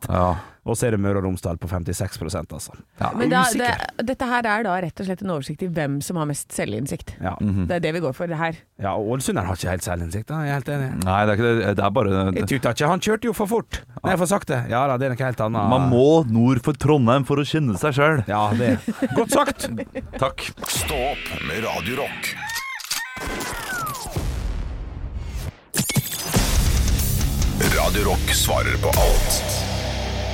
Ja. 0.09 0.35
Og 0.65 0.79
så 0.81 0.89
er 0.89 0.95
det 0.95 1.01
Møre 1.05 1.21
og 1.21 1.27
Romsdal 1.27 1.59
på 1.61 1.69
56 1.69 2.23
altså. 2.41 2.73
Ja, 3.01 3.11
Men 3.13 3.29
da, 3.33 3.43
det, 3.53 3.69
dette 4.09 4.29
her 4.31 4.47
er 4.49 4.65
da 4.65 4.77
rett 4.81 5.01
og 5.01 5.09
slett 5.09 5.25
en 5.25 5.35
oversikt 5.35 5.65
i 5.67 5.69
hvem 5.69 5.99
som 6.05 6.17
har 6.17 6.29
mest 6.31 6.55
selvinnsikt. 6.57 7.17
Ja. 7.21 7.35
Det 7.41 7.77
er 7.77 7.85
det 7.85 7.93
vi 7.99 8.01
går 8.05 8.17
for 8.17 8.31
det 8.31 8.39
her. 8.41 8.57
Ja, 8.83 8.91
og 8.99 9.13
Ålesunderen 9.15 9.47
har 9.47 9.55
ikke 9.59 9.71
helt 9.71 9.85
selvinnsikt. 9.87 10.31
Jeg 10.35 10.51
er 10.51 10.57
helt 10.59 10.71
enig. 10.75 10.89
Nei, 11.05 11.19
det 11.23 11.35
er 11.35 11.39
ikke 11.39 11.51
det. 11.51 11.75
Det 11.79 11.85
er 11.87 11.93
bare 11.95 12.15
Jeg 12.35 12.49
tuta 12.51 12.73
ikke, 12.75 12.89
han 12.91 13.03
kjørte 13.07 13.29
jo 13.29 13.35
for 13.39 13.51
fort. 13.51 13.79
Nei, 14.03 14.17
for 14.19 14.31
sakte. 14.31 14.59
Ja 14.71 14.83
da, 14.91 14.97
det 14.99 15.07
er 15.07 15.15
noe 15.15 15.29
helt 15.29 15.43
annet. 15.47 15.69
Man 15.71 15.87
må 15.93 16.07
nord 16.27 16.59
for 16.67 16.75
Trondheim 16.75 17.27
for 17.29 17.39
å 17.39 17.47
kjenne 17.47 17.79
seg 17.79 17.95
sjøl. 18.01 18.25
Ja, 18.27 18.49
det 18.59 18.75
er 18.75 19.15
Godt 19.15 19.37
sagt. 19.37 19.69
Takk. 20.25 20.49
Stå 20.67 20.99
opp 21.13 21.31
med 21.47 21.63
Radio 21.69 22.03
Rock. 22.03 22.35
Radio 27.79 28.11
Rock 28.11 28.35
svarer 28.35 28.75
på 28.83 28.91
alt 28.99 29.54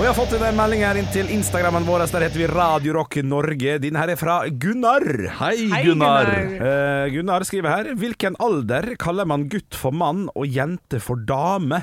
Og 0.01 0.07
jeg 0.07 0.15
har 0.15 0.17
fått 0.17 0.31
inn 0.33 0.43
en 0.49 0.57
melding 0.57 0.81
her 0.81 0.97
inn 0.97 1.09
til 1.13 1.29
Instagrammen 1.29 1.85
vår. 1.85 2.07
Der 2.09 2.23
heter 2.25 2.41
vi 2.41 2.47
Radio 2.49 2.95
Rock 2.97 3.19
Norge. 3.21 3.75
Din 3.85 3.99
her 4.01 4.09
er 4.09 4.17
fra 4.17 4.39
Gunnar. 4.49 5.05
Hei, 5.43 5.67
Hei, 5.69 5.83
Gunnar. 5.85 6.31
Gunnar. 6.31 6.63
Eh, 6.71 7.09
Gunnar 7.13 7.45
skriver 7.45 7.69
her 7.69 7.91
Hvilken 8.01 8.39
alder 8.41 8.95
kaller 8.97 9.29
man 9.29 9.45
gutt 9.53 9.77
for 9.77 9.93
mann 9.93 10.31
og 10.33 10.49
jente 10.49 11.03
for 11.05 11.21
dame? 11.29 11.83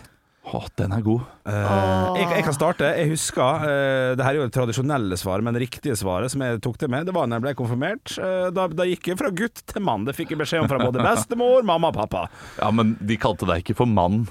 Å, 0.50 0.64
den 0.82 0.96
er 0.98 1.04
god. 1.06 1.28
Uh, 1.46 2.18
jeg, 2.18 2.26
jeg 2.40 2.48
kan 2.48 2.58
starte. 2.58 2.90
Jeg 2.98 3.12
husker 3.12 3.62
uh, 3.68 4.16
Det 4.18 4.26
her 4.26 4.32
er 4.32 4.40
jo 4.40 4.50
det 4.50 4.56
tradisjonelle 4.58 5.22
svaret, 5.22 5.46
men 5.46 5.54
det 5.54 5.68
riktige 5.68 6.00
svaret 6.02 6.34
som 6.34 6.42
jeg 6.42 6.58
tok 6.66 6.82
det 6.82 6.90
med, 6.90 7.06
det 7.06 7.14
var 7.14 7.30
når 7.30 7.38
jeg 7.38 7.46
ble 7.46 7.56
konfirmert. 7.62 8.18
Uh, 8.18 8.50
da, 8.50 8.66
da 8.66 8.90
gikk 8.90 9.12
jeg 9.12 9.22
fra 9.22 9.30
gutt 9.30 9.62
til 9.62 9.86
mann. 9.86 10.10
Det 10.10 10.18
fikk 10.18 10.34
jeg 10.34 10.42
beskjed 10.42 10.66
om 10.66 10.74
fra 10.74 10.82
både 10.82 11.06
bestemor, 11.06 11.62
mamma 11.70 11.94
og 11.94 12.02
pappa. 12.02 12.26
Ja, 12.58 12.74
men 12.74 12.98
de 12.98 13.22
kalte 13.22 13.46
deg 13.46 13.62
ikke 13.62 13.78
for 13.84 13.94
mann. 13.94 14.24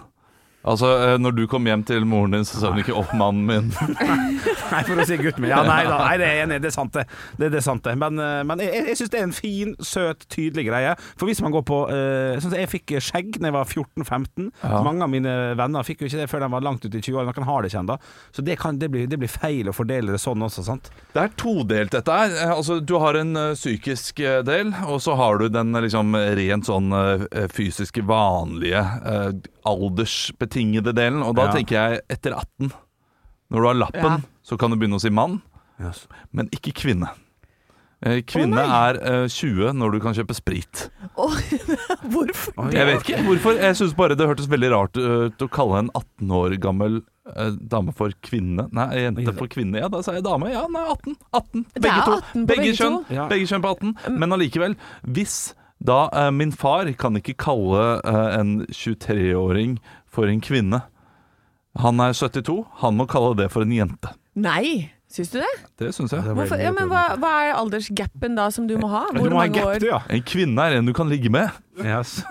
Altså, 0.67 0.89
eh, 0.99 1.19
Når 1.23 1.37
du 1.37 1.47
kom 1.51 1.67
hjem 1.67 1.85
til 1.87 2.07
moren 2.09 2.35
din, 2.35 2.45
så 2.45 2.61
sa 2.61 2.73
hun 2.73 2.83
ikke 2.83 2.95
'opp, 2.97 3.15
mannen 3.15 3.47
min'. 3.47 3.71
Nei, 4.73 4.83
for 4.83 4.99
å 4.99 5.07
si 5.07 5.17
gutten 5.21 5.45
min. 5.45 5.53
Ja, 5.53 5.63
nei 5.63 5.85
da, 5.87 5.99
nei, 6.03 6.17
det 6.19 6.27
er 6.27 6.43
enig, 6.43 6.59
det 6.63 6.73
er 6.73 6.75
sant 6.75 6.93
det. 6.97 7.05
Det, 7.39 7.53
det 7.55 7.61
er 7.61 7.67
sant 7.67 7.85
det. 7.87 7.95
Men, 7.99 8.19
eh, 8.19 8.43
men 8.47 8.63
jeg, 8.65 8.83
jeg 8.91 8.99
syns 8.99 9.13
det 9.13 9.21
er 9.21 9.27
en 9.29 9.37
fin, 9.37 9.75
søt, 9.79 10.27
tydelig 10.33 10.67
greie. 10.67 10.97
For 11.15 11.31
hvis 11.31 11.43
man 11.45 11.55
går 11.55 11.63
på 11.67 11.79
uh, 11.87 12.35
sånn 12.43 12.57
Jeg 12.57 12.71
fikk 12.73 12.97
skjegg 13.05 13.39
da 13.39 13.51
jeg 13.51 13.55
var 13.55 13.71
14-15. 13.71 14.51
Ja. 14.65 14.83
Mange 14.83 15.07
av 15.07 15.13
mine 15.13 15.35
venner 15.59 15.87
fikk 15.87 16.03
jo 16.03 16.11
ikke 16.11 16.23
det 16.23 16.29
før 16.33 16.43
de 16.43 16.51
var 16.57 16.65
langt 16.67 16.85
ute 16.85 16.99
i 16.99 17.03
20-årene. 17.05 17.35
Noen 17.37 17.49
har 17.49 17.63
det 17.63 17.71
ikke 17.71 17.83
ennå. 17.85 17.99
Så 18.35 18.45
det, 18.47 18.59
kan, 18.59 18.81
det, 18.81 18.91
blir, 18.91 19.07
det 19.11 19.21
blir 19.23 19.31
feil 19.31 19.71
å 19.71 19.77
fordele 19.77 20.17
det 20.17 20.23
sånn 20.23 20.43
også, 20.43 20.67
sant? 20.67 20.91
Det 21.15 21.23
er 21.23 21.35
todelt, 21.39 21.95
dette 21.95 22.19
her. 22.19 22.35
Altså, 22.57 22.81
du 22.81 22.97
har 23.03 23.19
en 23.21 23.39
psykisk 23.55 24.23
del, 24.47 24.73
og 24.89 24.99
så 25.05 25.15
har 25.21 25.39
du 25.39 25.47
den 25.53 25.77
liksom 25.87 26.17
rent 26.17 26.67
sånn 26.67 26.91
fysiske, 27.55 28.03
vanlige, 28.07 28.83
eh, 29.07 29.31
aldersbetingede 30.57 30.93
delen. 30.95 31.23
Og 31.23 31.35
da 31.37 31.47
Ja. 31.47 31.53
tenker 31.53 31.77
jeg 31.77 32.01
etter 32.11 32.33
18. 32.37 32.73
Når 33.51 33.61
du 33.61 33.67
har 33.67 33.75
lappen, 33.75 34.03
Ja. 34.03 34.19
så 34.45 34.59
kan 34.59 34.71
du 34.71 34.77
begynne 34.77 34.97
å 34.97 35.01
si 35.01 35.11
mann, 35.11 35.43
men 36.33 36.49
ikke 36.51 36.73
kvinne. 36.75 37.09
Eh, 38.03 38.21
Kvinne 38.23 38.59
er 38.61 38.95
eh, 38.97 39.27
20 39.27 39.73
når 39.73 39.93
du 39.93 40.01
kan 40.01 40.13
kjøpe 40.13 40.35
sprit. 40.35 40.91
Hvorfor? 41.17 42.71
Jeg 42.71 42.87
vet 42.87 43.01
ikke 43.09 43.23
hvorfor. 43.25 43.57
Jeg 43.59 43.75
syns 43.75 43.95
bare 43.97 44.15
det 44.15 44.27
hørtes 44.29 44.47
veldig 44.49 44.71
rart 44.71 44.97
ut 44.99 45.39
å 45.39 45.49
kalle 45.49 45.79
en 45.79 45.91
18 45.95 46.29
år 46.31 46.57
gammel 46.61 47.03
eh, 47.35 47.51
dame 47.57 47.95
for 47.95 48.11
kvinne. 48.23 48.69
Nei, 48.71 48.97
jente 49.01 49.33
for 49.35 49.47
kvinne. 49.49 49.79
Ja, 49.81 49.89
da 49.89 50.03
sa 50.03 50.13
jeg 50.13 50.25
dame. 50.25 50.51
Ja, 50.53 50.67
nei, 50.69 50.83
18. 50.93 51.17
18. 51.33 51.65
Begge 51.81 51.97
er 51.97 52.05
to. 52.05 52.13
18 52.13 52.21
på 52.45 52.47
Begge 52.47 52.61
begge 52.61 52.77
kjønn. 52.77 52.99
to. 53.09 53.15
Ja. 53.15 53.29
Begge 53.29 53.47
kjønn 53.47 53.63
på 53.65 53.73
18. 53.73 54.19
Men 54.19 54.31
allikevel, 54.37 54.77
hvis 55.09 55.55
da 55.83 56.09
eh, 56.13 56.31
min 56.31 56.53
far 56.53 56.85
kan 56.93 57.17
ikke 57.17 57.35
kalle 57.37 58.03
eh, 58.05 58.39
en 58.41 58.67
23-åring 58.67 59.79
for 60.17 60.33
en 60.33 60.41
kvinne. 60.45 60.81
Han 61.77 62.01
er 62.01 62.17
72, 62.17 62.63
han 62.81 62.97
må 62.97 63.05
kalle 63.11 63.35
det 63.37 63.51
for 63.53 63.67
en 63.67 63.75
jente. 63.77 64.15
Nei. 64.37 64.93
Syns 65.13 65.31
du 65.31 65.37
det? 65.39 65.51
Det 65.79 65.93
syns 65.95 66.11
jeg. 66.13 66.23
Hvorfor? 66.35 66.59
Ja, 66.61 66.73
men 66.75 66.89
hva, 66.91 67.03
hva 67.21 67.29
er 67.47 67.53
aldersgapen 67.55 68.35
da 68.37 68.49
som 68.53 68.67
du 68.67 68.75
må 68.81 68.89
ha? 68.91 69.05
Du 69.15 69.21
må 69.23 69.29
ha 69.31 69.45
mange 69.45 69.55
gap, 69.55 69.69
år? 69.77 69.85
ja. 69.87 70.01
En 70.13 70.25
kvinne 70.27 70.65
er 70.67 70.81
en 70.81 70.89
du 70.89 70.93
kan 70.97 71.07
ligge 71.09 71.31
med. 71.33 71.47
Yes. 71.79 72.19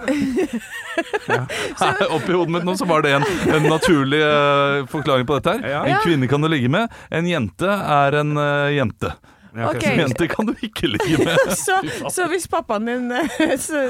Oppi 2.15 2.35
hodet 2.35 2.51
mitt 2.51 2.67
nå 2.67 2.75
så 2.77 2.87
var 2.89 3.05
det 3.05 3.13
en, 3.15 3.23
en 3.55 3.69
naturlig 3.71 4.19
uh, 4.19 4.83
forklaring 4.91 5.25
på 5.29 5.39
dette 5.39 5.55
her. 5.55 5.69
Ja. 5.71 5.85
En 5.87 6.03
kvinne 6.03 6.27
kan 6.29 6.43
du 6.43 6.51
ligge 6.51 6.69
med, 6.73 6.91
en 7.15 7.31
jente 7.31 7.71
er 7.71 8.19
en 8.21 8.35
uh, 8.35 8.67
jente. 8.75 9.13
Ja, 9.55 9.69
okay. 9.69 9.77
okay. 9.77 9.93
En 9.93 9.99
jente 9.99 10.27
kan 10.27 10.45
du 10.45 10.53
ikke 10.61 10.87
ligge 10.87 11.17
med. 11.23 11.37
Så, 11.65 11.77
så 12.11 12.25
hvis 12.27 12.47
pappaen 12.51 12.85
din 12.89 13.11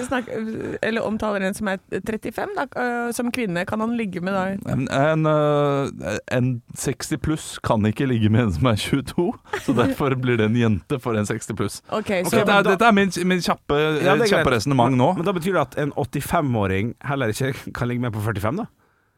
snakker, 0.05 0.77
eller 0.85 1.01
omtaler 1.01 1.47
en 1.47 1.55
som 1.57 1.67
er 1.71 1.79
35 1.89 2.53
da, 2.55 2.65
eh, 2.81 3.09
som 3.15 3.31
kvinne, 3.33 3.65
kan 3.65 3.81
han 3.81 3.95
ligge 3.97 4.21
med 4.21 4.35
da? 4.35 4.43
En, 4.71 4.85
en, 4.91 5.25
eh, 5.25 6.19
en 6.37 6.51
60 6.77 7.17
pluss 7.25 7.47
kan 7.65 7.85
ikke 7.89 8.07
ligge 8.09 8.29
med 8.29 8.47
en 8.47 8.53
som 8.53 8.69
er 8.69 8.79
22, 8.79 9.27
så 9.65 9.75
derfor 9.77 10.15
blir 10.21 10.37
det 10.41 10.49
en 10.51 10.59
jente 10.59 10.99
for 11.01 11.17
en 11.17 11.25
60 11.25 11.57
pluss. 11.57 11.81
Okay, 11.89 12.21
okay, 12.21 12.29
så 12.29 12.43
Dette 12.43 12.59
er, 12.59 12.69
dette 12.69 12.85
er 12.85 12.95
min, 12.95 13.11
min 13.25 13.43
kjappe, 13.43 13.81
Ja, 14.05 14.15
kjappe 14.21 14.55
resonnement 14.55 14.97
nå. 14.97 15.11
Men 15.17 15.27
da 15.27 15.35
betyr 15.35 15.57
det 15.57 15.65
at 15.65 15.77
en 15.81 15.93
85-åring 15.97 16.95
heller 17.09 17.33
ikke 17.33 17.73
kan 17.75 17.89
ligge 17.89 18.05
med 18.05 18.13
på 18.15 18.23
45, 18.23 18.61
da? 18.61 18.69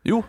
Jo. 0.07 0.23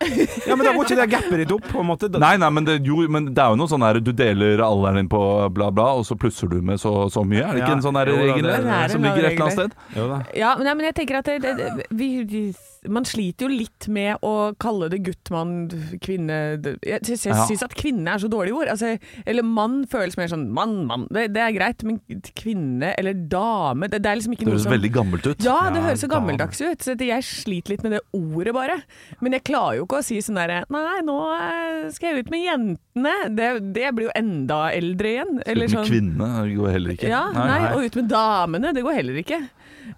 Ja, 0.48 0.56
men 0.56 0.64
da 0.64 0.72
går 0.72 0.86
ikke 0.86 0.96
det 0.96 1.06
gapet 1.12 1.42
ditt 1.42 1.50
opp, 1.52 1.66
på 1.68 1.80
en 1.82 1.86
måte. 1.90 2.08
Nei, 2.16 2.32
nei, 2.40 2.48
men 2.56 2.64
det, 2.64 2.78
jo, 2.88 3.02
men 3.12 3.26
det 3.36 3.42
er 3.44 3.52
jo 3.52 3.58
noe 3.60 3.68
sånn 3.68 3.84
her 3.84 3.98
Du 4.00 4.12
deler 4.16 4.62
alderen 4.64 4.96
din 5.02 5.10
på 5.12 5.20
bla, 5.52 5.68
bla, 5.74 5.90
og 6.00 6.06
så 6.08 6.16
plusser 6.16 6.48
du 6.48 6.58
med 6.64 6.80
så, 6.80 6.92
så 7.12 7.20
mye. 7.26 7.44
Er 7.44 7.52
det 7.58 7.62
ikke 7.64 7.74
Ja. 7.74 7.76
en 7.76 7.84
sånn 7.84 8.00
regel 8.00 8.48
som 8.94 9.04
ligger 9.04 9.28
et 9.28 9.34
eller 9.34 9.44
annet 9.44 9.58
sted? 9.58 9.76
Jo 9.98 10.08
da. 10.08 10.20
Ja, 10.36 10.54
men, 10.56 10.64
nei, 10.70 10.74
men 10.80 10.88
jeg 10.88 10.96
tenker 11.02 11.20
at 11.20 11.28
det, 11.28 11.38
det, 11.44 11.56
det, 11.60 11.86
vi, 11.90 12.10
vi- 12.24 12.54
man 12.88 13.04
sliter 13.04 13.44
jo 13.44 13.50
litt 13.52 13.88
med 13.92 14.16
å 14.24 14.54
kalle 14.60 14.88
det 14.88 15.02
gutt, 15.04 15.30
mann, 15.30 15.68
kvinne 16.00 16.56
det- 16.62 16.78
Jeg 16.86 17.02
syns, 17.04 17.26
Ja. 17.26 17.64
at 17.66 17.74
kvinne 17.74 18.08
er 18.08 18.18
så 18.18 18.28
dårlige 18.30 18.54
ord. 18.56 18.68
Altså, 18.68 18.98
eller 19.26 19.42
mann 19.42 19.84
føles 19.86 20.16
mer 20.16 20.28
sånn 20.28 20.48
mann, 20.50 20.86
mann. 20.86 21.06
Det, 21.12 21.32
det 21.34 21.42
er 21.42 21.52
greit, 21.52 21.84
men 21.84 22.00
kvinne 22.34 22.94
eller 22.96 23.12
dame 23.14 23.88
Det, 23.90 24.00
det 24.02 24.06
er 24.10 24.16
liksom 24.16 24.32
ikke 24.32 24.44
Det 24.44 24.46
noe 24.46 24.54
høres 24.56 24.62
som 24.62 24.72
veldig 24.72 24.92
gammelt 24.92 25.26
ut. 25.26 25.44
Ja, 25.44 25.70
det 25.70 25.76
Ja, 25.82 25.86
høres 25.88 26.00
så 26.00 26.08
dame. 26.08 26.14
gammeldags 26.38 26.60
ut. 26.60 26.78
Så 26.80 26.96
jeg 26.98 27.22
sliter 27.22 27.68
litt 27.74 27.82
med 27.82 27.92
det 27.92 28.00
ordet, 28.14 28.54
bare. 28.54 28.82
Men 29.20 29.32
jeg 29.32 29.44
klarer 29.44 29.76
jo 29.76 29.84
ikke 29.86 29.98
å 30.00 30.04
si 30.04 30.16
sånn 30.18 30.36
derre 30.40 30.64
Nei, 30.70 31.00
nå 31.02 31.18
eh, 31.36 31.90
skal 31.90 32.14
jeg 32.14 32.24
ut 32.24 32.30
med 32.30 32.46
jentene. 32.46 33.36
Det, 33.36 33.72
det 33.74 33.94
blir 33.94 34.08
jo 34.08 34.16
enda 34.16 34.70
eldre 34.72 35.12
igjen. 35.14 35.42
Eller 35.46 35.66
ut 35.66 35.70
med 35.74 35.78
sånn 35.78 35.90
kvinne 35.90 36.28
det 36.48 36.56
går 36.56 36.70
heller 36.72 36.90
ikke. 36.96 37.08
ja, 37.08 37.24
nei, 37.32 37.72
og 37.74 37.84
ut 37.84 37.96
med 37.96 38.08
damene, 38.08 38.72
det 38.74 38.82
går 38.84 38.94
heller 38.94 39.20
ikke. 39.20 39.40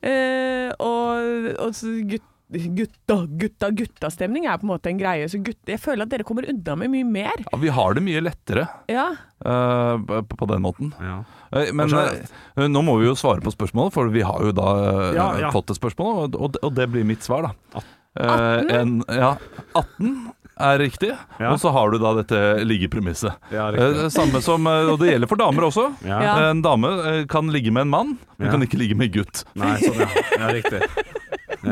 Uh, 0.02 0.72
og 0.80 1.58
og 1.62 1.74
gutt, 2.08 2.24
gutta, 2.52 3.16
gutta, 3.26 3.70
gutta-stemning 3.70 4.46
er 4.46 4.58
på 4.60 4.66
en 4.66 4.72
måte 4.74 4.90
en 4.92 4.98
greie. 5.00 5.28
Så 5.30 5.40
gutt, 5.44 5.60
jeg 5.68 5.80
føler 5.80 6.04
at 6.06 6.12
dere 6.12 6.26
kommer 6.28 6.46
unna 6.50 6.76
med 6.76 6.92
mye 6.92 7.08
mer. 7.08 7.44
Ja, 7.50 7.60
vi 7.62 7.72
har 7.72 7.94
det 7.96 8.02
mye 8.04 8.20
lettere 8.24 8.66
Ja, 8.92 9.06
uh, 9.46 9.96
på, 10.04 10.36
på 10.36 10.50
den 10.50 10.62
måten. 10.64 10.92
Ja. 11.00 11.22
Uh, 11.54 11.72
Men 11.76 11.92
eh, 11.96 12.68
nå 12.68 12.82
må 12.84 12.98
vi 13.00 13.08
jo 13.08 13.16
svare 13.18 13.44
på 13.44 13.52
spørsmålet, 13.54 13.94
for 13.96 14.12
vi 14.12 14.24
har 14.26 14.44
jo 14.44 14.52
da 14.56 14.68
Ja, 15.16 15.30
ja. 15.40 15.50
fått 15.54 15.72
et 15.72 15.80
spørsmål, 15.80 16.14
og, 16.26 16.38
og, 16.38 16.60
og 16.62 16.76
det 16.76 16.88
blir 16.92 17.04
mitt 17.08 17.24
svar, 17.24 17.48
da. 17.50 17.82
18? 17.82 17.90
Eh, 18.12 18.76
en, 18.76 18.94
ja, 19.08 19.34
18 19.72 20.14
er 20.62 20.78
riktig, 20.78 21.08
Ja. 21.40 21.48
og 21.54 21.56
så 21.62 21.72
har 21.72 21.90
du 21.90 21.96
da 21.98 22.12
dette 22.20 22.38
liggepremisset. 22.68 23.32
Ja, 23.50 23.70
samme 24.12 24.42
som, 24.44 24.68
og 24.68 24.98
det 25.00 25.14
gjelder 25.14 25.30
for 25.30 25.40
damer 25.40 25.64
også. 25.70 25.86
En 26.04 26.60
dame 26.62 26.92
kan 27.32 27.48
ligge 27.50 27.72
med 27.72 27.86
en 27.88 27.94
mann, 27.94 28.12
men 28.36 28.46
Ja. 28.46 28.52
kan 28.52 28.66
ikke 28.68 28.78
ligge 28.78 28.94
med 28.98 29.08
en 29.08 29.22
gutt. 29.22 29.44
Nei, 29.56 29.78
sånn, 29.80 30.04
ja. 30.04 30.10
ja 30.38 30.52
riktig. 30.52 30.84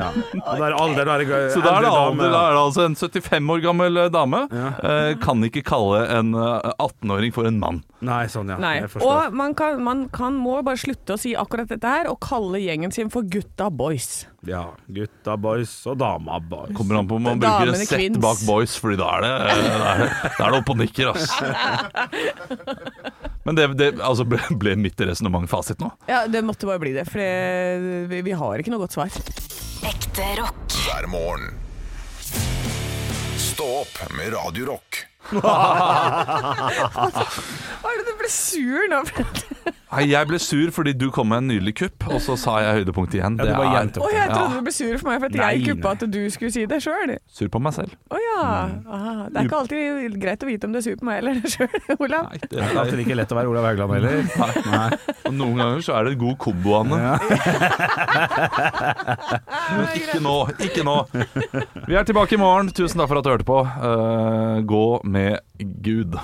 Ja. 0.00 0.08
Og 0.40 0.64
er 0.64 0.76
alder, 0.76 1.06
da 1.08 1.18
er 1.20 1.50
Så 1.52 1.60
da 1.64 1.76
er 1.76 1.84
det, 1.84 1.92
alder, 1.92 2.32
da 2.32 2.40
er 2.48 2.56
det 2.56 2.62
altså 2.64 2.86
en 2.88 2.96
75 2.96 3.52
år 3.54 3.62
gammel 3.64 4.00
eh, 4.04 4.10
dame 4.12 4.42
Ja. 4.54 4.72
eh, 4.80 5.12
kan 5.20 5.44
ikke 5.46 5.62
kalle 5.66 6.02
en 6.16 6.34
eh, 6.34 6.72
18-åring 6.80 7.34
for 7.36 7.48
en 7.50 7.60
mann. 7.60 7.82
Nei, 8.00 8.24
sånn, 8.32 8.48
ja. 8.48 8.56
nei. 8.56 8.80
Og 9.04 9.34
man, 9.36 9.52
kan, 9.54 9.76
man 9.84 10.06
kan, 10.08 10.36
må 10.40 10.62
bare 10.64 10.80
slutte 10.80 11.18
å 11.18 11.20
si 11.20 11.34
akkurat 11.36 11.68
dette 11.68 11.84
her, 11.84 12.08
og 12.08 12.16
kalle 12.24 12.62
gjengen 12.62 12.94
sin 12.96 13.12
for 13.12 13.28
gutta 13.28 13.68
boys. 13.68 14.24
Ja. 14.48 14.70
Gutta 14.88 15.36
boys 15.36 15.74
og 15.90 15.98
dama 16.00 16.40
boys. 16.40 16.72
Kommer 16.76 17.02
an 17.02 17.10
på 17.10 17.18
om 17.20 17.26
man 17.28 17.42
Damene 17.42 17.74
bruker 17.76 17.76
en 17.76 17.90
sett 17.90 18.20
bak 18.24 18.40
boys, 18.48 18.78
Fordi 18.80 18.96
da 18.96 19.10
er 19.18 19.26
det, 19.26 19.32
da 19.36 19.52
er 19.92 20.00
det, 20.00 20.10
da 20.38 20.46
er 20.46 20.54
det 20.54 20.60
opp 20.62 20.72
og 20.72 20.80
nikker, 20.80 21.12
ass. 21.12 21.28
Men 23.48 23.56
det, 23.56 23.66
det 23.80 23.90
altså 24.04 24.26
ble, 24.28 24.40
ble 24.60 24.76
mitt 24.76 25.00
resonnement 25.00 25.48
fasit 25.50 25.80
nå? 25.80 25.88
Ja, 26.10 26.26
det 26.28 26.42
måtte 26.44 26.68
bare 26.68 26.82
bli 26.82 26.92
det, 26.96 27.06
for 27.08 27.22
det, 27.22 28.06
vi, 28.12 28.20
vi 28.26 28.36
har 28.36 28.60
ikke 28.60 28.72
noe 28.74 28.84
godt 28.84 28.98
svar. 28.98 29.20
Ekte 29.90 30.26
rock. 30.40 30.76
hver 30.84 31.08
morgen. 31.08 31.54
Stå 33.40 33.66
opp 33.82 33.96
med 34.16 34.34
Radio 34.36 34.68
Rock. 34.74 35.06
Hva 35.30 35.52
er 37.92 37.96
det 38.00 38.06
du 38.08 38.14
ble 38.18 38.30
sur 38.32 38.80
nå? 38.90 39.00
Nei, 39.90 40.04
jeg 40.06 40.22
ble 40.30 40.38
sur 40.38 40.70
fordi 40.70 40.92
du 40.94 41.08
kom 41.10 41.26
med 41.32 41.40
en 41.42 41.48
nydelig 41.50 41.72
kupp, 41.80 42.04
og 42.14 42.20
så 42.22 42.36
sa 42.38 42.60
jeg 42.62 42.76
høydepunkt 42.80 43.10
igjen. 43.16 43.34
Ja, 43.40 43.44
du 43.48 43.52
bare 43.58 43.66
er 43.66 43.72
gjentok 43.80 44.04
Å, 44.06 44.08
jeg 44.14 44.28
trodde 44.30 44.54
du 44.54 44.62
ble 44.68 44.74
sur 44.76 44.92
for 45.00 45.06
meg 45.10 45.18
for 45.18 45.26
at 45.26 45.34
Nei, 45.40 45.48
jeg 45.56 45.64
kuppa 45.66 45.88
nei. 45.90 45.94
at 45.98 46.02
du 46.14 46.20
skulle 46.30 46.52
si 46.54 46.62
det 46.70 46.78
sjøl. 46.84 47.10
sur 47.34 47.48
på 47.50 47.58
meg 47.64 47.72
selv. 47.74 47.90
Å 48.14 48.16
ja. 48.22 48.44
Aha. 48.86 49.14
Det 49.26 49.34
er 49.42 49.46
ikke 49.48 49.58
alltid 49.64 50.14
greit 50.22 50.38
å 50.46 50.48
vite 50.50 50.62
om 50.70 50.74
du 50.74 50.78
er 50.78 50.84
sur 50.86 50.94
på 51.00 51.04
meg 51.08 51.16
eller 51.24 51.32
deg 51.40 51.48
sjøl, 51.56 51.74
Olav. 51.98 52.22
Nei, 52.30 52.38
Det 52.52 52.58
er 52.62 52.78
alltid 52.84 52.98
ikke 53.04 53.16
lett 53.18 53.32
å 53.34 53.38
være 53.40 53.50
Olav 53.50 53.64
Haugland 53.66 53.90
heller. 53.98 54.14
Nei. 54.70 54.90
og 55.26 55.32
noen 55.40 55.56
ganger 55.64 55.80
så 55.88 55.92
er 55.98 56.02
det 56.06 56.10
en 56.14 56.22
god 56.22 56.38
kombo, 56.46 56.70
Anne. 56.78 56.98
Men 59.74 59.84
ikke 59.98 60.18
nå, 60.22 60.36
ikke 60.70 60.86
nå. 60.86 60.96
Vi 61.90 61.98
er 61.98 62.06
tilbake 62.08 62.38
i 62.38 62.40
morgen. 62.40 62.70
Tusen 62.78 63.02
takk 63.02 63.10
for 63.10 63.18
at 63.20 63.26
du 63.26 63.30
hørte 63.34 63.48
på. 63.50 63.58
Eh, 63.66 64.62
gå 64.70 64.84
med 65.10 65.66
Gud. 65.84 66.16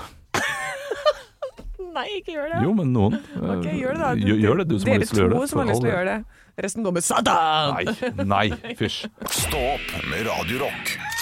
Nei, 1.97 2.05
ikke 2.19 2.35
gjør 2.35 2.51
det. 2.53 2.61
Jo, 2.61 2.73
men 2.77 2.91
noen. 2.93 3.17
Okay, 3.37 3.55
Ok, 3.57 3.67
gjør 3.81 3.95
det 3.97 4.01
da. 4.03 4.09
Gjør, 4.21 4.41
gjør 4.43 4.59
det, 4.61 4.65
du 4.69 4.75
som 4.77 4.91
har 4.91 5.01
lyst 5.01 5.13
til 5.13 5.19
å 5.19 5.23
gjøre 5.23 5.31
det. 5.31 5.37
Dere 5.37 5.47
to 5.47 5.51
som 5.51 5.61
har 5.63 5.69
lyst 5.71 5.81
til 5.81 5.89
å 5.89 5.93
gjøre 5.95 6.09
det. 6.11 6.43
Resten 6.67 6.85
går 6.87 6.93
med 6.97 7.05
Satan! 7.05 7.75
Nei, 8.17 8.45
nei, 8.57 8.73
fysj. 8.79 9.03
Stå 9.29 9.61
opp 9.75 9.93
med 10.09 10.25
Radio 10.29 10.65
Rock. 10.65 11.16